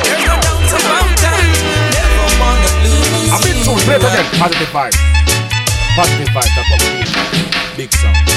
There's 0.02 0.26
no 0.26 0.34
doubt 0.42 0.66
about 0.82 1.14
that, 1.22 1.46
never 1.94 2.26
wanna 2.42 2.70
lose 2.82 3.30
A 3.30 3.38
bit 3.46 3.54
you. 3.56 3.64
soon, 3.66 3.78
play 3.86 3.98
it 3.98 4.02
again. 4.02 4.26
Positive 4.42 4.72
vibe. 4.74 4.98
Positive 5.96 6.30
vibe, 6.34 6.50
that's 6.58 6.70
what 6.72 6.82
we 6.82 6.90
need. 6.98 7.78
Big 7.78 7.94
song. 7.94 8.31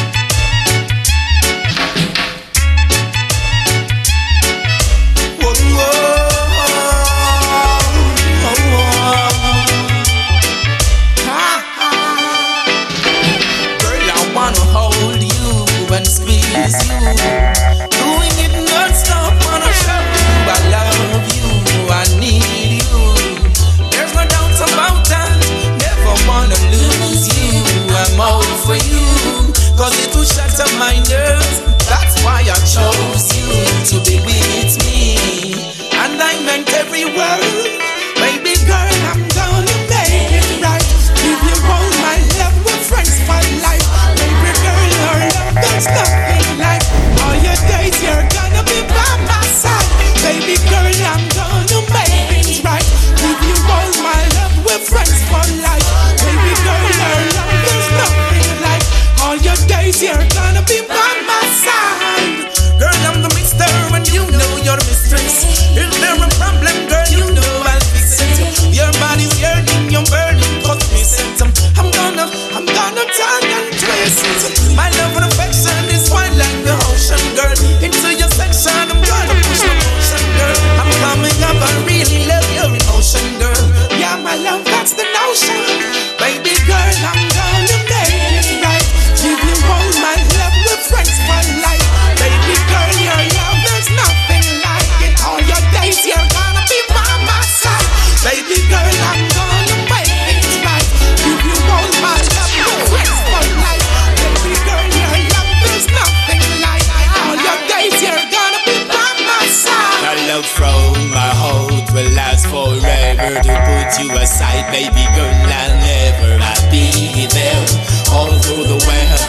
My 111.13 111.31
heart 111.33 111.87
will 111.95 112.11
last 112.13 112.47
forever. 112.51 113.41
To 113.41 113.55
put 113.69 113.91
you 114.03 114.11
aside, 114.19 114.67
baby 114.73 115.05
girl, 115.17 115.31
I'll 115.31 115.75
never. 115.81 116.43
I'll 116.43 116.71
be 116.71 117.27
there 117.31 117.65
all 118.13 118.33
through 118.45 118.67
the 118.69 118.79
weather. 118.87 119.23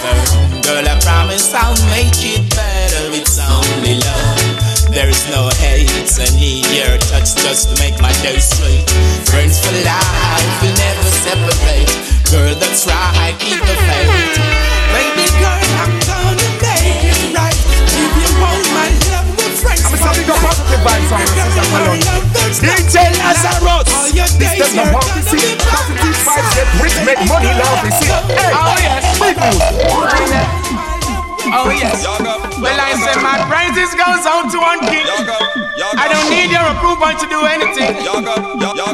Girl, 0.65 0.85
I 0.85 0.95
promise 1.01 1.53
I'll 1.53 1.77
make 1.93 2.17
it 2.21 2.43
better. 2.55 3.13
It's 3.13 3.37
only 3.39 4.01
love. 4.01 4.65
There's 4.89 5.27
no 5.29 5.49
hate. 5.59 5.91
I 6.15 6.31
need 6.39 6.63
your 6.71 6.95
touch 7.11 7.35
just 7.43 7.67
to 7.67 7.73
make 7.83 7.99
my 7.99 8.13
day 8.23 8.39
straight. 8.39 8.87
Friends 9.27 9.59
for 9.59 9.75
life, 9.83 10.55
we'll 10.63 10.71
never 10.71 11.11
separate. 11.27 11.91
Girl, 12.31 12.55
that's 12.55 12.87
right, 12.87 13.35
keep 13.37 13.59
the 13.59 13.75
faith. 13.75 14.39
Baby 14.95 15.27
girl, 15.35 15.67
I'm 15.83 15.91
gonna 16.07 16.49
make 16.63 17.03
it 17.11 17.35
right. 17.35 17.59
Give 17.91 18.13
you 18.15 18.31
all 18.39 18.63
my 18.71 18.87
love, 19.11 19.27
we're 19.35 19.55
friends 19.59 19.83
I'm 19.91 20.23
got 20.23 20.39
positive 20.39 20.81
vibes 20.87 21.11
on 21.11 21.44
Baby 21.75 21.83
this 21.83 21.83
is 21.83 21.83
girl, 21.83 21.83
Malone. 21.83 21.99
your 21.99 22.07
love, 22.07 22.33
there's 22.33 22.59
DJ 22.59 22.95
Lazarus. 23.19 23.89
This 24.15 24.51
days, 24.51 24.59
does 24.59 24.73
not 24.75 24.87
you're 24.87 25.01
to 25.11 25.21
see 25.27 25.43
be 25.43 25.55
by 25.59 25.65
positive 25.67 26.15
vibes 26.23 26.47
side. 26.47 26.55
get 26.55 26.69
rich, 26.79 26.97
make 27.03 27.21
money, 27.27 27.51
love, 27.55 27.83
you 27.83 27.91
see. 27.99 28.09
Oh, 28.11 28.23
hey, 28.31 28.51
Oh 28.55 28.75
yes, 28.79 29.03
big 29.19 29.35
news. 29.35 29.63
oh 31.51 31.69
yes. 31.71 31.99
Well, 32.59 32.79
I 32.79 32.91
say 32.95 33.15
my 33.21 33.37
praises 33.47 33.91
goes 33.93 34.23
out 34.25 34.49
to 34.51 34.57
one 34.59 34.79
king. 34.87 35.05
I 35.97 36.07
don't 36.09 36.29
need 36.31 36.49
your 36.51 36.65
approval 36.73 37.11
to 37.13 37.25
do 37.27 37.45
anything. 37.45 37.95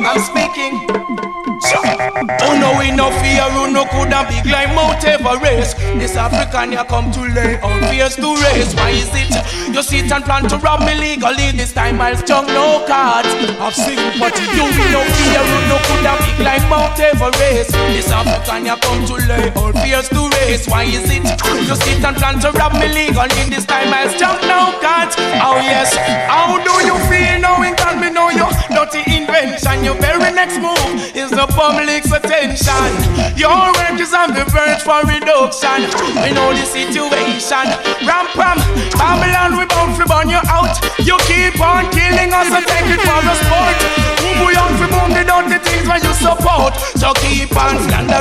I'm 0.06 0.20
speaking. 0.20 1.31
Oh 1.74 2.58
no, 2.60 2.78
we 2.80 2.92
no 2.92 3.10
fear, 3.24 3.48
who 3.56 3.72
no 3.72 3.86
coulda 3.86 4.28
big 4.28 4.46
like 4.46 4.74
Mount 4.76 5.04
Everest. 5.04 5.78
This 5.96 6.16
African 6.16 6.74
ya 6.74 6.84
come 6.84 7.12
to 7.12 7.22
lay 7.22 7.60
all 7.62 7.80
fears 7.88 8.16
to 8.18 8.36
raise. 8.44 8.76
Why 8.76 8.92
is 8.92 9.10
it 9.14 9.32
you 9.74 9.82
sit 9.82 10.12
and 10.12 10.24
plan 10.24 10.48
to 10.50 10.58
rob 10.58 10.82
me 10.82 10.94
legally? 10.96 11.52
This 11.52 11.72
time 11.72 12.02
I'll 12.02 12.18
strong 12.18 12.48
no 12.48 12.84
cards. 12.88 13.30
I've 13.60 13.76
seen 13.76 14.00
what 14.20 14.36
you 14.36 14.68
no 14.92 15.02
fear, 15.16 15.42
who 15.42 15.58
no 15.72 15.78
coulda 15.88 16.14
big 16.20 16.40
like 16.44 16.64
Mount 16.70 17.00
Everest. 17.00 17.72
This 17.96 18.12
African 18.12 18.66
ya 18.66 18.76
come 18.76 19.06
to 19.08 19.16
lay 19.26 19.52
all 19.56 19.72
fears 19.72 20.10
to 20.10 20.28
raise. 20.44 20.68
Why 20.68 20.84
is 20.84 21.08
it 21.08 21.24
you 21.24 21.76
sit 21.76 22.04
and 22.04 22.18
plan 22.18 22.40
to 22.42 22.52
rob 22.60 22.74
me 22.74 22.88
legally? 22.92 23.48
This 23.48 23.66
time 23.66 23.94
I'll 23.94 24.12
strong 24.12 24.40
no 24.44 24.76
cards. 24.84 25.16
Oh 25.40 25.56
yes, 25.64 25.96
how 26.28 26.60
do 26.60 26.74
you 26.84 27.00
feel 27.08 27.40
knowing 27.40 27.76
that 27.80 27.96
me 27.96 28.11
you 28.36 28.48
dirty 28.72 29.02
invention? 29.12 29.84
Your 29.84 29.96
very 30.00 30.32
next 30.34 30.60
move 30.60 30.80
is 31.16 31.32
the 31.32 31.48
public's 31.54 32.12
attention. 32.12 32.92
Your 33.38 33.72
work 33.78 33.98
is 34.00 34.14
on 34.14 34.34
the 34.34 34.46
verge 34.50 34.82
for 34.84 35.02
reduction. 35.08 35.88
We 36.22 36.32
know 36.36 36.52
the 36.54 36.66
situation. 36.66 37.68
Ram 38.08 38.28
pam, 38.36 38.58
Babylon, 38.98 39.58
we 39.60 39.66
bound 39.68 39.96
to 40.00 40.06
burn 40.06 40.30
you 40.30 40.42
out. 40.50 40.76
You 41.00 41.18
keep 41.28 41.60
on 41.60 41.90
killing 41.92 42.32
us 42.34 42.50
and 42.52 42.66
take 42.66 42.88
it 42.90 43.02
for 43.02 43.20
the 43.22 43.36
sport. 43.42 43.78
Who 44.22 44.48
on 44.56 44.72
to 44.80 44.88
boom 44.90 45.10
the 45.14 45.24
dirty 45.28 45.58
things 45.62 45.88
when 45.88 46.02
you 46.04 46.14
support. 46.14 46.74
So 46.98 47.14
keep 47.22 47.52
on 47.58 47.78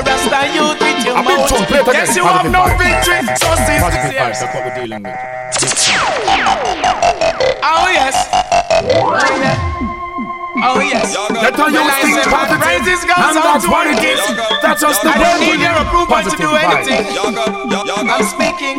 us 0.09 0.25
the 0.29 0.43
youth 0.53 0.81
with 0.81 1.05
your 1.05 1.17
A 1.17 1.23
mouth. 1.23 1.49
tune, 1.49 1.65
play 1.67 1.81
it 1.81 1.89
again. 1.89 2.07
Yes, 2.07 2.17
you 2.17 2.25
have 2.25 2.51
no 2.51 2.65
victory. 2.77 3.21
So 3.37 3.55
since 3.57 3.83
Positive 3.83 4.13
this 4.13 4.21
vibes, 4.21 4.41
that's 4.41 4.55
what 4.55 4.65
we're 4.65 4.75
dealing 4.75 5.03
with. 5.03 5.17
Oh 7.63 7.89
yes. 7.93 9.80
Oh. 10.63 10.81
Yes. 10.81 11.17
Let 11.31 11.59
all 11.59 11.71
you 11.71 11.81
Well, 11.81 11.89
I 11.89 12.03
think 12.03 12.19
say 12.21 12.31
my 12.31 12.37
positive, 12.37 12.61
praises 12.61 13.01
goes 13.05 13.17
and 13.17 13.37
that's 13.41 13.67
what 13.67 13.87
one 13.87 13.97
it 13.97 14.01
king. 14.01 14.19
is. 14.19 14.61
That's 14.63 14.81
just 14.81 15.03
the 15.03 15.09
I 15.11 15.19
don't 15.19 15.41
need 15.41 15.61
your 15.61 15.77
approval 15.81 16.21
to 16.21 16.37
do 16.37 16.51
anything. 16.55 17.05
I'm 18.11 18.25
speaking. 18.29 18.77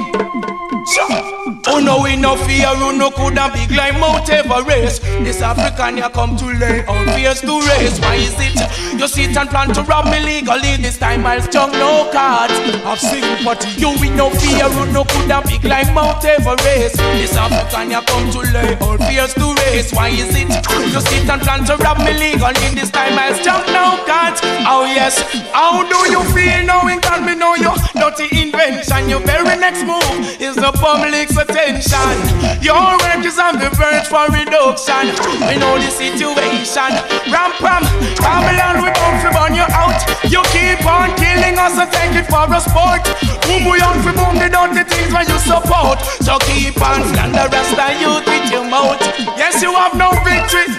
Oh 1.67 1.79
no, 1.79 2.01
we 2.01 2.15
no 2.15 2.35
fear, 2.35 2.67
who 2.73 2.97
no 2.97 3.11
coulda 3.11 3.51
big 3.53 3.69
like 3.71 3.93
Mount 3.99 4.27
Everest. 4.29 5.03
This 5.21 5.41
African 5.41 5.97
ya 5.97 6.09
come 6.09 6.35
to 6.37 6.45
lay 6.45 6.83
on 6.85 7.05
fears 7.13 7.41
to 7.41 7.61
race. 7.61 7.99
Why 7.99 8.15
is 8.15 8.33
it 8.39 8.99
you 8.99 9.07
sit 9.07 9.37
and 9.37 9.49
plan 9.49 9.73
to 9.75 9.83
rob 9.83 10.05
me 10.05 10.19
legally? 10.19 10.77
This 10.77 10.97
time 10.97 11.25
I'll 11.25 11.41
strong 11.41 11.71
no 11.73 12.09
cards. 12.11 12.53
I've 12.83 12.99
sympathy. 12.99 13.79
You 13.79 13.93
we 14.01 14.09
no 14.09 14.31
fear, 14.31 14.69
who 14.69 14.91
no 14.91 15.03
coulda 15.05 15.43
big 15.45 15.63
like 15.65 15.93
Mount 15.93 16.25
Everest. 16.25 16.97
This 16.97 17.35
African 17.37 17.91
ya 17.91 18.01
come 18.01 18.31
to 18.31 18.39
lay 18.51 18.73
on 18.81 18.97
fears 19.05 19.33
to 19.35 19.53
race. 19.69 19.93
Why 19.93 20.09
is 20.09 20.33
it 20.33 20.49
you 20.49 21.01
sit 21.01 21.29
and 21.29 21.41
plan 21.41 21.63
to 21.65 21.77
rob 21.77 21.99
me 21.99 22.13
legally? 22.13 22.73
This 22.73 22.89
time 22.89 23.19
I'll 23.19 23.35
strong 23.35 23.61
no 23.67 24.01
cards. 24.09 24.41
Oh 24.65 24.85
yes, 24.85 25.21
how 25.53 25.83
do 25.85 26.09
you 26.09 26.23
feel 26.33 26.65
knowing 26.65 27.01
that 27.01 27.21
me 27.21 27.35
know 27.35 27.53
your 27.53 27.77
dirty 27.93 28.25
invention? 28.41 29.09
Your 29.09 29.21
very 29.21 29.57
next 29.61 29.85
move 29.85 30.41
is 30.41 30.55
the 30.55 30.70
public's 30.77 31.37
attention. 31.37 32.15
Your 32.61 32.97
work 33.01 33.23
is 33.25 33.39
on 33.39 33.59
the 33.59 33.69
verge 33.75 34.07
for 34.07 34.27
reduction. 34.31 35.11
We 35.47 35.57
know 35.57 35.75
the 35.77 35.91
situation. 35.91 36.91
Ram 37.31 37.51
pam, 37.59 37.83
Babylon, 38.21 38.83
we 38.83 38.89
come 38.95 39.17
to 39.23 39.29
burn 39.33 39.53
you 39.55 39.67
out. 39.73 39.99
You 40.27 40.41
keep 40.53 40.83
on 40.85 41.15
killing 41.17 41.57
us 41.57 41.75
and 41.77 41.89
take 41.91 42.15
it 42.15 42.27
for 42.29 42.45
a 42.47 42.59
sport. 42.61 43.03
Boom, 43.47 43.65
we 43.67 43.81
on 43.81 43.97
for 44.03 44.13
boom, 44.15 44.39
the 44.39 44.47
dirty 44.47 44.83
things 44.87 45.11
when 45.13 45.27
you 45.27 45.39
support. 45.39 45.99
So 46.23 46.37
keep 46.47 46.79
on 46.79 47.03
slander 47.11 47.47
rest 47.51 47.75
of 47.75 47.91
youth 47.99 48.25
with 48.27 48.51
your 48.51 48.63
mouth. 48.63 49.01
Yes, 49.35 49.61
you 49.61 49.73
have 49.73 49.95
no 49.97 50.11
victory, 50.23 50.69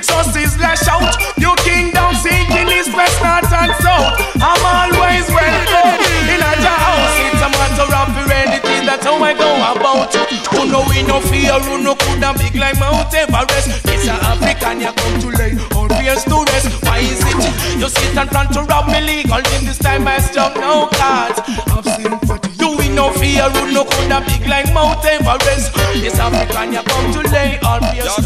fear, 11.52 11.70
who 11.70 11.82
no 11.82 11.94
coulda 11.94 12.34
big 12.38 12.54
like 12.54 12.78
Mount 12.78 13.12
Everest. 13.14 13.84
It's 13.84 14.06
a 14.06 14.12
African, 14.12 14.80
you 14.80 14.92
come 14.92 15.20
to 15.20 15.28
lay 15.38 15.52
on 15.76 15.88
fears 15.88 16.24
to 16.24 16.44
rest. 16.44 16.84
Why 16.84 16.98
is 16.98 17.20
it 17.20 17.80
you 17.80 17.88
sit 17.88 18.16
and 18.16 18.30
plan 18.30 18.52
to 18.52 18.62
rob 18.62 18.86
me 18.88 19.00
legal? 19.00 19.38
In 19.38 19.66
this 19.66 19.78
time 19.78 20.06
I 20.06 20.18
struck 20.18 20.54
no 20.56 20.88
cards. 20.92 21.40
I've 21.46 21.84
seen 21.84 22.12
we 22.28 22.51
no 22.94 23.12
fear, 23.12 23.48
who 23.50 23.72
no 23.72 23.84
coulda 23.84 24.22
big 24.26 24.46
like 24.46 24.72
Mount 24.72 25.04
Everest. 25.04 25.74
This 25.94 26.18
African, 26.18 26.72
you 26.72 26.82
come 26.82 27.12
to 27.12 27.20
lay 27.30 27.58
on 27.60 27.80
to. 27.80 28.22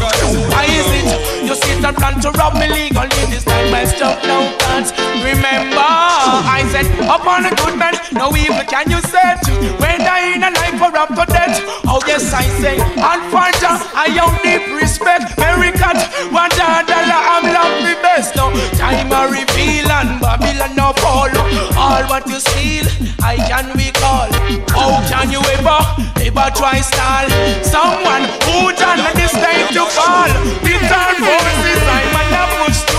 Why 0.51 0.65
is 0.67 0.89
it 0.99 1.45
you 1.45 1.55
sit 1.55 1.83
and 1.83 1.95
plan 1.95 2.19
to 2.21 2.31
rob 2.31 2.53
me 2.55 2.67
legally? 2.67 3.23
This 3.31 3.43
time 3.43 3.73
I 3.73 3.85
struck 3.85 4.21
no 4.23 4.55
cards. 4.59 4.91
Remember, 5.23 5.79
I 5.79 6.67
said 6.71 6.87
upon 7.07 7.45
a 7.45 7.53
good 7.55 7.77
man, 7.77 7.95
no 8.13 8.35
evil 8.35 8.63
can 8.67 8.89
you 8.91 9.01
set. 9.01 9.45
Whether 9.79 10.17
in 10.33 10.43
a 10.43 10.51
life 10.51 10.81
or 10.81 10.95
up 10.97 11.09
to 11.09 11.25
death. 11.27 11.61
Oh 11.87 12.01
yes, 12.07 12.33
I 12.33 12.43
say, 12.61 12.77
and 12.79 13.21
Fanta, 13.31 13.79
I 13.95 14.11
own 14.19 14.35
deep 14.43 14.67
respect. 14.75 15.35
Very 15.35 15.71
cut, 15.71 15.97
one 16.31 16.51
dollar, 16.51 17.19
I'm 17.33 17.43
love 17.47 17.75
the 17.83 17.95
best. 18.01 18.35
No 18.35 18.51
time 18.77 19.11
I 19.11 19.25
reveal 19.31 19.89
and 19.91 20.19
Babylon 20.21 20.75
no 20.75 20.93
fall. 20.99 21.31
All 21.77 22.03
what 22.09 22.27
you 22.27 22.39
steal, 22.39 22.85
I 23.21 23.37
can 23.37 23.71
recall. 23.77 24.29
How 24.69 25.01
can 25.09 25.31
you 25.31 25.41
ever, 25.55 25.79
ever 26.21 26.47
try 26.55 26.81
style 26.81 27.29
someone 27.63 28.23
who 28.45 28.73
done 28.73 29.01
this 29.15 29.31
time 29.31 29.67
to 29.73 29.85
fall? 29.85 30.29
Return 30.63 31.15
forces, 31.21 31.81
I'm 31.95 32.15
an 32.21 32.37
push 32.65 32.96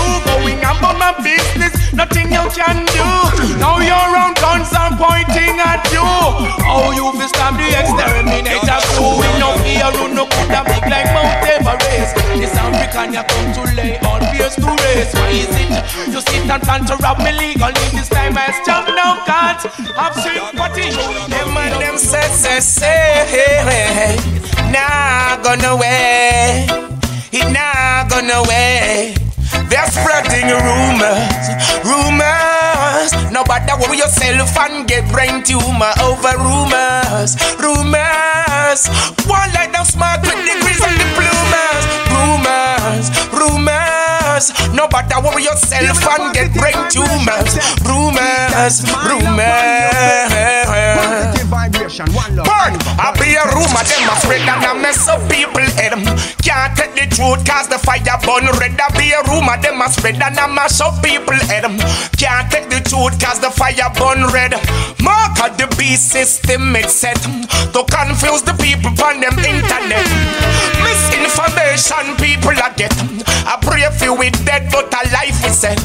about 0.63 0.97
my 0.97 1.11
business. 1.23 1.73
Nothing 1.93 2.31
you 2.31 2.45
can 2.55 2.85
do. 2.95 3.07
Now 3.59 3.79
your 3.79 4.07
own 4.15 4.33
guns 4.39 4.71
are 4.73 4.93
pointing 4.95 5.59
at 5.59 5.83
you. 5.91 6.05
Oh, 6.69 6.91
you 6.95 7.11
fi 7.17 7.27
stop 7.27 7.53
the 7.57 7.67
exterminator 7.67 8.79
crew. 8.93 9.19
We 9.19 9.29
no 9.39 9.55
fear, 9.63 9.89
who 9.97 10.13
no 10.13 10.25
coulda 10.27 10.63
big 10.67 10.85
like 10.87 11.09
Mount 11.11 11.43
Everest. 11.43 12.15
This 12.39 12.55
African 12.55 13.13
you 13.13 13.23
come 13.23 13.49
to 13.57 13.63
lay 13.75 13.97
all 14.05 14.21
fears 14.31 14.55
to 14.55 14.69
race. 14.69 15.11
Why 15.13 15.33
is 15.33 15.51
it 15.51 16.13
you 16.13 16.21
sit 16.21 16.49
and 16.49 16.63
plan 16.63 16.85
to 16.87 16.95
rob 17.03 17.19
me 17.19 17.31
legally? 17.31 17.85
This 17.91 18.09
time 18.09 18.37
I 18.37 18.51
stop 18.63 18.87
no 18.87 19.19
can't 19.25 19.61
have 19.97 20.15
sympathy. 20.15 20.89
Them 21.29 21.57
and 21.57 21.81
them 21.81 21.97
say, 21.97 22.27
say, 22.29 22.59
say, 22.59 23.25
hey, 23.27 23.59
hey, 23.67 23.89
hey. 23.99 24.71
Nah, 24.71 25.41
gonna 25.43 25.75
way. 25.75 26.67
He 27.31 27.41
nah 27.51 28.07
gonna 28.07 28.41
way. 28.47 29.28
They're 29.69 29.85
spreading 29.91 30.49
rumors, 30.49 31.45
rumors. 31.85 33.13
Nobody 33.31 33.71
worry 33.79 33.97
yourself 33.97 34.57
and 34.57 34.87
get 34.87 35.05
brain 35.11 35.43
tumor 35.43 35.93
over 36.01 36.33
rumors, 36.41 37.37
rumors. 37.61 38.89
One 39.29 39.51
like 39.53 39.71
them 39.71 39.85
smart 39.85 40.21
with 40.21 40.41
degrees 40.41 40.81
and 40.81 40.97
diplomas, 40.97 41.83
rumors, 42.09 43.07
rumors. 43.31 44.51
Nobody 44.73 45.15
worry 45.21 45.43
yourself 45.43 46.01
and 46.17 46.33
get 46.33 46.51
brain 46.53 46.89
tumors, 46.89 47.53
rumors, 47.85 48.81
rumors. 49.05 50.39
Burn, 51.89 52.77
I 53.01 53.09
be 53.17 53.33
a 53.33 53.41
rumor, 53.49 53.81
them 53.81 54.05
a 54.05 54.15
spread 54.21 54.45
and 54.45 54.61
a 54.61 54.77
mess 54.77 55.09
up 55.09 55.25
people 55.25 55.65
head. 55.73 55.97
Can't 56.45 56.77
take 56.77 56.93
the 56.93 57.09
truth 57.09 57.41
cause 57.41 57.67
the 57.67 57.81
fire 57.81 58.05
burn 58.21 58.45
red. 58.61 58.77
I 58.77 58.93
be 58.93 59.09
a 59.09 59.25
rumor, 59.25 59.57
them 59.57 59.81
a 59.81 59.89
spread 59.89 60.21
and 60.21 60.37
a 60.37 60.47
mash 60.47 60.79
up 60.81 61.01
people 61.01 61.33
head. 61.49 61.65
Can't 62.13 62.45
take 62.53 62.69
the 62.69 62.77
truth 62.85 63.17
cause 63.17 63.41
the 63.41 63.49
fire 63.49 63.89
burn 63.97 64.29
red. 64.29 64.53
Mark 65.01 65.41
of 65.41 65.57
the 65.57 65.65
beast 65.81 66.13
system 66.13 66.75
it 66.75 66.93
set 66.93 67.17
to 67.73 67.81
confuse 67.89 68.45
the 68.45 68.53
people 68.61 68.93
on 69.01 69.17
them 69.17 69.33
internet. 69.41 70.05
Misinformation 70.85 72.13
people 72.21 72.53
a 72.53 72.69
get. 72.77 72.93
I 73.49 73.57
pray 73.65 73.89
for 73.97 74.13
with 74.13 74.37
dead 74.45 74.69
but 74.71 74.93
a 74.93 75.09
life 75.09 75.41
we 75.41 75.49
said. 75.49 75.81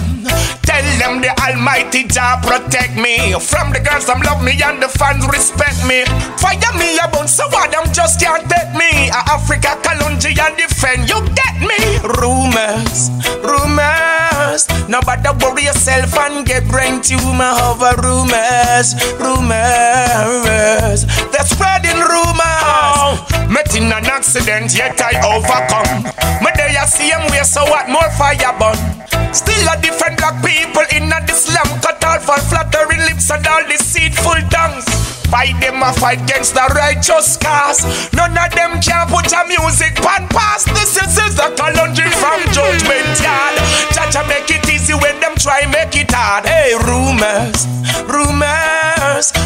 Tell 0.65 0.85
them 0.99 1.21
the 1.21 1.31
Almighty 1.45 2.05
Jah 2.05 2.41
protect 2.43 2.97
me 2.97 3.33
from 3.39 3.73
the 3.73 3.81
girls 3.81 4.07
them 4.07 4.21
love 4.23 4.43
me 4.43 4.59
and 4.63 4.83
the 4.83 4.89
fans 4.89 5.27
respect 5.29 5.85
me. 5.87 5.94
Fire 6.43 6.75
me 6.75 6.99
a 6.99 7.07
bone 7.07 7.29
so 7.29 7.47
what 7.55 7.71
them 7.71 7.87
just 7.93 8.19
can't 8.19 8.43
take 8.51 8.73
me. 8.75 9.09
A 9.15 9.21
Africa 9.31 9.79
Colombia 9.87 10.51
defend 10.57 11.09
you 11.09 11.23
get 11.39 11.55
me. 11.63 11.79
Rumors, 12.19 13.11
rumors. 13.39 14.67
Nobody 14.89 15.31
worry 15.39 15.65
yourself 15.65 16.19
and 16.19 16.45
get 16.45 16.67
brain 16.67 17.01
tumor 17.01 17.55
over 17.71 17.95
rumors, 18.03 18.99
rumors. 19.23 21.07
They're 21.31 21.47
spreading 21.47 22.01
rumors. 22.03 22.43
Oh. 22.67 23.47
Met 23.49 23.77
in 23.77 23.85
an 23.85 24.07
accident 24.07 24.77
yet 24.77 25.01
I 25.01 25.15
overcome. 25.23 26.03
Me 26.43 26.51
day 26.57 26.75
I 26.75 26.87
see 26.87 27.11
him 27.11 27.23
way 27.31 27.45
so 27.45 27.63
what 27.65 27.89
more 27.89 28.11
fire 28.19 28.53
burn. 28.59 29.14
Still 29.35 29.67
a 29.67 29.75
different 29.83 30.17
black 30.19 30.39
people 30.47 30.87
in 30.95 31.11
a 31.11 31.19
the 31.27 31.35
slum 31.35 31.67
cut 31.83 31.99
all 32.07 32.23
for 32.23 32.39
flattering 32.47 33.03
lips 33.03 33.31
and 33.31 33.45
all 33.47 33.67
deceitful 33.67 34.39
tongues. 34.47 34.87
Fight 35.27 35.59
them 35.59 35.83
a 35.83 35.93
fight 35.93 36.23
against 36.23 36.55
the 36.55 36.63
righteous 36.71 37.37
cause. 37.37 37.83
None 38.13 38.31
of 38.31 38.51
them 38.55 38.79
can 38.81 39.09
put 39.11 39.27
a 39.35 39.43
music 39.51 39.97
pan 39.99 40.29
past. 40.31 40.71
This 40.71 40.95
is, 41.03 41.19
is 41.19 41.35
the 41.35 41.51
calendar 41.59 42.09
from 42.23 42.39
judgment 42.55 43.19
yard. 43.19 43.59
Jaja 43.91 44.23
make 44.29 44.51
it 44.55 44.71
easy 44.71 44.95
when 44.95 45.19
them 45.19 45.35
try 45.35 45.67
make 45.67 45.97
it 45.97 46.15
hard. 46.15 46.47
Hey, 46.47 46.79
rumors, 46.87 47.67
rumors. 48.07 48.94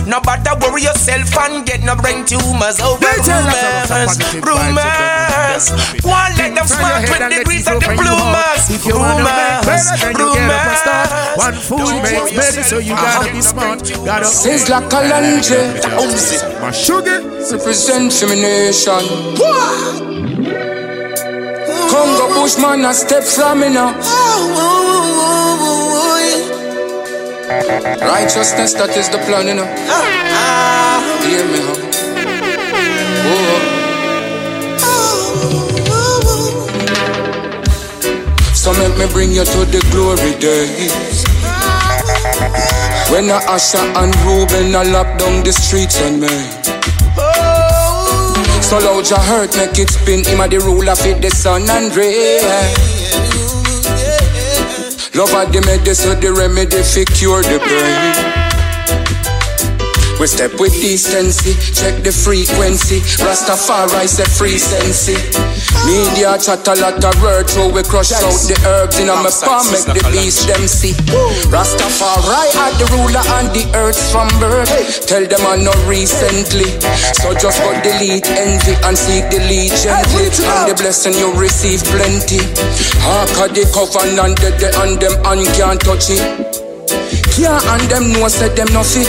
Nobody 0.07 0.51
worry 0.63 0.83
yourself 0.83 1.37
and 1.39 1.67
get 1.67 1.83
no 1.83 1.95
brain 1.95 2.25
tumors 2.25 2.79
oh, 2.81 2.97
over 2.97 3.05
rumors, 3.05 4.19
rumors. 4.41 5.65
One 6.03 6.33
let 6.41 6.55
them 6.55 6.67
smart 6.67 7.05
with 7.05 7.23
degrees 7.31 7.67
and 7.69 7.81
diplomas. 7.81 8.71
If 8.71 8.87
you 8.87 8.95
Rumors, 8.95 9.63
better, 9.67 9.97
then 10.01 10.15
you 10.17 10.33
get 10.35 10.51
up 10.51 10.67
and 10.67 10.79
start. 10.81 11.09
rumors. 11.13 11.39
One 11.39 11.55
food 11.55 12.03
makes 12.03 12.31
better, 12.33 12.63
so 12.63 12.79
you 12.79 12.95
gotta 12.95 13.33
be 13.33 13.43
smart. 13.43 13.83
Gotta 14.05 14.27
Since 14.27 14.69
like 14.69 14.93
a 14.93 15.01
luncheon, 15.09 15.77
my 16.61 16.71
sugar. 16.71 17.21
represent 17.51 18.13
femination. 18.13 19.03
Congo 21.91 22.29
Bushman 22.35 22.85
a 22.85 22.93
step 22.93 23.25
from 23.25 23.61
me 23.61 23.69
now. 23.71 23.95
Righteousness, 27.59 28.73
that 28.75 28.97
is 28.97 29.09
the 29.09 29.19
plan, 29.27 29.49
you 29.49 29.55
know. 29.55 29.67
Hear 31.27 31.45
me, 31.51 31.59
huh? 31.59 31.75
Whoa. 33.27 33.59
So 38.55 38.73
make 38.75 38.97
me 38.99 39.07
bring 39.13 39.33
you 39.33 39.45
to 39.45 39.65
the 39.65 39.81
glory 39.91 40.39
days. 40.39 41.25
When 43.11 43.31
I 43.31 43.41
Asha 43.51 43.83
and 43.97 44.15
Ruben 44.23 44.75
I 44.77 44.85
lock 44.85 45.19
down 45.19 45.43
the 45.43 45.53
streets 45.53 46.01
and 46.01 46.21
me. 46.21 46.29
So 48.63 48.79
loud 48.79 49.09
your 49.11 49.19
hurt, 49.19 49.57
make 49.57 49.79
it 49.79 49.91
spin. 49.91 50.25
Him 50.25 50.41
a 50.41 50.49
the 50.49 50.59
ruler 50.61 50.95
fit 50.95 51.21
the 51.23 51.31
sun 51.31 51.69
and 51.69 51.95
rain. 51.97 53.48
Love 55.19 55.35
of 55.35 55.53
the 55.53 55.61
medicine, 55.63 56.21
the 56.21 56.33
remedy 56.33 56.81
fi 56.81 57.05
cure 57.05 57.43
the 57.43 57.59
pain. 57.59 58.58
We 60.19 60.27
step 60.27 60.59
with 60.59 60.75
decency, 60.75 61.55
check 61.71 62.03
the 62.03 62.11
frequency. 62.11 62.99
Rastafari 63.23 64.11
say 64.11 64.27
free 64.27 64.59
sensi. 64.59 65.15
Media 65.87 66.35
chat 66.43 66.67
a 66.67 66.75
lot 66.75 66.99
of 66.99 67.15
words, 67.23 67.55
so 67.55 67.71
we 67.71 67.87
crush 67.87 68.11
out 68.11 68.35
the 68.51 68.59
herbs 68.67 68.99
in 68.99 69.07
a 69.09 69.15
my 69.15 69.31
palm, 69.31 69.63
make 69.71 69.87
the 69.87 70.03
beast 70.11 70.51
them 70.51 70.67
see. 70.67 70.91
Rastafari 71.55 72.51
are 72.59 72.75
the 72.83 72.87
ruler 72.99 73.23
and 73.39 73.49
the 73.55 73.63
earth 73.79 73.99
from 74.11 74.27
birth. 74.43 75.07
Tell 75.07 75.23
them 75.23 75.47
I 75.47 75.55
know 75.55 75.77
recently. 75.87 76.67
So 77.23 77.31
just 77.39 77.63
go 77.63 77.71
delete 77.87 78.27
envy 78.27 78.75
and 78.83 78.99
seek 78.99 79.31
the 79.31 79.39
lead 79.47 79.71
gently. 79.71 80.35
And 80.35 80.67
the 80.67 80.75
blessing 80.75 81.15
you 81.15 81.31
receive 81.39 81.87
plenty. 81.95 82.43
Hark 83.07 83.55
the 83.55 83.63
covenant, 83.71 84.43
dead 84.43 84.59
the 84.59 84.69
and 84.83 84.99
them 84.99 85.15
and 85.31 85.47
can't 85.55 85.79
touch 85.79 86.11
it. 86.11 86.59
Can't 87.39 87.63
and 87.71 87.87
them 87.87 88.13
know 88.13 88.27
say 88.27 88.51
them 88.51 88.67
no 88.75 88.83
fit. 88.83 89.07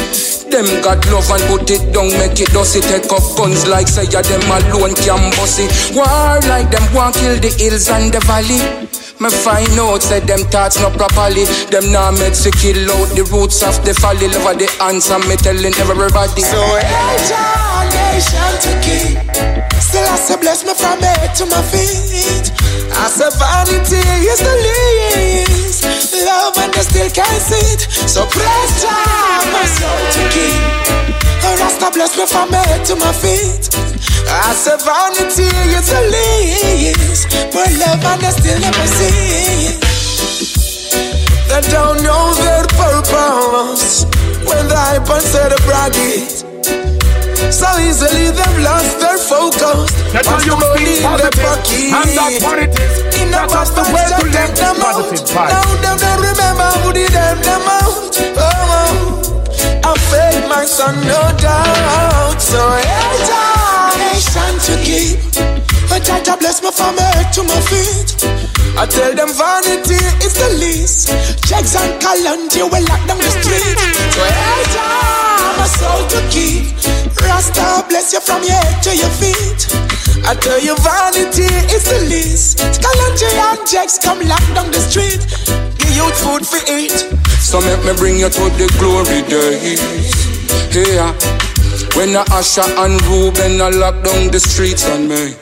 Them 0.54 0.66
got 0.86 1.02
love 1.10 1.30
and 1.34 1.42
put 1.50 1.70
it 1.70 1.82
down, 1.94 2.14
make 2.22 2.38
it 2.40 2.54
dusty. 2.54 2.80
Take 2.82 3.10
up 3.10 3.26
guns 3.34 3.66
like 3.66 3.88
say 3.88 4.06
ya 4.06 4.22
them 4.22 4.46
alone 4.46 4.94
can 4.94 5.34
bossy. 5.34 5.66
War 5.98 6.38
like 6.46 6.70
them 6.70 6.86
want 6.94 7.16
kill 7.16 7.42
the 7.42 7.50
hills 7.58 7.90
and 7.90 8.14
the 8.14 8.22
valley. 8.30 8.62
Me 9.20 9.30
find 9.30 9.74
out 9.82 10.04
say 10.04 10.20
them 10.22 10.46
thoughts 10.54 10.80
not 10.80 10.94
properly. 10.94 11.46
Them 11.74 11.92
now 11.92 12.12
made 12.12 12.38
to 12.46 12.52
kill 12.52 12.86
out 13.02 13.10
the 13.18 13.26
roots 13.34 13.64
of 13.66 13.82
the 13.84 13.94
folly. 13.98 14.30
Love 14.30 14.62
the 14.62 14.70
answer 14.82 15.18
me 15.26 15.36
telling 15.36 15.74
everybody. 15.82 16.42
So 16.46 16.62
Elijah, 16.78 17.90
nation 17.90 18.54
to 18.62 18.72
keep. 18.86 19.69
Still 20.00 20.38
bless 20.42 20.64
me 20.64 20.74
from 20.76 21.00
head 21.02 21.34
to 21.42 21.46
my 21.48 21.62
feet. 21.74 22.54
I 22.94 23.10
say 23.10 23.34
vanity 23.42 23.98
is 24.30 24.38
the 24.38 24.56
least. 24.62 25.84
Love 26.24 26.56
and 26.62 26.70
I 26.76 26.82
still 26.86 27.10
can't 27.10 27.42
see 27.42 27.58
it. 27.74 27.82
So 28.06 28.26
praise 28.30 28.74
God, 28.84 29.42
my 29.50 29.66
soul 29.66 30.02
to 30.14 30.22
keep. 30.30 30.62
Rasta 31.60 31.90
bless 31.92 32.16
me 32.16 32.28
from 32.28 32.54
head 32.54 32.86
to 32.86 32.96
my 32.96 33.12
feet. 33.12 33.74
I 34.30 34.54
say 34.54 34.78
vanity 34.86 35.50
is 35.74 35.90
the 35.90 36.02
least. 36.14 37.26
But 37.50 37.74
love 37.82 38.06
and 38.06 38.22
I 38.22 38.30
still 38.30 38.60
never 38.62 38.86
see 38.86 39.74
it. 39.74 39.82
They 41.50 41.62
don't 41.74 42.04
know 42.04 42.34
their 42.38 42.66
purpose 42.78 44.06
when 44.46 44.68
the 44.70 44.78
hype 44.78 45.10
and 45.10 45.24
say 45.24 45.50
the 45.50 45.58
brag 45.66 45.94
it. 45.96 46.46
So 47.50 47.66
easily 47.82 48.30
they've 48.30 48.60
lost 48.62 49.00
their 49.00 49.18
focus. 49.18 49.90
That's 50.14 50.28
how 50.28 50.38
you 50.40 50.54
the 50.54 50.70
money 50.70 50.96
speak 50.96 51.06
in 51.06 51.18
their 51.18 51.34
pocket? 51.34 51.90
And 51.98 52.10
that's 52.14 52.38
what 52.46 52.60
it 52.62 52.74
is. 52.78 52.94
In 53.22 53.32
the 53.34 53.42
That's 53.50 53.72
the 53.74 53.84
way 53.90 54.06
to 54.06 54.22
live 54.22 54.54
them 54.54 54.78
out. 54.78 55.02
positive 55.02 55.26
vibes. 55.34 55.50
Now 55.50 55.66
them 55.82 55.98
don't 55.98 56.22
remember 56.30 56.70
who 56.86 56.94
did 56.94 57.12
them 57.12 57.38
them 57.42 57.66
out. 57.66 58.14
Oh, 58.38 58.46
oh. 58.46 59.30
I 59.82 59.92
fake 60.14 60.46
my 60.48 60.66
son, 60.66 60.94
no 61.10 61.22
doubt. 61.42 62.38
So 62.38 62.62
hey, 62.86 63.50
nation 63.98 64.54
to 64.70 64.74
keep. 64.86 65.18
But 65.90 66.06
Jah 66.06 66.38
bless 66.38 66.62
my 66.62 66.70
head 66.70 67.34
to 67.34 67.44
my 67.44 67.60
feet. 67.66 68.14
I 68.78 68.86
tell 68.86 69.14
them 69.16 69.30
vanity 69.34 69.98
is 70.22 70.34
the 70.38 70.50
least. 70.62 71.10
Checks 71.50 71.76
and 71.76 72.00
calamity 72.00 72.62
will 72.62 72.86
lock 72.86 73.02
down 73.10 73.18
the 73.18 73.32
street. 73.42 73.78
So 74.14 74.22
hey, 74.22 74.64
Jah, 74.70 75.58
my 75.58 75.66
soul 75.66 76.08
to 76.14 76.20
keep. 76.30 77.09
Rasta 77.26 77.86
bless 77.90 78.14
you 78.14 78.22
from 78.22 78.44
your 78.44 78.54
head 78.54 78.84
to 78.84 78.92
your 78.96 79.10
feet. 79.20 79.68
I 80.26 80.36
tell 80.36 80.60
you 80.60 80.76
vanity 80.84 81.48
is 81.74 81.84
the 81.88 82.06
least. 82.10 82.60
Calamity 82.60 83.32
and 83.34 83.68
checks 83.68 83.98
come 83.98 84.20
lock 84.28 84.44
down 84.54 84.72
the 84.72 84.80
street. 84.80 85.22
Give 85.80 85.92
youth 85.96 86.18
food 86.22 86.46
for 86.46 86.62
eat. 86.70 86.96
So 87.40 87.62
make 87.62 87.84
me 87.86 87.94
bring 87.98 88.20
you 88.20 88.30
to 88.30 88.44
the 88.60 88.68
glory 88.78 89.24
days. 89.28 89.82
Yeah. 90.76 91.14
When 91.96 92.16
I 92.16 92.24
Asha 92.26 92.64
and 92.86 93.02
Ruben 93.08 93.62
I 93.62 93.70
lock 93.70 94.04
down 94.04 94.32
the 94.32 94.40
streets 94.40 94.88
on 94.90 95.08
me. 95.08 95.36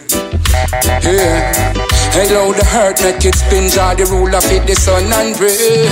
Yeah. 1.03 1.96
Hello 2.15 2.53
the 2.53 2.63
hurt 2.65 3.01
make 3.03 3.23
it 3.25 3.35
spin 3.35 3.69
jar 3.69 3.95
the 3.95 4.05
ruler 4.07 4.41
fit 4.41 4.65
the 4.65 4.75
sun 4.75 5.09
and 5.11 5.33
rain. 5.39 5.85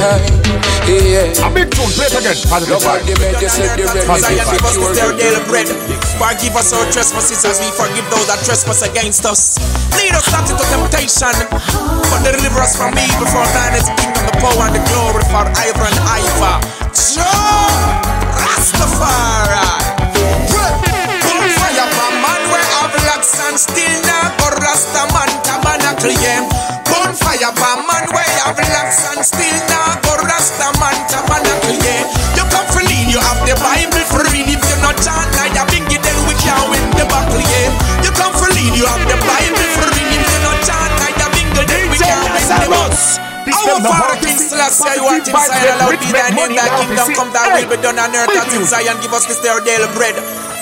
Yeah. 0.86 1.34
A 1.42 1.50
big 1.50 1.74
tune, 1.74 1.90
play 1.98 2.06
it 2.06 2.14
again. 2.14 2.38
Positive 2.46 2.78
Love 2.78 2.86
all 2.86 3.02
the 3.02 3.14
men 3.18 3.34
they 3.42 3.50
said 3.50 3.74
the 3.74 3.90
red 3.90 4.06
Zion 4.22 4.38
is 4.38 4.50
give 4.54 4.62
us 4.62 4.78
pure 4.78 4.94
this 4.94 5.02
their 5.02 5.14
daily 5.18 5.42
bread. 5.50 5.66
bread. 5.66 6.02
Forgive 6.22 6.54
us 6.56 6.70
our 6.78 6.86
trespasses 6.94 7.42
as 7.42 7.58
we 7.58 7.70
forgive 7.74 8.06
those 8.14 8.28
that 8.30 8.40
trespass 8.46 8.86
against 8.86 9.26
us. 9.26 9.58
Lead 9.98 10.14
us 10.14 10.30
not 10.30 10.46
into 10.46 10.62
temptation, 10.70 11.34
but 11.50 12.22
deliver 12.22 12.62
us 12.62 12.78
from 12.78 12.94
evil. 12.94 13.26
For 13.34 13.46
thine 13.50 13.74
is 13.76 13.86
the 13.90 13.96
kingdom, 13.98 14.24
the 14.30 14.36
power, 14.38 14.70
and 14.70 14.78
the 14.78 14.84
glory 14.94 15.26
for 15.34 15.46
ever 15.46 15.86
and 15.90 16.00
ever. 16.22 16.54
Jah 16.94 17.26
Rastafari. 18.38 19.66
Bonfire 21.26 21.88
for 21.98 22.12
man 22.22 22.42
where 22.54 22.68
have 22.78 22.94
locks 23.10 23.34
and 23.50 23.58
still 23.58 23.96
now 24.06 24.30
go 24.38 24.54
Rasta 24.62 25.02
yeah. 26.12 26.46
Bonfire 26.86 27.52
for 27.56 27.76
man 27.88 28.06
where 28.14 28.36
have 28.46 28.60
locks 28.60 29.02
and 29.14 29.26
still 29.26 29.58
now 29.70 29.98
go 30.06 30.14
Rasta 30.22 30.70
man 30.78 30.98
tabernacle 31.10 31.78
yeah. 31.82 32.06
You 32.38 32.46
come 32.52 32.68
for 32.70 32.84
lean, 32.86 33.10
you 33.10 33.20
have 33.22 33.42
the 33.48 33.56
Bible 33.58 34.06
for 34.12 34.22
read. 34.30 34.48
If 34.50 34.62
you're 34.62 34.82
not 34.86 34.98
chant, 35.02 35.34
you 35.54 35.66
bring 35.70 35.88
it, 35.90 36.02
then 36.04 36.18
we 36.30 36.34
can 36.38 36.62
win 36.70 36.86
the 36.98 37.06
battle 37.10 37.42
yeah. 37.42 37.74
You 38.06 38.12
come 38.14 38.34
for 38.38 38.50
lean, 38.54 38.74
you 38.78 38.86
have 38.86 39.04
the 39.08 39.18
Bible 39.18 39.68
for 39.78 39.88
read. 39.90 40.10
If 40.14 40.26
you're 40.30 40.46
not 40.46 40.60
chant, 40.62 40.94
you 41.18 41.28
bring 41.34 41.50
it, 41.58 41.66
then 41.66 41.84
we 41.90 41.98
can 41.98 42.18
win 42.22 42.44
the 42.46 42.68
battle. 42.70 42.94
Our 43.56 43.82
Father 43.82 44.18
King 44.22 44.38
Selassie, 44.38 44.94
you 44.98 45.04
want 45.06 45.26
inside, 45.26 45.66
allowed 45.74 45.98
be 45.98 46.12
thy 46.14 46.30
name, 46.34 46.54
thy 46.54 46.70
kingdom 46.82 47.08
come, 47.18 47.32
thy 47.34 47.46
will 47.56 47.70
be 47.70 47.78
done 47.82 47.98
on 47.98 48.14
earth 48.14 48.30
as 48.30 48.54
in 48.54 48.66
Zion. 48.66 48.98
Give 49.02 49.14
us 49.14 49.26
this 49.26 49.40
day 49.42 49.50
our 49.50 49.62
daily 49.62 49.90
bread. 49.96 50.16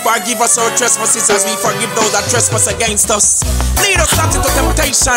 Forgive 0.04 0.42
us 0.44 0.60
our 0.60 0.70
trespasses 0.76 1.30
as 1.32 1.48
we 1.48 1.56
forgive 1.56 1.88
those 1.96 2.12
that 2.12 2.28
trespass 2.28 2.68
against 2.68 3.08
us. 3.10 3.40
Lead 3.80 3.98
us 4.04 4.12
not 4.20 4.36
into 4.36 4.52
temptation, 4.52 5.16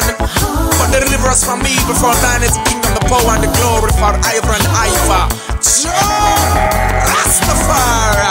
but 0.79 0.89
deliver 0.95 1.27
us 1.27 1.43
from 1.43 1.59
evil. 1.67 1.95
For 1.99 2.15
thine 2.23 2.47
is 2.47 2.55
the 2.55 2.63
kingdom, 2.71 2.95
the 2.95 3.03
power, 3.11 3.35
and 3.35 3.43
the 3.43 3.51
glory 3.59 3.91
for 3.99 4.15
Ivor 4.15 4.55
and 4.55 4.67
Iva. 4.87 5.27
Jah 5.59 7.03
Rastafari. 7.03 8.31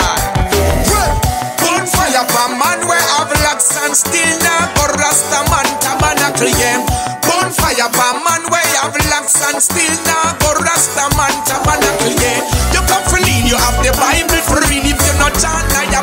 Bonfire 1.59 2.23
for 2.31 2.47
man 2.55 2.79
where 2.87 3.03
have 3.19 3.29
locks 3.43 3.75
and 3.83 3.91
still 3.91 4.33
now 4.39 4.71
go 4.79 4.87
Rasta 4.95 5.43
man 5.51 5.67
tabernacle 5.83 6.49
yeah. 6.55 6.79
Bonfire 7.19 7.91
for 7.91 8.15
man 8.23 8.47
where 8.47 8.63
have 8.79 8.95
locks 9.11 9.37
and 9.51 9.59
still 9.59 9.95
now 10.07 10.31
go 10.39 10.55
Rasta 10.63 11.03
man 11.19 11.35
tabernacle 11.43 12.15
yeah. 12.15 12.41
You 12.71 12.81
come 12.87 13.03
for 13.11 13.19
lean, 13.19 13.43
you 13.43 13.59
have 13.59 13.75
the 13.83 13.91
Bible 13.99 14.39
for 14.47 14.63
read. 14.71 14.87
If 14.87 14.97
you're 15.03 15.19
not 15.19 15.35
chant, 15.35 15.67
now 15.75 15.83
you 15.83 16.01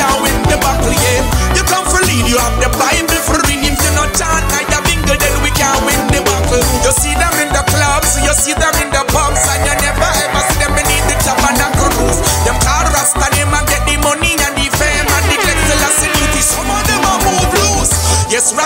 bring 0.00 0.08
it, 0.08 0.08
then 0.08 0.08
can 0.08 0.22
win 0.22 0.36
the 0.48 0.56
battle 0.60 0.92
yeah. 0.92 1.56
You 1.56 1.62
come 1.64 1.84
for 1.84 2.00
lean, 2.04 2.26
you 2.26 2.38
have 2.38 2.56
the 2.60 2.70
Bible 2.72 3.20
for 3.20 3.38
read. 3.44 3.60
If 3.60 3.76
you're 3.84 3.96
not 3.96 4.12
chant, 4.16 4.48
you 4.48 4.80
bring 4.84 5.02
it, 5.04 5.20
then 5.20 5.36
we 5.44 5.50
can 5.52 5.76
win 5.84 6.00
the 6.08 6.20
battle. 6.24 6.62
You 6.84 6.92
see 6.92 7.14
them 7.14 7.34
in 7.40 7.52
the 7.52 7.62
clubs, 7.68 8.16
you 8.20 8.32
see 8.32 8.54
them 8.56 8.74
in 8.80 8.88
the 8.90 9.04
pubs, 9.12 9.44
and 9.48 9.60
you 9.66 9.74
never 9.76 10.10
ever 10.24 10.39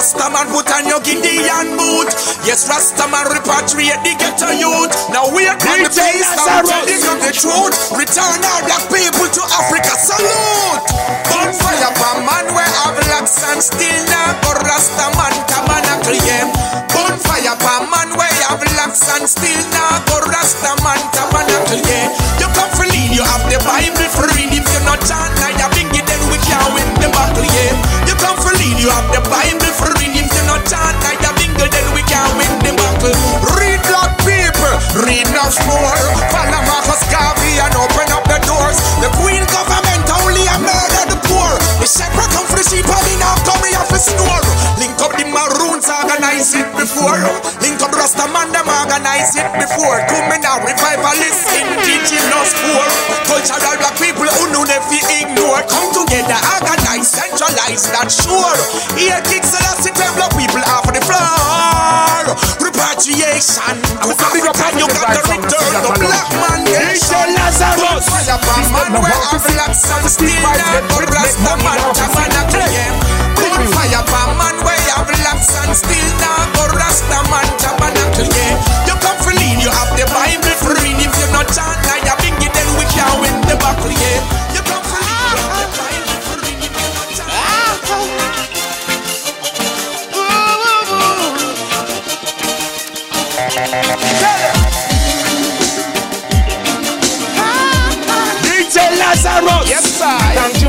Yes, 0.04 0.20
Rasta 0.20 0.28
man 0.36 0.52
put 0.52 0.68
on 0.68 0.84
your 0.84 1.00
Gideon 1.00 1.80
boot. 1.80 2.12
Yes, 2.44 2.68
Rasta 2.68 3.08
man 3.08 3.24
repatriate 3.24 4.04
the 4.04 4.12
ghetto 4.20 4.52
youth. 4.52 4.92
Now 5.08 5.32
we 5.32 5.48
are 5.48 5.56
the 5.56 5.88
place 5.88 6.28
now 6.44 6.60
telling 6.60 7.00
you 7.00 7.14
the 7.24 7.32
truth. 7.32 7.72
Return 7.96 8.36
our 8.36 8.60
black 8.68 8.84
people 8.92 9.24
to 9.24 9.42
Africa. 9.56 9.96
Salute. 9.96 10.84
Bonfire 11.32 11.88
for 11.96 12.20
man 12.20 12.52
where 12.52 12.68
have 12.84 13.00
locks 13.16 13.48
and 13.48 13.64
still 13.64 14.04
now 14.12 14.36
go 14.44 14.52
Rasta 14.68 15.08
man 15.16 15.32
tabernacle 15.48 16.20
yeah. 16.20 16.52
Bonfire 16.92 17.56
for 17.56 17.88
man 17.88 18.12
where 18.12 18.28
have 18.44 18.60
locks 18.76 19.08
and 19.08 19.24
still 19.24 19.64
now 19.72 20.04
go 20.04 20.20
Rasta 20.28 20.84
organize 49.24 49.36
it 49.36 49.48
before. 49.56 49.98
Come 50.08 50.32
in 50.32 50.40
now, 50.42 50.60
revivalist, 50.60 51.48
indigenous 51.48 52.52
poor. 52.60 52.86
Cultural 53.24 53.76
black 53.80 53.96
people 53.96 54.28
who 54.28 54.52
know 54.52 54.64
if 54.68 54.84
feel 54.92 55.08
ignore. 55.24 55.62
Come 55.64 55.88
together, 55.92 56.36
organize, 56.52 57.08
centralize, 57.08 57.88
that 57.92 58.12
sure. 58.12 58.56
Here, 58.98 59.20
King 59.24 59.44
Selassie, 59.44 59.92
black 59.96 60.32
people 60.36 60.64
off 60.68 60.88
the 60.92 61.00
floor. 61.00 62.36
Repatriation. 62.60 63.76
Africa, 64.04 64.66
you 64.76 64.86
got 64.92 65.16
to 65.16 65.22
return 65.24 65.72
the 65.72 65.92
black 66.04 66.28
man 66.36 66.60
nation. 66.68 67.26
Lazarus. 67.34 68.04
Fire 68.08 68.38
for 68.44 68.60
man 68.72 68.92
where 69.00 69.20
have 69.32 69.40
blacks 69.40 69.88
and 69.88 70.08
still 70.10 70.36
not 70.44 70.84
for 70.92 71.04
Rasta 71.08 71.52
man 71.64 71.80
tabernacle. 71.96 72.68
Put 73.40 73.52
fire 73.72 74.04
for 74.04 74.28
man 74.36 74.56
where 74.64 74.80
have 74.92 75.08
blacks 75.08 75.52
and 75.64 75.72
still 75.76 76.10
not 76.20 76.48
for 76.56 76.68
Rasta 76.76 77.20
man 77.30 77.43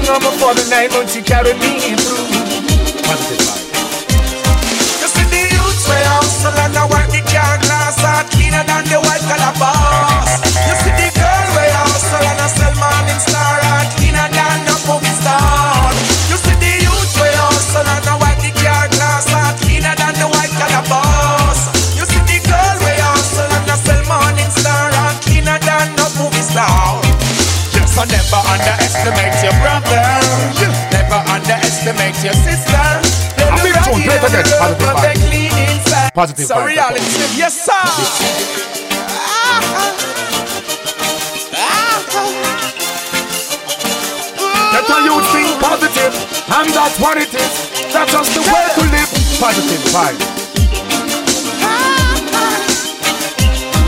Mama, 0.07 0.31
for 0.37 0.53
the 0.53 0.63
nine 0.69 0.89
months 0.91 1.15
you 1.15 1.23
carried 1.23 1.57
me 1.57 1.79
through. 1.97 2.29
You 5.01 5.07
see 5.09 5.25
the 5.33 5.41
youths 5.49 5.85
way 5.89 6.03
hustle 6.13 6.53
and 6.61 6.77
I 6.77 6.85
work 6.85 7.09
the 7.09 7.21
car 7.25 7.57
glass 7.65 7.97
are 8.05 8.23
cleaner 8.29 8.63
than 8.69 8.85
the 8.85 9.01
white 9.01 9.25
collar 9.25 9.53
boss. 9.57 10.29
You 10.45 10.75
see 10.85 11.04
Positive 34.59 34.87
vibe. 34.87 34.95
Perfect 34.95 35.19
clean 35.27 35.51
inside. 35.69 36.13
Positive 36.13 36.45
So 36.45 36.55
vibe. 36.55 36.65
reality, 36.67 37.01
yes 37.37 37.53
sir. 37.65 38.95
Let 44.73 44.89
all 44.91 45.03
you 45.05 45.21
think 45.31 45.61
positive, 45.61 46.13
and 46.51 46.69
that's 46.73 46.99
what 46.99 47.17
it 47.17 47.33
is. 47.33 47.53
That's 47.93 48.11
just 48.11 48.33
the 48.35 48.41
way 48.41 48.65
to 48.75 48.81
live. 48.91 49.09
Positive 49.39 49.81
vibe. 49.95 50.19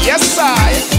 Yes 0.05 0.21
sir. 0.23 0.96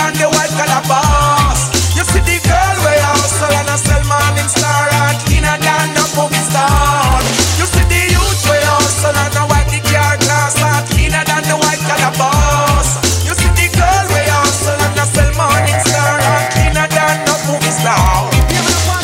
Than 0.00 0.12
the 0.16 0.28
white 0.32 0.52
collar 0.56 0.82
boss. 0.88 1.68
You 1.92 2.04
see 2.08 2.24
the 2.24 2.36
girl 2.48 2.76
way 2.84 2.96
hustle 3.04 3.52
and 3.52 3.68
I 3.68 3.76
sell 3.76 4.04
morning 4.08 4.48
star 4.48 4.88
are 4.88 5.14
cleaner 5.28 5.56
than 5.60 5.88
the 5.92 6.04
movie 6.16 6.44
star. 6.48 7.20
You 7.60 7.66
see 7.68 7.84
the 7.84 8.00
youths 8.16 8.44
way 8.48 8.62
hustle 8.64 9.12
and 9.12 9.36
I 9.36 9.44
work 9.44 9.68
the 9.68 9.80
car 9.84 10.16
glass 10.24 10.56
are 10.64 10.82
cleaner 10.88 11.20
than 11.28 11.44
the 11.44 11.56
white 11.60 11.82
collar 11.84 12.14
boss. 12.16 12.88
You 13.28 13.36
see 13.36 13.52
the 13.52 13.66
girl 13.76 14.04
way 14.16 14.28
hustle 14.32 14.80
and 14.80 14.96
I 14.96 15.04
sell 15.04 15.30
morning 15.36 15.80
star 15.84 16.16
are 16.16 16.44
cleaner 16.56 16.88
than 16.88 17.16
the 17.28 17.34
movie 17.44 17.74
star. 17.76 18.32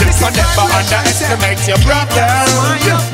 Just 0.01 0.17
So 0.17 0.29
never 0.33 0.65
underestimate 0.81 1.61
your 1.69 1.81
brother. 1.85 2.33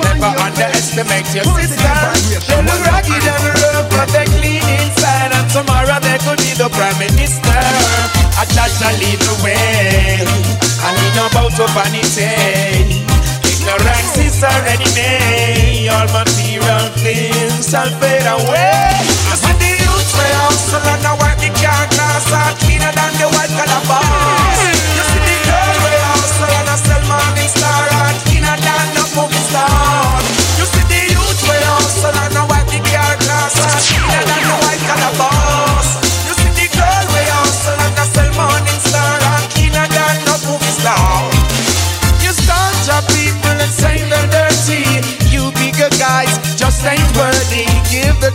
Never 0.06 0.32
underestimate 0.38 1.26
your 1.34 1.46
sister. 1.58 1.98
They 2.46 2.62
look 2.62 2.80
ragged 2.86 3.26
and 3.26 3.44
rough, 3.58 3.90
but 3.90 4.08
they 4.14 4.26
clean 4.38 4.62
inside. 4.78 5.34
And 5.34 5.50
tomorrow 5.50 5.98
they 5.98 6.18
could 6.22 6.38
be 6.38 6.54
the 6.54 6.70
prime 6.70 6.98
minister. 7.02 7.41
I 8.62 8.94
way. 9.42 9.82
Need 11.02 11.16
no 11.16 11.28
bout 11.34 11.58
of 11.58 11.70
vanity. 11.74 13.02
Ignorance 13.42 14.18
is 14.18 14.42
our 14.44 14.62
enemy. 14.64 15.88
All 15.88 16.06
material 16.14 16.86
things 17.02 17.70
shall 17.70 17.90
fade 17.98 18.22
away. 18.22 18.94
I 19.30 19.34
see 19.34 19.52
the 19.58 19.70
youth 19.82 20.10
way 20.14 20.32
hustle 20.46 20.78
and 20.78 21.04
I 21.04 21.12
work 21.18 21.38
the 21.42 21.50
car 21.58 21.86
glass 21.90 22.30
are 22.32 22.54
cleaner 22.62 22.92
than 22.94 23.12
the 23.18 23.28
white 23.34 23.50
collar. 23.58 24.51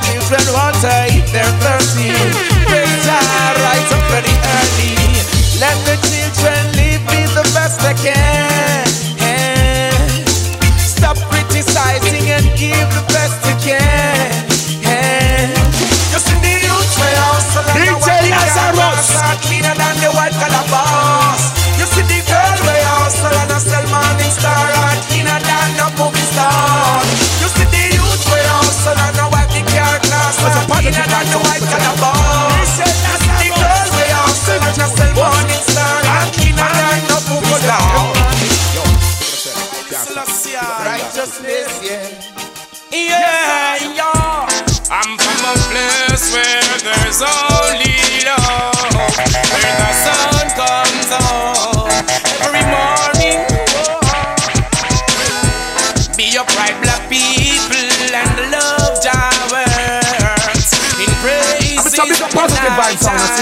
Children 0.04 0.54
water 0.54 1.06
if 1.10 1.32
they're 1.32 1.46
thirsty. 1.62 2.57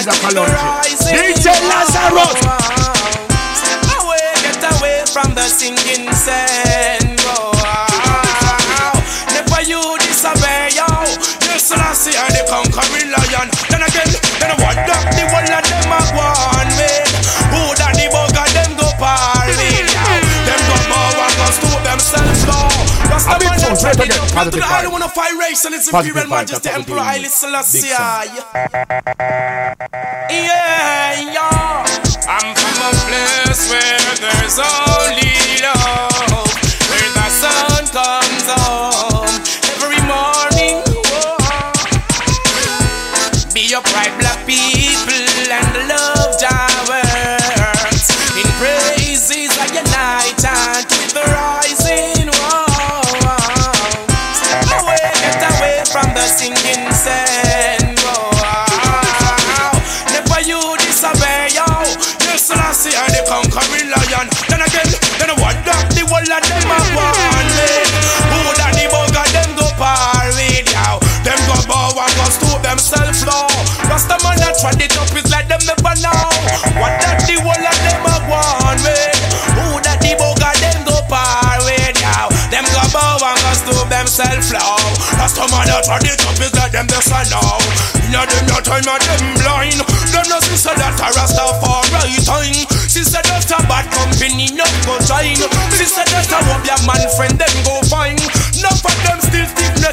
Vibe 0.05 0.13
sound 0.13 0.17
of 0.17 0.17
Kalonji. 0.21 1.11
DJ 1.11 1.45
Lazarus. 1.69 2.39
Step 3.57 4.01
away, 4.01 4.17
get 4.41 4.79
away 4.79 5.03
from 5.11 5.33
the 5.35 5.41
singing 5.41 6.11
sand. 6.13 6.64
It 23.87 24.19
up 24.19 24.27
to 24.27 24.33
Positive 24.33 24.61
vibe. 24.63 24.71
island 24.71 24.91
wanna 24.93 25.09
fight 25.09 25.33
race 25.39 25.65
and 25.65 25.75
its 25.75 25.87
imperial 25.91 26.27
majesty 26.27 26.69
Emperor 26.69 26.99
Haile. 26.99 27.29
Selassie. 27.29 27.87
Yeah, 27.87 28.23
yeah. 31.33 31.85
I'm 32.27 32.55
from 32.55 32.77
a 32.81 32.91
place 33.07 33.69
where 33.69 33.99
there's 34.17 34.57
only 34.59 35.61
love, 35.61 36.49
where 36.89 37.09
the 37.13 37.27
sun 37.29 37.83
comes 37.93 38.45
home 38.49 39.29
every 39.77 40.01
morning. 40.09 40.81
Whoa. 41.11 41.37
Be 43.53 43.73
upright, 43.75 44.13
black 44.19 44.39
people, 44.45 44.84
it 74.81 74.97
up 74.97 75.13
is 75.13 75.29
like 75.29 75.47
them 75.47 75.61
never 75.69 75.95
know. 76.01 76.25
What 76.81 76.97
that 77.01 77.21
the 77.29 77.37
whole 77.37 77.53
of 77.53 77.77
them 77.85 78.05
a 78.09 78.15
want 78.25 78.81
with? 78.81 79.21
Who 79.53 79.77
that 79.85 80.01
the 80.01 80.17
bugger 80.17 80.53
them 80.57 80.81
go 80.89 80.97
par 81.05 81.61
with? 81.61 81.93
Yow, 82.01 82.33
them 82.49 82.65
go 82.73 82.81
bow 82.89 83.21
and 83.21 83.37
go 83.37 83.51
stoop 83.53 83.85
themselves 83.87 84.49
low. 84.49 84.81
Last 85.21 85.37
time 85.37 85.53
I 85.53 85.69
trod 85.85 86.05
it 86.07 86.17
up 86.25 86.39
is 86.41 86.53
like 86.57 86.73
them 86.73 86.89
just 86.89 87.13
a 87.13 87.21
know. 87.29 87.61
Inna 88.09 88.25
them 88.25 88.45
no 88.49 88.57
time 88.61 88.85
of 88.89 88.99
them 89.05 89.23
blind. 89.37 89.81
Them 90.09 90.25
no 90.29 90.37
sister 90.41 90.73
that 90.73 90.97
a 90.97 91.07
Rastafari 91.13 92.17
time. 92.25 92.57
Sister 92.89 93.21
that 93.21 93.45
a 93.45 93.57
bad 93.69 93.85
company 93.93 94.49
no 94.57 94.65
go 94.85 94.97
join. 95.05 95.37
Sister 95.73 96.05
that 96.09 96.31
a 96.33 96.37
hope 96.49 96.65
your 96.65 96.81
man 96.89 97.03
friend 97.13 97.37
them 97.37 97.55
go 97.65 97.81
find. 97.85 98.17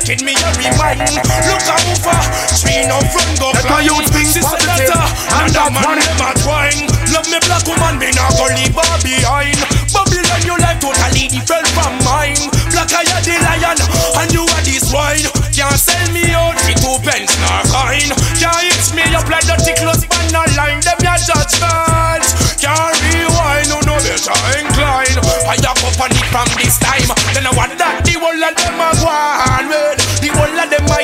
Enough 0.02 0.18
of 0.18 0.18
them 0.18 0.18
still 0.18 0.18
stiff 0.18 0.22
naked 0.26 0.54
me 0.58 0.66
a 0.66 0.74
remind. 0.74 0.98
Look 1.46 1.62
far 2.02 2.22
three 2.58 2.82
ah. 2.82 2.90
no 2.90 2.98
front 3.14 3.38
go 3.38 3.54
flying. 3.54 3.86
youth 3.86 4.10
think 4.10 4.34
Sister 4.34 4.50
positive, 4.50 4.90
that 4.90 4.98
a 4.98 5.38
and 5.38 5.52
that 5.54 5.70
man 5.70 5.98
them 6.02 6.18
a 6.18 6.30
twine. 6.42 6.80
Love 7.14 7.28
me 7.30 7.38
black 7.46 7.62
woman 7.70 8.02
me 8.02 8.10
not 8.18 8.34
go 8.34 8.50
leave 8.50 8.74
her 8.74 8.98
behind. 8.98 9.58
Babylon 9.94 10.42
your 10.42 10.58
life 10.58 10.82
totally 10.82 11.30
different 11.30 11.68
from 11.70 11.94
mine. 12.02 12.40
Black 12.74 12.90
I 12.90 13.06
the 13.22 13.36
lion 13.46 13.78
and 13.78 14.30
you 14.34 14.42
are 14.42 14.64
the 14.66 14.76
swine. 14.82 15.26
Can't 15.54 15.78
sell 15.78 16.08
me 16.10 16.34
out 16.34 16.58
for 16.58 16.74
two 16.82 16.96
pence 17.06 17.30
nor 17.38 17.62
coin. 17.70 18.10
Can't 18.42 18.58
hit 18.58 18.86
me 18.98 19.06
up 19.14 19.28
like 19.30 19.46
dirty 19.46 19.78
clothes 19.78 20.02
man 20.10 20.34
a 20.34 20.42
line. 20.58 20.82
Them 20.82 20.98
your 20.98 21.18
judgment. 21.22 22.26
Can't 22.58 22.94
rewind, 23.06 23.70
no 23.70 23.78
no 23.86 23.94
better 24.02 24.38
incline. 24.58 25.18
I 25.46 25.54
a 25.62 25.72
company 25.78 26.22
from 26.34 26.48
this 26.58 26.78
time. 26.82 27.06
Then 27.34 27.46
I 27.46 27.52
want 27.54 27.78
that 27.78 28.02
the 28.02 28.18
whole 28.18 28.34
of 28.34 28.54
them 28.58 28.82
a 28.82 28.90
go 28.98 29.06
on 29.06 29.81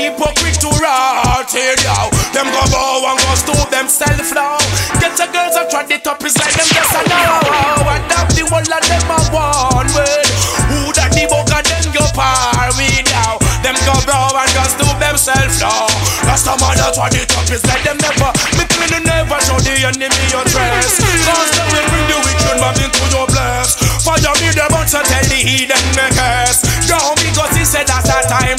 hypocrite 0.08 0.56
to 0.64 0.70
rot 0.80 1.48
here 1.52 1.76
now. 1.84 2.08
Them 2.32 2.48
go 2.48 2.62
bow 2.72 3.04
and 3.12 3.18
go 3.20 3.32
stoop 3.36 3.68
themselves 3.68 4.32
now. 4.32 4.56
Get 5.00 5.12
the 5.16 5.28
girls 5.28 5.56
and 5.56 5.68
try 5.68 5.84
it 5.84 6.06
up 6.08 6.24
is 6.24 6.36
like 6.40 6.56
them 6.56 6.68
just 6.68 6.96
a 6.96 7.02
know. 7.04 7.84
What 7.84 8.02
that 8.08 8.32
the 8.32 8.44
whole 8.48 8.64
of 8.64 8.82
them 8.88 9.12
a 9.12 9.18
one 9.28 9.88
with. 9.92 10.28
Who 10.72 10.92
that 10.96 11.12
the 11.12 11.28
bugger 11.28 11.60
them 11.60 11.86
go 11.92 12.04
par 12.16 12.72
with 12.80 13.04
now. 13.12 13.36
Them 13.60 13.76
go 13.84 13.94
bow 14.08 14.32
and 14.32 14.50
go 14.56 14.64
stoop 14.64 14.96
themselves 14.96 15.60
now. 15.60 15.88
Last 16.24 16.48
time 16.48 16.62
I 16.64 16.72
try 16.92 17.12
it 17.12 17.28
up 17.36 17.48
is 17.52 17.64
like 17.68 17.84
them 17.84 18.00
never. 18.00 18.32
Me 18.56 18.64
clean 18.64 18.92
and 18.96 19.04
never 19.04 19.38
show 19.44 19.58
the 19.60 19.74
enemy 19.84 20.24
your 20.32 20.44
dress. 20.48 21.00
Cause 21.00 21.50
they 21.52 21.66
will 21.68 21.86
bring 21.92 22.06
the 22.08 22.18
wicked 22.24 22.56
man 22.60 22.76
into 22.80 23.04
your 23.12 23.26
bless. 23.28 23.76
Fire 24.04 24.34
me 24.40 24.48
the 24.56 24.66
bunch 24.72 24.94
and 24.96 25.04
tell 25.04 25.26
the 25.28 25.38
heathen 25.38 25.84
makers. 25.92 26.64
Down 26.88 27.12
because 27.20 27.52
he 27.52 27.64
said 27.64 27.84
that's 27.84 28.08
the 28.08 28.20
time 28.30 28.57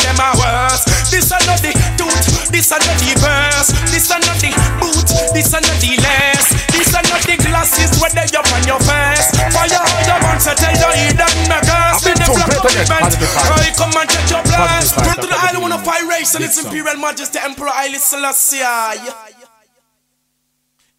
this 2.60 2.76
are 2.76 2.84
not 2.84 3.00
the 3.00 3.16
verse. 3.24 3.72
This 3.88 4.12
are 4.12 4.20
not 4.20 4.36
the 4.44 4.52
boot, 4.84 5.08
this 5.32 5.48
are 5.56 5.64
not 5.64 5.80
the 5.80 5.96
less. 5.96 6.52
This 6.76 6.92
are 6.92 7.08
not 7.08 7.24
the 7.24 7.40
glasses 7.40 7.88
where 8.04 8.12
they 8.12 8.28
up 8.36 8.52
on 8.52 8.68
your 8.68 8.84
face. 8.84 9.32
Fire 9.56 9.80
all 9.80 10.04
the 10.04 10.16
bunch 10.20 10.44
and 10.44 10.60
tell 10.60 10.76
the 10.76 10.92
heathen 10.92 11.36
makers. 11.48 11.72
I've 11.72 12.04
been 12.04 12.20
Then 12.20 12.28
the 12.28 12.60
black 12.60 12.68
event. 12.76 13.16
positive 13.16 13.80
come 13.80 13.96
and 13.96 14.10
check 14.12 14.28
your 14.28 14.44
plans. 14.44 14.92
Run 14.92 15.16
to 15.24 15.28
the 15.32 15.40
island 15.40 15.72
of 15.72 15.88
fire 15.88 16.04
race 16.04 16.36
and 16.36 16.44
its 16.44 16.60
imperial 16.60 17.00
majesty 17.00 17.40
Emperor 17.40 17.72
Haile 17.72 17.96
Selassie. 17.96 18.60
Yeah, 18.60 19.08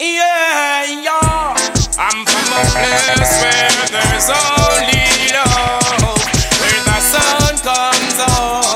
yeah. 0.00 1.60
I'm 2.00 2.24
from 2.24 2.48
a 2.56 2.64
place 2.72 3.36
where 3.36 3.68
there's 3.92 4.32
only 4.32 5.04
love. 5.36 6.24
Where 6.56 6.80
the 6.88 6.98
sun 7.04 7.52
comes 7.60 8.16
home 8.16 8.69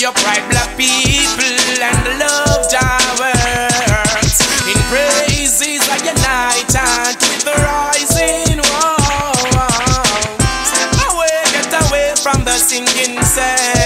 Be 0.00 0.06
upright, 0.06 0.48
black 0.48 0.78
people, 0.78 1.44
and 1.82 2.18
love 2.18 2.70
towers. 2.70 4.40
In 4.66 4.80
praises 4.88 5.86
I 5.90 5.98
unite 6.00 6.74
and 6.74 7.20
with 7.20 7.44
the 7.44 7.52
rising. 7.60 8.64
Whoa. 8.64 8.96
Away, 11.04 11.44
get 11.52 11.68
away 11.84 12.14
from 12.16 12.44
the 12.44 12.52
singing 12.52 13.22
sand. 13.22 13.79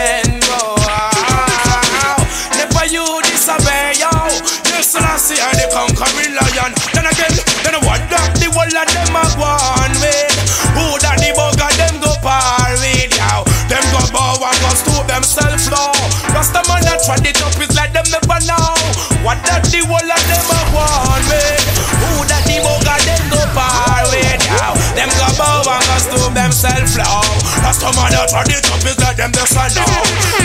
Rasta 17.05 17.21
try 17.21 17.29
it 17.29 17.43
up 17.45 17.61
is 17.61 17.77
like 17.77 17.93
them 17.93 18.09
never 18.09 18.41
know. 18.49 18.73
What 19.21 19.37
that 19.45 19.69
the 19.69 19.85
whole 19.85 20.01
of 20.01 20.23
them 20.25 20.49
a 20.49 20.61
on 20.73 21.21
with? 21.29 21.65
Who 22.01 22.25
that 22.25 22.49
the 22.49 22.57
bugger 22.65 23.01
them 23.05 23.25
go 23.29 23.41
par 23.53 24.09
with, 24.09 24.41
yo? 24.41 24.73
Them 24.97 25.13
go 25.13 25.29
bow 25.37 25.69
and 25.69 25.85
go 25.85 25.97
stoop 26.01 26.33
themselves 26.33 26.97
low. 26.97 27.21
Rasta 27.61 27.93
man 27.93 28.09
that 28.09 28.33
try 28.33 28.49
it 28.49 28.65
up 28.73 28.81
is 28.89 28.97
like 29.05 29.21
them 29.21 29.37
just 29.37 29.53
a 29.53 29.65
know. 29.77 29.85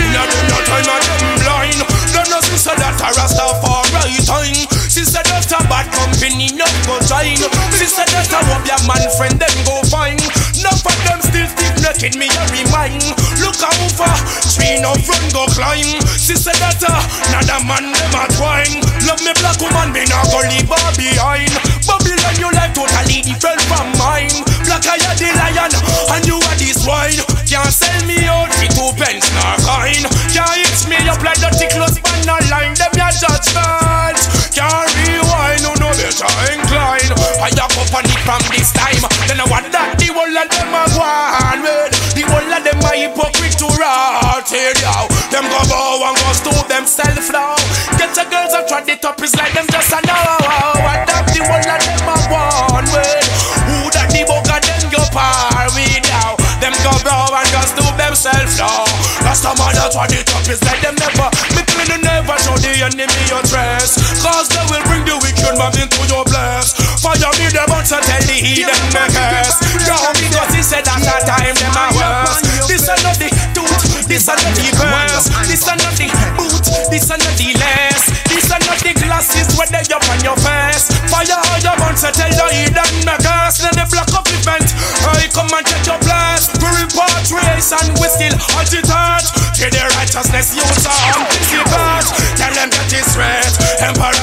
Inna 0.04 0.20
them 0.20 0.46
no 0.52 0.58
time 0.68 0.84
and 0.84 1.04
them 1.08 1.24
blind. 1.40 1.80
Them 2.12 2.28
no 2.28 2.38
sister 2.44 2.76
that 2.76 3.00
a 3.00 3.08
Rastafari 3.08 4.20
time. 4.28 4.60
Sister 4.84 5.24
that 5.32 5.48
a 5.48 5.58
bad 5.64 5.88
company 5.96 6.52
no 6.52 6.68
go 6.84 7.00
join. 7.08 7.40
Sister 7.72 8.04
that 8.04 8.28
a 8.36 8.38
hope 8.52 8.68
your 8.68 8.80
man 8.84 9.08
friend 9.16 9.36
them 9.40 9.56
go 9.64 9.80
find. 9.88 10.20
Enough 10.60 10.84
of 10.84 10.98
them 11.08 11.24
still 11.24 11.48
naked 11.80 12.14
me 12.16 12.28
a 12.28 12.44
remind. 12.52 13.04
Look 13.40 13.56
how 13.60 13.72
far 13.96 14.16
tree 14.52 14.80
no 14.80 14.92
front 15.02 15.32
go 15.32 15.48
climb. 15.52 16.00
Sister 16.16 16.52
that 16.60 16.80
uh, 16.84 16.92
a 16.92 17.40
another 17.40 17.60
man 17.64 17.92
them 17.92 18.16
a 18.16 18.24
twine. 18.36 18.80
Love 19.08 19.22
me 19.24 19.32
black 19.40 19.58
woman 19.60 19.92
me 19.92 20.04
not 20.08 20.28
go 20.28 20.40
leave 20.46 20.68
her 20.68 20.90
behind. 20.96 21.52
Babylon 21.88 22.36
your 22.38 22.52
life 22.52 22.72
totally 22.76 23.24
different 23.24 23.60
from 23.66 23.88
mine. 23.96 24.32
Black 24.68 24.84
I 24.86 25.00
are 25.00 25.16
the 25.16 25.30
lion 25.34 25.72
and 26.16 26.24
you 26.28 26.38
are 26.38 26.58
the 26.60 26.70
swine. 26.76 27.20
Can't 27.48 27.72
sell 27.72 28.00
me 28.06 28.24
out 28.28 28.52
for 28.54 28.68
two 28.70 28.90
pence 29.00 29.26
nor 29.34 29.56
coin. 29.66 30.04
Can't 30.30 30.54
hit 30.54 30.80
me 30.86 30.98
up 31.08 31.22
like 31.24 31.40
dirty 31.40 31.66
clothes 31.72 31.98
man 32.04 32.28
a 32.28 32.36
line. 32.52 32.74
Them 32.76 32.92
your 32.94 33.12
judgment. 33.18 34.18
Can't 34.54 34.90
rewind, 35.02 35.62
no 35.66 35.72
no 35.82 35.88
better 35.96 36.30
incline. 36.52 37.10
I 37.42 37.50
a 37.50 37.66
company 37.74 38.14
from 38.22 38.42
this 38.52 38.70
time. 38.72 39.09
Then 39.30 39.38
I 39.38 39.46
want 39.46 39.70
that 39.70 39.94
the 39.94 40.10
whole 40.10 40.26
of 40.26 40.50
them 40.50 40.74
a 40.74 40.82
go 40.90 41.06
on 41.06 41.62
with. 41.62 41.94
The 42.18 42.26
whole 42.26 42.50
of 42.50 42.66
them 42.66 42.82
a 42.82 42.90
hypocrite 42.98 43.54
to 43.62 43.70
rot 43.78 44.42
here 44.50 44.74
now. 44.82 45.06
Them 45.30 45.46
go 45.46 45.62
bow 45.70 46.02
and 46.02 46.18
go 46.18 46.30
stoop 46.34 46.66
themselves 46.66 47.30
now. 47.30 47.54
Get 47.94 48.10
the 48.10 48.26
girls 48.26 48.58
and 48.58 48.66
try 48.66 48.82
it 48.82 49.06
up 49.06 49.22
is 49.22 49.30
like 49.38 49.54
them 49.54 49.70
just 49.70 49.94
a 49.94 50.02
know. 50.02 50.82
What 50.82 51.06
that 51.06 51.30
the 51.30 51.46
whole 51.46 51.62
of 51.62 51.78
them 51.78 52.10
a 52.10 52.16
go 52.26 52.42
on 52.74 52.86
with. 52.90 53.22
Who 53.70 53.86
that 53.94 54.10
the 54.10 54.26
bugger 54.26 54.58
them 54.66 54.82
go 54.90 54.98
par 55.14 55.70
with 55.78 56.02
now. 56.10 56.34
Them 56.58 56.74
go 56.82 56.90
bow 57.06 57.30
and 57.30 57.46
go 57.54 57.62
stoop 57.70 57.94
themselves 57.94 58.58
now. 58.58 58.82
Last 59.22 59.46
time 59.46 59.62
I 59.62 59.70
try 59.94 60.10
it 60.10 60.26
up 60.26 60.42
is 60.50 60.58
like 60.66 60.82
them 60.82 60.98
never. 60.98 61.30
Me 61.54 61.62
clean 61.70 62.02
never 62.02 62.34
show 62.42 62.58
the 62.58 62.82
enemy 62.82 63.22
your 63.30 63.46
dress. 63.46 63.94
Cause 64.26 64.50
they 64.50 64.64
will 64.74 64.82
bring 64.90 65.06
the 65.06 65.14
wicked 65.22 65.54
man 65.54 65.70
into 65.78 66.02
your 66.10 66.26
bless. 66.26 66.74
Fire 66.98 67.29
me 67.50 67.58
the 67.58 67.64
bunch 67.66 67.90
and 67.90 68.04
tell 68.06 68.22
the 68.22 68.36
heathen 68.38 68.80
makers. 68.94 69.58
Down 69.82 70.14
because 70.14 70.50
he 70.54 70.62
said 70.62 70.86
that 70.86 71.02
that 71.02 71.22
time 71.26 71.56
them 71.58 71.74
a 71.74 71.86
worse. 71.98 72.38
This 72.70 72.86
are 72.86 73.00
not 73.02 73.18
the 73.18 73.28
tooth, 73.50 74.06
this 74.06 74.28
are 74.30 74.38
not 74.38 74.54
the 74.54 74.70
curse. 74.70 75.26
This 75.50 75.66
are 75.66 75.78
not 75.78 75.94
the 75.98 76.06
boot, 76.38 76.64
this 76.90 77.10
are 77.10 77.18
not 77.18 77.34
the 77.34 77.48
less. 77.58 78.02
This 78.30 78.46
are 78.54 78.62
not 78.62 78.78
the 78.78 78.94
glasses 78.94 79.50
where 79.58 79.66
they 79.66 79.82
up 79.90 80.06
on 80.06 80.20
your 80.22 80.38
face. 80.38 80.86
Fire 81.10 81.26
all 81.34 81.58
your 81.58 81.74
bunch 81.82 82.06
and 82.06 82.14
tell 82.14 82.30
the 82.30 82.46
heathen 82.54 82.90
makers. 83.02 83.58
Then 83.58 83.74
the 83.74 83.84
block 83.90 84.10
up 84.14 84.26
event. 84.30 84.70
I 85.10 85.26
come 85.34 85.50
and 85.50 85.66
check 85.66 85.82
your 85.90 85.98
place. 85.98 86.46
We 86.62 86.70
report 86.86 87.26
race 87.34 87.74
and 87.74 87.90
we 87.98 88.06
still 88.06 88.36
agitate. 88.54 89.26
Till 89.58 89.70
the 89.74 89.82
righteousness 89.98 90.54
youths 90.54 90.86
are 90.86 91.18
anticipate. 91.18 92.06
Tell 92.38 92.52
them 92.54 92.70
that 92.70 92.90
it's 92.94 93.18
right. 93.18 93.49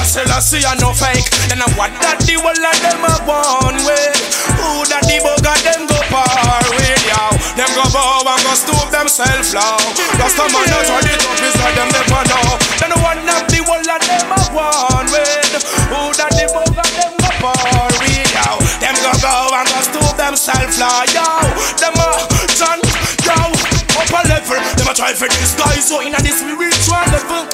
Selassie 0.08 0.64
are 0.64 0.74
no 0.80 0.96
fake. 0.96 1.28
Then 1.52 1.60
I 1.60 1.68
want 1.76 1.92
that 2.00 2.24
the 2.24 2.40
whole 2.40 2.48
of 2.48 2.76
them 2.80 3.04
are 3.04 3.20
one 3.28 3.76
way. 3.84 4.08
Who 4.56 4.88
that 4.88 5.04
the 5.04 5.20
bugger 5.20 5.52
them 5.60 5.84
go 5.84 6.00
par 6.08 6.64
with 6.80 7.04
yow. 7.04 7.36
Them 7.52 7.68
go 7.76 7.84
bow 7.92 8.24
and 8.24 8.40
go 8.40 8.56
stoop 8.56 8.88
themselves 8.88 9.52
low. 9.52 9.76
Rasta 10.16 10.48
man 10.48 10.64
not 10.72 10.88
try 10.88 11.04
it 11.04 11.20
up 11.20 11.44
is 11.44 11.52
them 11.60 11.88
never 11.92 12.24
know. 12.24 12.56
Then 12.80 12.96
I 12.96 12.98
want 13.04 13.20
that 13.28 13.52
the 13.52 13.60
whole 13.60 13.84
of 13.84 14.00
them 14.00 14.32
are 14.32 14.48
one 14.56 15.08
way. 15.12 15.44
Who 15.92 16.00
that 16.16 16.32
the 16.40 16.48
bugger 16.56 16.88
them 16.88 17.12
go 17.20 17.28
par 17.44 17.92
with 18.00 18.32
yow. 18.32 18.56
Them 18.80 18.96
go 19.04 19.12
bow 19.20 19.60
and 19.60 19.68
go 19.68 19.78
stoop 19.92 20.16
themselves 20.16 20.80
low. 20.80 21.04
Yo, 21.12 21.28
them 21.76 22.00
a 22.00 22.08
John, 22.56 22.80
yo 23.28 23.36
up 24.00 24.08
a 24.08 24.20
level. 24.24 24.56
Them 24.72 24.88
a 24.88 24.94
try 24.96 25.12
for 25.12 25.28
this 25.28 25.52
guy, 25.52 25.76
so 25.84 26.00
in 26.00 26.16
a 26.16 26.20
this 26.24 26.40
spiritual 26.40 27.04
level. 27.12 27.44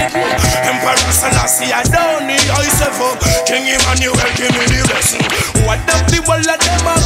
Emperor 0.00 1.12
Selassie, 1.12 1.72
I 1.72 1.84
don't 1.84 2.24
need 2.24 2.40
I 2.48 2.64
seven. 2.80 3.12
King 3.44 3.68
Emmanuel, 3.68 4.16
give 4.36 4.52
me 4.56 4.64
the 4.64 4.80
blessing. 4.88 5.24
What 5.68 5.84
the 6.08 6.24
world 6.24 6.48
of 6.48 6.56
them 6.56 6.88
a 6.88 6.96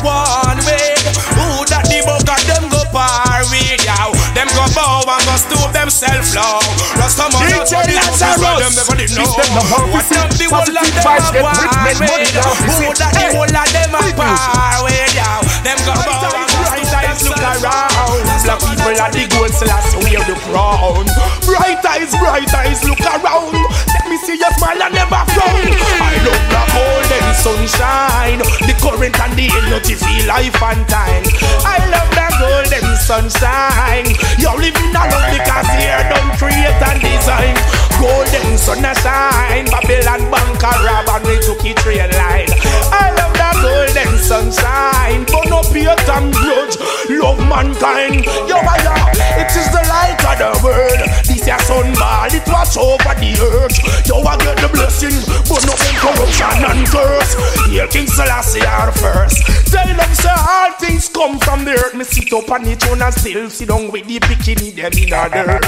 them 5.84 5.92
self-love. 5.92 6.64
Rasta 6.96 7.28
man, 7.28 7.44
DJ 7.44 7.76
Lazarus. 7.92 8.40
them 8.40 8.72
never 8.72 8.96
know. 8.96 9.04
System 9.04 9.48
no 9.52 9.60
how 9.68 9.84
What 9.92 10.08
them 10.08 10.28
the 10.32 10.48
whole 10.48 10.64
of 10.64 10.72
positive 10.72 10.96
them 10.96 11.04
vibes 11.04 11.28
get 11.28 11.44
rich, 11.44 11.76
make 11.84 12.00
money 12.00 12.30
now 12.32 12.56
Who 12.56 12.88
that 12.96 13.12
the 13.12 13.26
whole 13.36 13.44
of 13.44 13.68
them 13.68 13.92
a 13.92 14.00
big 14.00 14.16
music. 14.16 14.48
par 14.48 14.80
with, 14.80 15.12
yeah. 15.12 15.44
Them 15.60 15.78
go 15.84 15.92
bow 15.92 16.40
and 16.40 16.48
bright 16.56 16.88
eyes 16.88 17.20
look 17.28 17.36
around. 17.36 18.24
Black 18.48 18.60
people 18.64 18.96
are 18.96 19.12
the 19.12 19.24
gold 19.28 19.52
slash 19.52 19.92
wear 20.00 20.24
the 20.24 20.36
crown. 20.48 21.04
Bright 21.44 21.84
eyes, 21.84 22.12
bright 22.16 22.48
eyes 22.56 22.80
look 22.88 23.04
around. 23.04 23.52
Let 23.92 24.04
me 24.08 24.16
see 24.24 24.40
your 24.40 24.52
smile 24.56 24.80
and 24.80 24.94
never 24.96 25.20
frown. 25.36 25.68
I 26.00 26.16
love 26.24 26.44
the 26.48 26.62
golden 26.72 27.03
sunshine, 27.34 28.38
the 28.66 28.74
current 28.80 29.18
and 29.20 29.34
the 29.34 29.50
energy 29.64 29.94
feel 29.94 30.26
life 30.26 30.62
and 30.62 30.82
time. 30.88 31.24
I 31.66 31.78
love 31.90 32.10
the 32.14 32.26
golden 32.38 32.86
sunshine. 32.96 34.08
You're 34.38 34.58
living 34.58 34.94
alone 34.94 35.28
because 35.34 35.68
here 35.76 36.02
don't 36.10 36.32
create 36.38 36.80
and 36.82 37.00
design. 37.02 37.83
Golden 38.04 38.58
sunshine, 38.58 39.64
Babylon 39.72 40.30
bank 40.30 40.60
a 40.60 40.70
rob 40.84 41.08
and 41.08 41.24
we 41.24 41.40
took 41.40 41.64
it 41.64 41.76
train 41.78 42.04
line. 42.20 42.52
I 42.92 43.08
love 43.16 43.32
the 43.32 43.48
golden 43.64 44.18
sunshine, 44.20 45.24
but 45.24 45.48
no 45.48 45.64
hate 45.72 46.08
and 46.12 46.28
grudge. 46.36 46.76
Love 47.08 47.40
mankind, 47.48 48.24
yo, 48.44 48.60
yeah, 48.60 49.40
it 49.40 49.48
is 49.56 49.72
the 49.72 49.80
light 49.88 50.20
of 50.20 50.36
the 50.36 50.52
world. 50.60 51.00
This 51.24 51.48
your 51.48 51.56
sunball, 51.64 52.28
it 52.28 52.44
watch 52.52 52.76
over 52.76 53.16
the 53.16 53.32
earth. 53.40 53.76
Yo, 54.04 54.20
I 54.20 54.36
get 54.36 54.60
the 54.60 54.68
blessing, 54.68 55.16
but 55.48 55.64
no 55.64 55.72
them 55.72 55.96
corruption 55.96 56.60
and 56.60 56.84
curse. 56.88 57.32
Here 57.72 57.88
King 57.88 58.06
Selassie 58.06 58.64
are 58.68 58.92
first. 58.92 59.40
Tell 59.72 59.86
them 59.86 60.14
say 60.14 60.28
all 60.28 60.72
things 60.76 61.08
come 61.08 61.38
from 61.40 61.64
the 61.64 61.72
earth. 61.72 61.94
Me 61.94 62.04
sit 62.04 62.32
up 62.32 62.50
on 62.50 62.64
the 62.64 62.76
throne 62.76 63.02
and 63.02 63.14
still 63.14 63.48
sit 63.48 63.68
down 63.68 63.90
with 63.90 64.06
the 64.06 64.20
bikini 64.20 64.76
them 64.76 64.92
in 64.92 65.08
the 65.08 65.22
dirt. 65.32 65.64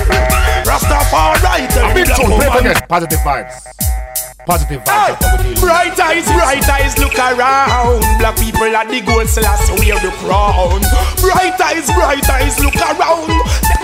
Rastafari, 0.69 1.69
tell 1.73 1.91
A 1.91 1.95
me 1.95 2.05
big 2.29 2.39
black 2.39 2.53
tune, 2.53 2.63
play 2.63 2.71
it 2.71 2.89
Positive 2.89 3.19
vibes. 3.21 3.55
Positive 4.47 4.81
vibes. 4.83 5.19
that's 5.19 5.23
what 5.25 5.39
we 5.39 5.45
deal 5.45 5.51
with. 5.51 5.61
Bright 5.61 5.99
eyes, 5.99 6.27
bright 6.27 6.69
eyes, 6.69 6.99
look 6.99 7.19
around. 7.19 8.01
Black 8.19 8.37
people 8.39 8.63
at 8.63 8.89
the 8.89 9.01
gold 9.03 9.27
slash 9.29 9.69
wear 9.79 9.99
the 9.99 10.11
crown. 10.23 10.81
Bright 11.19 11.59
eyes, 11.61 11.91
bright 11.91 12.29
eyes, 12.31 12.59
look 12.61 12.77
around. 12.77 13.31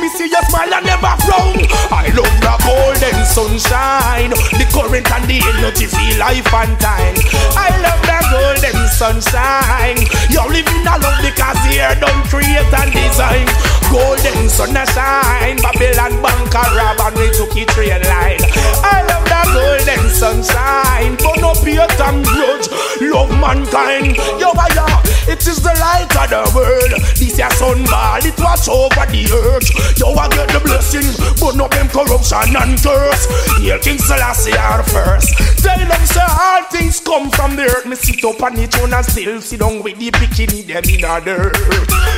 Me 0.02 0.08
see 0.08 0.26
your 0.26 0.42
smile 0.50 0.74
and 0.74 0.84
never 0.84 1.14
frown. 1.22 1.62
I 1.94 2.10
love 2.10 2.34
the 2.42 2.54
golden 2.66 3.22
sunshine, 3.22 4.34
the 4.58 4.66
current 4.74 5.06
and 5.06 5.24
the 5.30 5.38
energy 5.38 5.86
feel 5.86 6.18
life 6.18 6.42
and 6.50 6.74
time. 6.82 7.14
I 7.54 7.70
love 7.78 8.02
the 8.02 8.18
golden 8.34 8.82
sunshine. 8.90 10.02
You're 10.26 10.50
living 10.50 10.82
alone 10.82 11.22
because 11.22 11.62
here 11.70 11.94
don't 12.02 12.26
create 12.26 12.66
and 12.66 12.90
design. 12.90 13.46
Golden 13.94 14.50
sunshine, 14.50 15.62
Babylon 15.62 16.18
bank 16.18 16.50
a 16.50 16.62
rob 16.74 16.98
and 17.06 17.22
we 17.22 17.30
took 17.30 17.54
it 17.54 17.70
train 17.70 18.02
line. 18.02 18.42
I 18.82 19.06
love 19.06 19.22
the 19.22 19.42
golden 19.54 20.10
sunshine, 20.10 21.14
but 21.22 21.38
no 21.38 21.54
hate 21.62 22.02
and 22.02 22.26
grudge. 22.26 22.66
Love 22.98 23.30
mankind, 23.38 24.18
yo, 24.42 24.50
yeah, 24.50 24.98
it 25.28 25.46
is 25.46 25.62
the 25.62 25.74
light 25.78 26.10
of 26.16 26.28
the 26.30 26.42
world. 26.54 26.92
This 27.18 27.38
your 27.38 27.50
sunball, 27.58 28.22
it 28.24 28.38
watch 28.38 28.68
over 28.68 29.06
the 29.10 29.22
earth. 29.30 29.68
Yo, 29.98 30.12
I 30.14 30.28
get 30.28 30.48
the 30.50 30.60
blessing, 30.60 31.06
but 31.38 31.56
no 31.56 31.68
them 31.68 31.88
corruption 31.88 32.56
and 32.56 32.78
curse. 32.80 33.24
Here 33.58 33.78
King 33.78 33.98
Selassie 33.98 34.56
are 34.56 34.82
first. 34.82 35.34
Tell 35.62 35.78
them 35.78 36.06
say 36.06 36.26
all 36.26 36.62
things 36.70 37.00
come 37.00 37.30
from 37.30 37.56
the 37.56 37.64
earth. 37.64 37.86
Me 37.86 37.96
sit 37.96 38.24
up 38.24 38.42
on 38.42 38.54
the 38.54 38.66
throne 38.66 38.92
and 38.92 39.04
still 39.04 39.40
sit 39.40 39.60
down 39.60 39.82
with 39.82 39.98
the 39.98 40.10
bikini 40.10 40.66
them 40.66 40.84
in 40.90 41.00
the 41.00 41.14
dirt. 41.24 41.54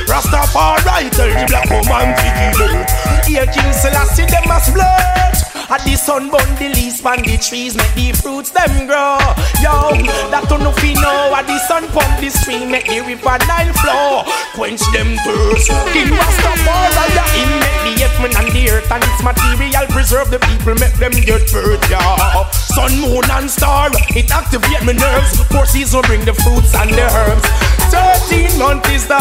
Rastafari 0.09 1.09
tell 1.11 1.29
the 1.29 1.45
black 1.47 1.69
woman 1.69 2.13
to 2.17 2.27
give 2.35 2.55
birth. 2.57 3.27
Here 3.27 3.47
King 3.47 3.73
Selassie 3.73 4.25
them 4.25 4.47
must 4.47 4.73
blood. 4.73 5.35
And 5.67 5.81
the 5.81 5.97
sun 5.97 6.29
burn 6.29 6.45
the 6.61 6.69
leaves 6.69 7.03
on 7.03 7.25
the 7.25 7.41
trees, 7.41 7.75
make 7.75 7.95
the 7.97 8.13
fruits 8.21 8.51
them 8.51 8.85
grow. 8.85 9.17
Yo, 9.65 9.97
that 10.29 10.45
don't 10.47 10.61
know 10.61 10.71
fi 10.71 10.93
know. 10.93 11.33
And 11.33 11.47
the 11.47 11.57
sun 11.65 11.87
pump 11.89 12.21
the 12.21 12.29
stream, 12.29 12.69
make 12.69 12.85
the 12.85 12.94
river 13.01 13.37
Nile 13.47 13.73
flow. 13.81 14.23
Quench 14.53 14.81
them 14.93 15.17
thirst. 15.25 15.69
King 15.91 16.13
Rastafari, 16.15 17.05
him 17.35 17.51
make 17.59 17.79
the 17.83 17.93
heaven 18.03 18.31
and 18.37 18.49
the 18.55 18.69
earth 18.71 18.91
and 18.91 19.03
its 19.03 19.21
material 19.23 19.85
preserve 19.89 20.29
the 20.31 20.39
people, 20.39 20.75
make 20.75 20.95
them 20.95 21.11
get 21.11 21.51
birth. 21.51 21.83
Yeah, 21.89 22.49
sun, 22.51 22.91
moon 23.01 23.25
and 23.31 23.49
star, 23.49 23.89
it 24.15 24.31
activate 24.31 24.83
my 24.83 24.93
nerves. 24.93 25.41
Four 25.51 25.65
seasons 25.65 26.05
bring 26.07 26.25
the 26.25 26.33
fruits 26.33 26.73
and 26.75 26.91
the 26.91 27.03
herbs. 27.03 27.84
Thirteen 27.91 28.51
months 28.59 28.89
is 28.89 29.07
the 29.07 29.19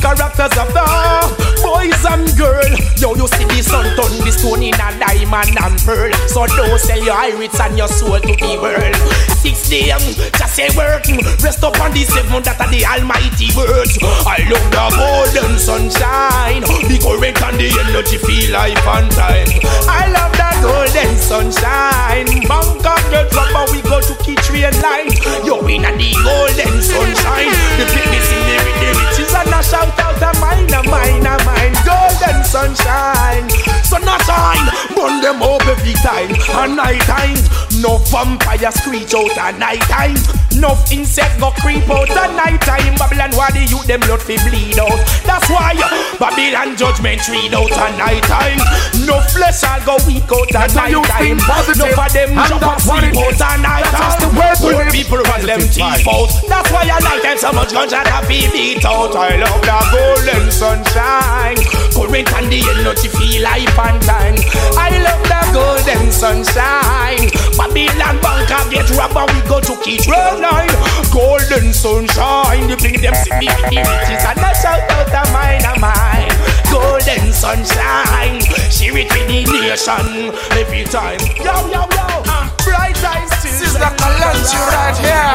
characters 0.00 0.54
of 0.58 0.68
the 0.74 1.52
boys 1.62 2.04
and 2.04 2.26
girls. 2.36 2.78
Yo, 3.00 3.14
you 3.14 3.26
see 3.28 3.44
the 3.46 3.62
sun 3.62 3.84
turn 3.96 4.14
the 4.22 4.30
stone 4.30 4.62
in 4.62 4.74
a 4.74 4.88
diamond 4.98 5.56
and 5.58 5.78
pearl. 5.82 6.12
So 6.28 6.46
don't 6.46 6.78
sell 6.78 7.02
your 7.02 7.14
irids 7.14 7.58
and 7.58 7.76
your 7.76 7.88
soul 7.88 8.20
to 8.20 8.32
the 8.36 8.58
world. 8.60 8.94
Six 9.42 9.68
day, 9.68 9.90
um, 9.90 10.02
just 10.38 10.54
say 10.54 10.70
work. 10.76 11.06
Rest 11.42 11.64
up 11.64 11.78
on 11.80 11.90
the 11.90 12.04
seven 12.06 12.42
that 12.46 12.60
are 12.60 12.70
the 12.70 12.86
almighty 12.86 13.50
words. 13.58 13.98
I 14.26 14.46
love 14.46 14.68
the 14.70 14.84
golden 14.94 15.58
sunshine. 15.58 16.62
The 16.62 16.98
current 17.02 17.42
and 17.42 17.58
the 17.58 17.68
energy 17.74 18.18
feel 18.22 18.52
life 18.54 18.86
and 18.86 19.10
time. 19.10 19.50
I 19.90 20.06
love 20.14 20.34
the 20.38 20.50
golden 20.62 21.16
sunshine. 21.18 22.30
Bangkok 22.46 23.02
get 23.10 23.34
and 23.34 23.70
we 23.74 23.82
go 23.82 23.98
to 23.98 24.14
Kitchen 24.52 24.82
line. 24.82 25.08
Yo, 25.48 25.64
in 25.64 25.84
a 25.84 25.96
the 25.96 26.12
golden 26.20 26.76
sunshine. 26.84 27.52
The 27.80 27.88
fitness 27.88 28.28
in 28.36 28.42
the 28.44 28.56
the 28.84 28.88
riches 29.00 29.32
and 29.32 29.48
a 29.48 29.60
shout 29.64 29.96
out 29.96 30.20
a 30.20 30.30
mine, 30.40 30.68
a 30.68 30.82
mine, 30.92 31.24
a 31.24 31.34
mine. 31.48 31.72
Golden 31.88 32.44
sunshine. 32.44 33.48
Sun 33.80 34.04
a 34.04 34.16
shine, 34.28 34.68
burn 34.94 35.24
them 35.24 35.40
up 35.42 35.64
every 35.66 35.96
time. 36.04 36.36
A 36.52 36.68
night 36.68 37.00
time, 37.08 37.40
no 37.82 37.98
vampire 38.08 38.70
screech 38.70 39.12
out 39.12 39.36
at 39.36 39.58
night 39.58 39.82
time. 39.90 40.14
No 40.54 40.78
insect 40.94 41.40
go 41.40 41.50
creep 41.58 41.82
out 41.90 42.08
at 42.14 42.30
night 42.38 42.62
time. 42.62 42.94
Babylon, 42.94 43.34
why 43.34 43.50
the 43.50 43.66
youth 43.66 43.86
them 43.90 44.00
blood 44.06 44.22
fi 44.22 44.38
bleed 44.46 44.78
out? 44.78 44.94
That's 45.26 45.50
why 45.50 45.74
Babylon 46.16 46.78
judgment 46.78 47.26
read 47.26 47.52
out 47.52 47.74
at 47.74 47.92
night 47.98 48.22
time. 48.30 48.62
No 49.02 49.18
flesh 49.34 49.66
all 49.66 49.82
go 49.82 49.98
weak 50.06 50.30
out 50.30 50.54
at 50.54 50.70
night 50.78 50.94
time. 51.10 51.42
No 51.74 51.90
for 51.90 52.08
them 52.14 52.38
and 52.38 52.48
jump 52.48 52.62
that's 52.62 52.86
and 52.86 53.02
what 53.02 53.02
sleep 53.02 53.18
out 53.18 53.42
at 53.42 53.58
night 53.58 53.88
time. 53.90 54.00
just 54.00 54.18
the 54.22 54.28
way 54.30 54.52
Poor 54.62 54.86
people 54.94 55.18
roll 55.18 55.42
them 55.42 55.62
teeth 55.66 56.06
out. 56.06 56.30
That's 56.46 56.70
why 56.70 56.86
I 56.86 56.98
like 57.02 57.22
them 57.26 57.38
so 57.38 57.50
much 57.50 57.74
guns 57.74 57.92
and 57.92 58.06
I 58.06 58.22
feel 58.30 58.46
beat 58.54 58.84
out. 58.86 59.16
I 59.18 59.42
love 59.42 59.58
the 59.66 59.78
golden 59.90 60.46
sunshine. 60.54 61.58
Current 61.90 62.30
and 62.30 62.46
the 62.46 62.62
energy 62.62 63.08
feel 63.10 63.42
life 63.42 63.74
and 63.74 63.98
time. 64.06 64.38
I 64.78 64.94
love 65.02 65.22
the 65.26 65.42
golden 65.50 66.12
sunshine. 66.14 67.26
Babylon 67.72 68.20
bank 68.20 68.50
and 68.50 68.70
get 68.70 68.90
rubber, 69.00 69.24
we 69.32 69.40
go 69.48 69.58
to 69.58 69.74
Keith 69.80 70.06
line. 70.06 70.68
Golden 71.08 71.72
sunshine, 71.72 72.68
the 72.68 72.76
bring 72.76 73.00
them 73.00 73.14
see 73.16 73.32
me 73.40 73.48
riches 73.80 74.24
and 74.28 74.40
I 74.44 74.52
shout 74.52 74.84
out 74.92 75.08
a 75.08 75.22
mine 75.32 75.64
of 75.64 75.80
mine. 75.80 76.28
Golden 76.68 77.32
sunshine, 77.32 78.44
it 78.44 78.92
with 78.92 79.08
the 79.08 79.48
nation 79.48 80.36
every 80.52 80.84
time. 80.84 81.20
Yo, 81.40 81.64
yo, 81.72 81.88
yo, 81.88 82.08
uh, 82.28 82.52
bright 82.60 83.00
eyes, 83.08 83.32
the 83.40 83.88
Kalonji 83.96 84.60
right 84.68 84.96
here. 85.00 85.32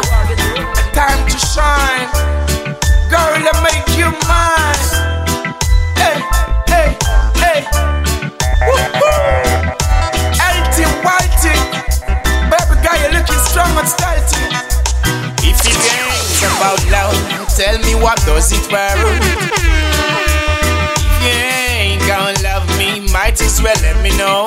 Time 0.93 1.25
to 1.25 1.37
shine. 1.41 2.05
Girl, 3.09 3.33
to 3.33 3.63
make 3.63 3.97
you 3.97 4.13
mine. 4.27 4.96
And 13.77 13.87
stealthy. 13.87 14.41
If 15.45 15.61
it 15.61 15.77
ain't 15.93 16.41
about 16.57 16.81
love, 16.89 17.13
tell 17.53 17.77
me 17.79 17.93
what 17.95 18.17
does 18.25 18.51
it 18.51 18.65
worth? 18.71 19.21
If 20.97 21.21
you 21.21 21.29
ain't 21.29 22.01
gonna 22.07 22.33
love 22.41 22.65
me, 22.77 23.05
might 23.13 23.39
as 23.41 23.61
well 23.61 23.77
let 23.81 24.01
me 24.01 24.09
know. 24.17 24.45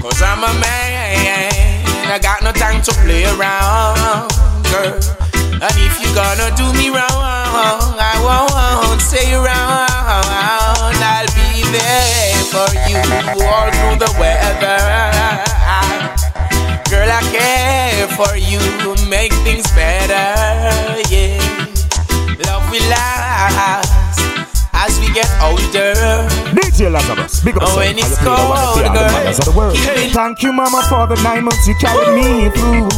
Cause 0.00 0.22
I'm 0.22 0.44
a 0.44 0.52
man, 0.60 1.82
I 2.06 2.18
got 2.22 2.42
no 2.42 2.52
time 2.52 2.82
to 2.82 2.92
play 3.02 3.24
around, 3.24 4.30
girl. 4.70 5.00
And 5.58 5.76
if 5.80 5.98
you 6.00 6.14
gonna 6.14 6.54
do 6.56 6.70
me 6.78 6.90
wrong, 6.90 7.18
I 7.98 8.14
won't 8.22 9.00
stay 9.00 9.34
around. 9.34 9.90
I'll 11.02 11.26
be 11.34 11.62
there 11.74 12.44
for 12.52 12.68
you 12.86 12.98
all 13.42 13.70
through 13.72 13.98
the 14.06 14.12
weather. 14.20 15.53
Girl, 17.04 17.12
I 17.12 17.20
care 17.36 18.08
for 18.16 18.32
you, 18.32 18.56
make 19.12 19.28
things 19.44 19.68
better, 19.76 20.24
yeah. 21.12 21.36
Love 22.48 22.64
will 22.72 22.80
last 22.88 24.16
as 24.72 24.96
we 25.00 25.12
get 25.12 25.28
older. 25.44 25.92
DJ 26.56 26.88
Lazarus, 26.90 27.44
big 27.44 27.56
up 27.60 27.64
Oh, 27.68 27.76
when 27.76 27.98
it's 27.98 28.16
How 28.16 28.24
you 28.24 28.24
play 28.24 28.40
the 28.40 28.48
one 28.48 28.56
that 28.56 28.72
cold, 28.72 28.80
play 28.80 28.88
all 28.88 28.94
the 28.96 29.00
girl. 29.04 29.12
manners 29.12 29.38
of 29.38 29.44
the 29.44 29.52
world. 29.52 29.76
Thank 30.16 30.42
you, 30.42 30.52
Mama, 30.54 30.80
for 30.88 31.04
the 31.06 31.20
nine 31.20 31.44
months 31.44 31.68
you 31.68 31.74
carried 31.76 32.16
me 32.16 32.48
through. 32.56 32.88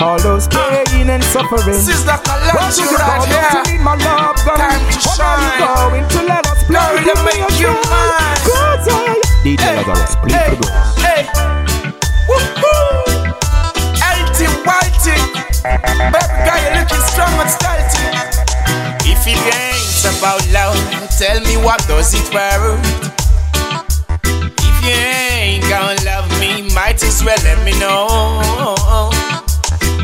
All 0.00 0.16
those 0.18 0.48
ah. 0.56 0.80
pain 0.88 1.10
and 1.10 1.22
suffering. 1.22 1.76
Sister 1.76 2.16
Where 2.16 2.64
Colette, 2.64 2.72
do 2.72 2.80
you 2.80 2.88
you 2.88 2.96
go? 2.96 3.04
right 3.04 3.28
you 3.28 3.76
need 3.76 3.84
my 3.84 3.92
love, 4.00 4.40
girl? 4.40 4.56
Time 4.56 4.80
to 4.88 4.96
What 5.04 5.20
are 5.20 5.36
shine. 5.36 5.60
you 5.60 6.00
going 6.00 6.08
to 6.08 6.20
let 6.32 6.46
us 6.48 6.64
play? 6.64 6.80
Girl, 6.80 6.96
me 6.96 7.28
make 7.28 7.60
you 7.60 7.76
mine. 7.92 8.40
Good. 8.40 8.88
DJ 9.44 9.84
Lazarus, 9.84 10.16
please 10.24 10.48
girls. 10.48 10.96
Hey, 10.96 11.28
woohoo! 12.24 12.99
Girl, 15.60 15.76
you 15.76 16.72
looking 16.72 17.04
strong 17.04 17.36
and 17.36 17.50
stealthy. 17.50 18.00
If 19.04 19.26
it 19.28 19.36
ain't 19.36 20.16
about 20.16 20.40
love, 20.56 20.80
tell 21.18 21.38
me 21.40 21.58
what 21.58 21.86
does 21.86 22.14
it 22.14 22.32
worth? 22.32 22.80
If 24.24 24.84
you 24.84 24.96
ain't 24.96 25.68
gonna 25.68 26.00
love 26.06 26.30
me, 26.40 26.72
might 26.74 27.02
as 27.04 27.22
well 27.22 27.36
let 27.44 27.62
me 27.62 27.78
know. 27.78 28.08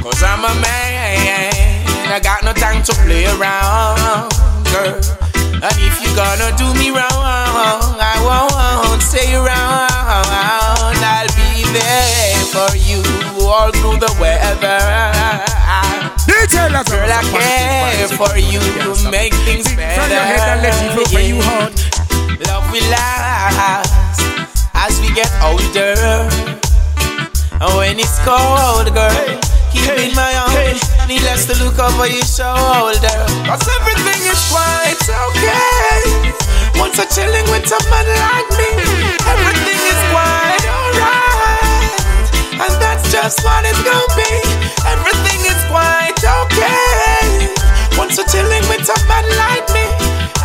Cause 0.03 0.23
I'm 0.23 0.45
a 0.45 0.53
man, 0.61 2.13
I 2.13 2.21
got 2.23 2.45
no 2.45 2.53
time 2.53 2.83
to 2.83 2.93
play 3.09 3.25
around, 3.25 4.29
girl. 4.69 5.01
And 5.57 5.77
if 5.81 6.03
you're 6.05 6.15
gonna 6.15 6.53
do 6.59 6.69
me 6.75 6.91
wrong, 6.91 7.17
I 7.17 8.21
won't 8.21 9.01
stay 9.01 9.35
around. 9.35 9.89
I'll 11.01 11.33
be 11.33 11.65
there 11.73 12.45
for 12.53 12.77
you 12.77 13.01
all 13.41 13.73
through 13.73 14.01
the 14.01 14.15
weather. 14.21 15.16
Girl, 16.77 17.09
I 17.09 17.25
care 17.33 18.05
for 18.21 18.37
you 18.37 18.61
to 18.61 19.11
make 19.11 19.33
things 19.49 19.65
better. 19.73 19.97
From 19.97 20.13
your 20.13 20.21
head 20.21 20.45
and 20.45 20.61
let 20.61 20.77
it 20.77 20.93
flow 20.93 21.09
for 21.09 21.25
you 21.25 21.41
hard. 21.41 21.73
Love 22.53 22.69
will 22.69 22.85
last 22.93 24.21
as 24.77 25.01
we 25.01 25.09
get 25.17 25.33
older. 25.41 25.97
And 27.57 27.73
when 27.81 27.97
it's 27.97 28.21
cold, 28.29 28.93
girl, 28.93 29.41
keep 29.73 29.89
in 29.97 30.13
my 30.13 30.29
arms. 30.37 30.85
Needless 31.09 31.49
to 31.49 31.57
look 31.65 31.81
over 31.81 32.13
your 32.13 32.29
shoulder. 32.29 33.17
Cause 33.49 33.65
everything 33.81 34.21
is 34.29 34.43
quite 34.53 35.01
okay. 35.01 36.29
Once 36.77 37.01
I'm 37.01 37.09
chilling 37.09 37.49
with 37.57 37.73
a 37.73 37.81
man 37.89 38.05
like 38.05 38.53
me, 38.53 38.69
everything 39.25 39.81
is 39.81 40.01
quite 40.13 40.65
alright. 40.69 42.29
And 42.61 42.75
that's 42.85 43.09
just 43.09 43.41
what 43.41 43.65
it's 43.65 43.81
gonna 43.81 44.13
be. 44.13 44.29
Everything 44.85 45.41
is 45.41 45.61
quite 45.73 46.06
okay. 46.25 47.53
Once 47.99 48.17
you're 48.17 48.27
chilling 48.29 48.65
with 48.69 48.89
a 48.89 48.99
man 49.09 49.27
like 49.37 49.67
me, 49.75 49.85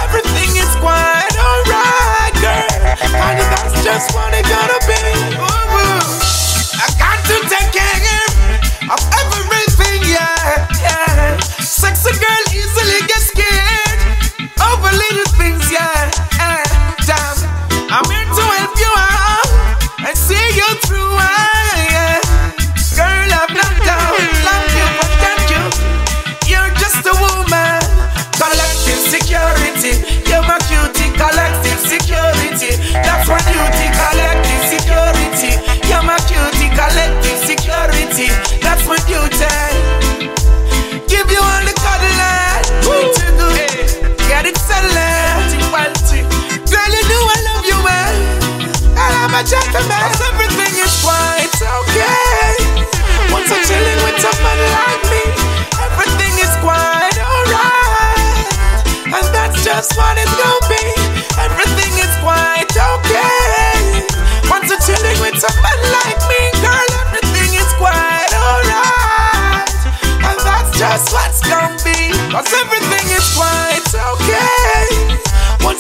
everything 0.01 0.51
is 0.55 0.71
quite 0.81 1.35
alright, 1.37 2.33
girl. 2.41 2.67
And 3.13 3.39
that's 3.39 3.83
just 3.83 4.13
what 4.15 4.33
it's 4.33 4.47
gonna 4.49 4.79
be. 4.89 5.01
Ooh, 5.37 6.03
I 6.81 6.87
got 6.97 7.19
to 7.29 7.35
take 7.47 7.71
care 7.71 8.27
of 8.89 9.01
everything, 9.21 10.01
yeah, 10.09 10.67
yeah. 10.81 11.37
Sexy 11.59 12.11
girl 12.17 12.43
easily 12.51 12.99
get 13.07 13.21
scared 13.21 13.99
over 14.59 14.91
little 14.91 15.29
things, 15.37 15.71
yeah. 15.71 16.00
Gentleman. 49.43 50.01
'Cause 50.01 50.21
everything 50.31 50.73
is 50.85 50.93
quite 51.01 51.55
okay. 51.79 52.55
Once 53.31 53.49
I'm 53.51 53.63
chilling 53.65 53.99
with 54.05 54.23
a 54.23 54.33
man 54.43 54.59
like 54.77 55.03
me, 55.11 55.23
everything 55.85 56.33
is 56.45 56.53
quite 56.61 57.17
alright. 57.17 58.85
And 59.15 59.27
that's 59.35 59.63
just 59.63 59.95
what 59.97 60.17
it's 60.17 60.35
gonna 60.41 60.69
be. 60.69 60.83
Everything 61.45 61.93
is 62.05 62.13
quite 62.21 62.73
okay. 62.93 64.05
Once 64.49 64.69
I'm 64.71 64.79
chilling 64.85 65.19
with 65.21 65.43
a 65.49 65.51
man 65.63 65.79
like 65.97 66.21
me, 66.29 66.41
girl, 66.61 66.89
everything 67.01 67.51
is 67.61 67.71
quite 67.81 68.33
alright. 68.45 69.69
And 70.27 70.37
that's 70.47 70.71
just 70.77 71.11
what's 71.13 71.41
gonna 71.41 71.77
be. 71.83 72.13
Cause 72.31 72.51
everything 72.53 73.07
is 73.17 73.27
quite. 73.35 73.80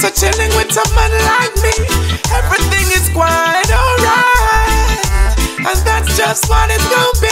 I'm 0.03 0.11
chilling 0.13 0.49
with 0.57 0.75
a 0.75 0.95
man 0.95 1.11
like 1.29 1.53
me, 1.61 1.69
everything 2.33 2.89
is 2.97 3.07
quite 3.13 3.69
alright. 3.69 5.05
And 5.59 5.77
that's 5.85 6.17
just 6.17 6.49
what 6.49 6.71
it's 6.71 6.89
gonna 6.89 7.21
be. 7.21 7.29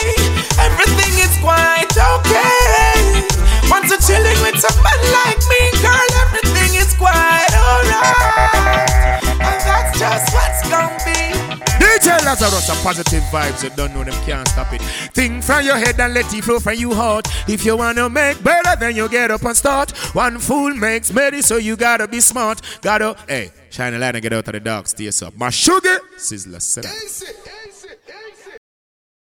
Everything 0.61 1.17
is 1.17 1.35
quite 1.41 1.89
okay. 1.89 3.25
Once 3.71 3.91
I'm 3.91 3.99
chilling 4.05 4.39
with 4.45 4.61
a 4.61 4.71
man 4.83 5.01
like 5.17 5.41
me, 5.49 5.81
girl, 5.81 6.09
everything 6.29 6.75
is 6.77 6.93
quite 6.93 7.53
alright. 7.57 9.23
And 9.25 9.61
that's 9.65 9.97
just 9.97 10.31
what's 10.31 10.69
gonna 10.69 10.95
be. 11.03 11.28
DJ 12.19 12.25
Lazarus, 12.25 12.69
a 12.69 12.83
positive 12.83 13.23
vibes, 13.31 13.63
you 13.63 13.69
don't 13.75 13.93
know 13.93 14.03
them 14.03 14.13
can't 14.25 14.47
stop 14.47 14.73
it. 14.73 14.81
Think 15.13 15.43
from 15.43 15.65
your 15.65 15.77
head 15.77 15.99
and 15.99 16.13
let 16.13 16.33
it 16.33 16.43
flow 16.43 16.59
from 16.59 16.75
your 16.75 16.93
heart. 16.93 17.27
If 17.47 17.65
you 17.65 17.77
wanna 17.77 18.09
make 18.09 18.43
better, 18.43 18.75
then 18.77 18.95
you 18.95 19.07
get 19.07 19.31
up 19.31 19.43
and 19.43 19.55
start. 19.55 19.91
One 20.13 20.37
fool 20.37 20.73
makes 20.73 21.13
many, 21.13 21.41
so 21.41 21.57
you 21.57 21.75
gotta 21.75 22.07
be 22.07 22.19
smart. 22.19 22.61
Gotta, 22.81 23.15
hey, 23.27 23.51
shine 23.69 23.93
a 23.93 23.99
light 23.99 24.15
and 24.15 24.21
get 24.21 24.33
out 24.33 24.47
of 24.47 24.53
the 24.53 24.59
dark, 24.59 24.87
stay 24.87 25.09
up. 25.25 25.37
My 25.37 25.49
sugar, 25.49 25.97
Sizzla, 26.17 26.61
set. 26.61 26.85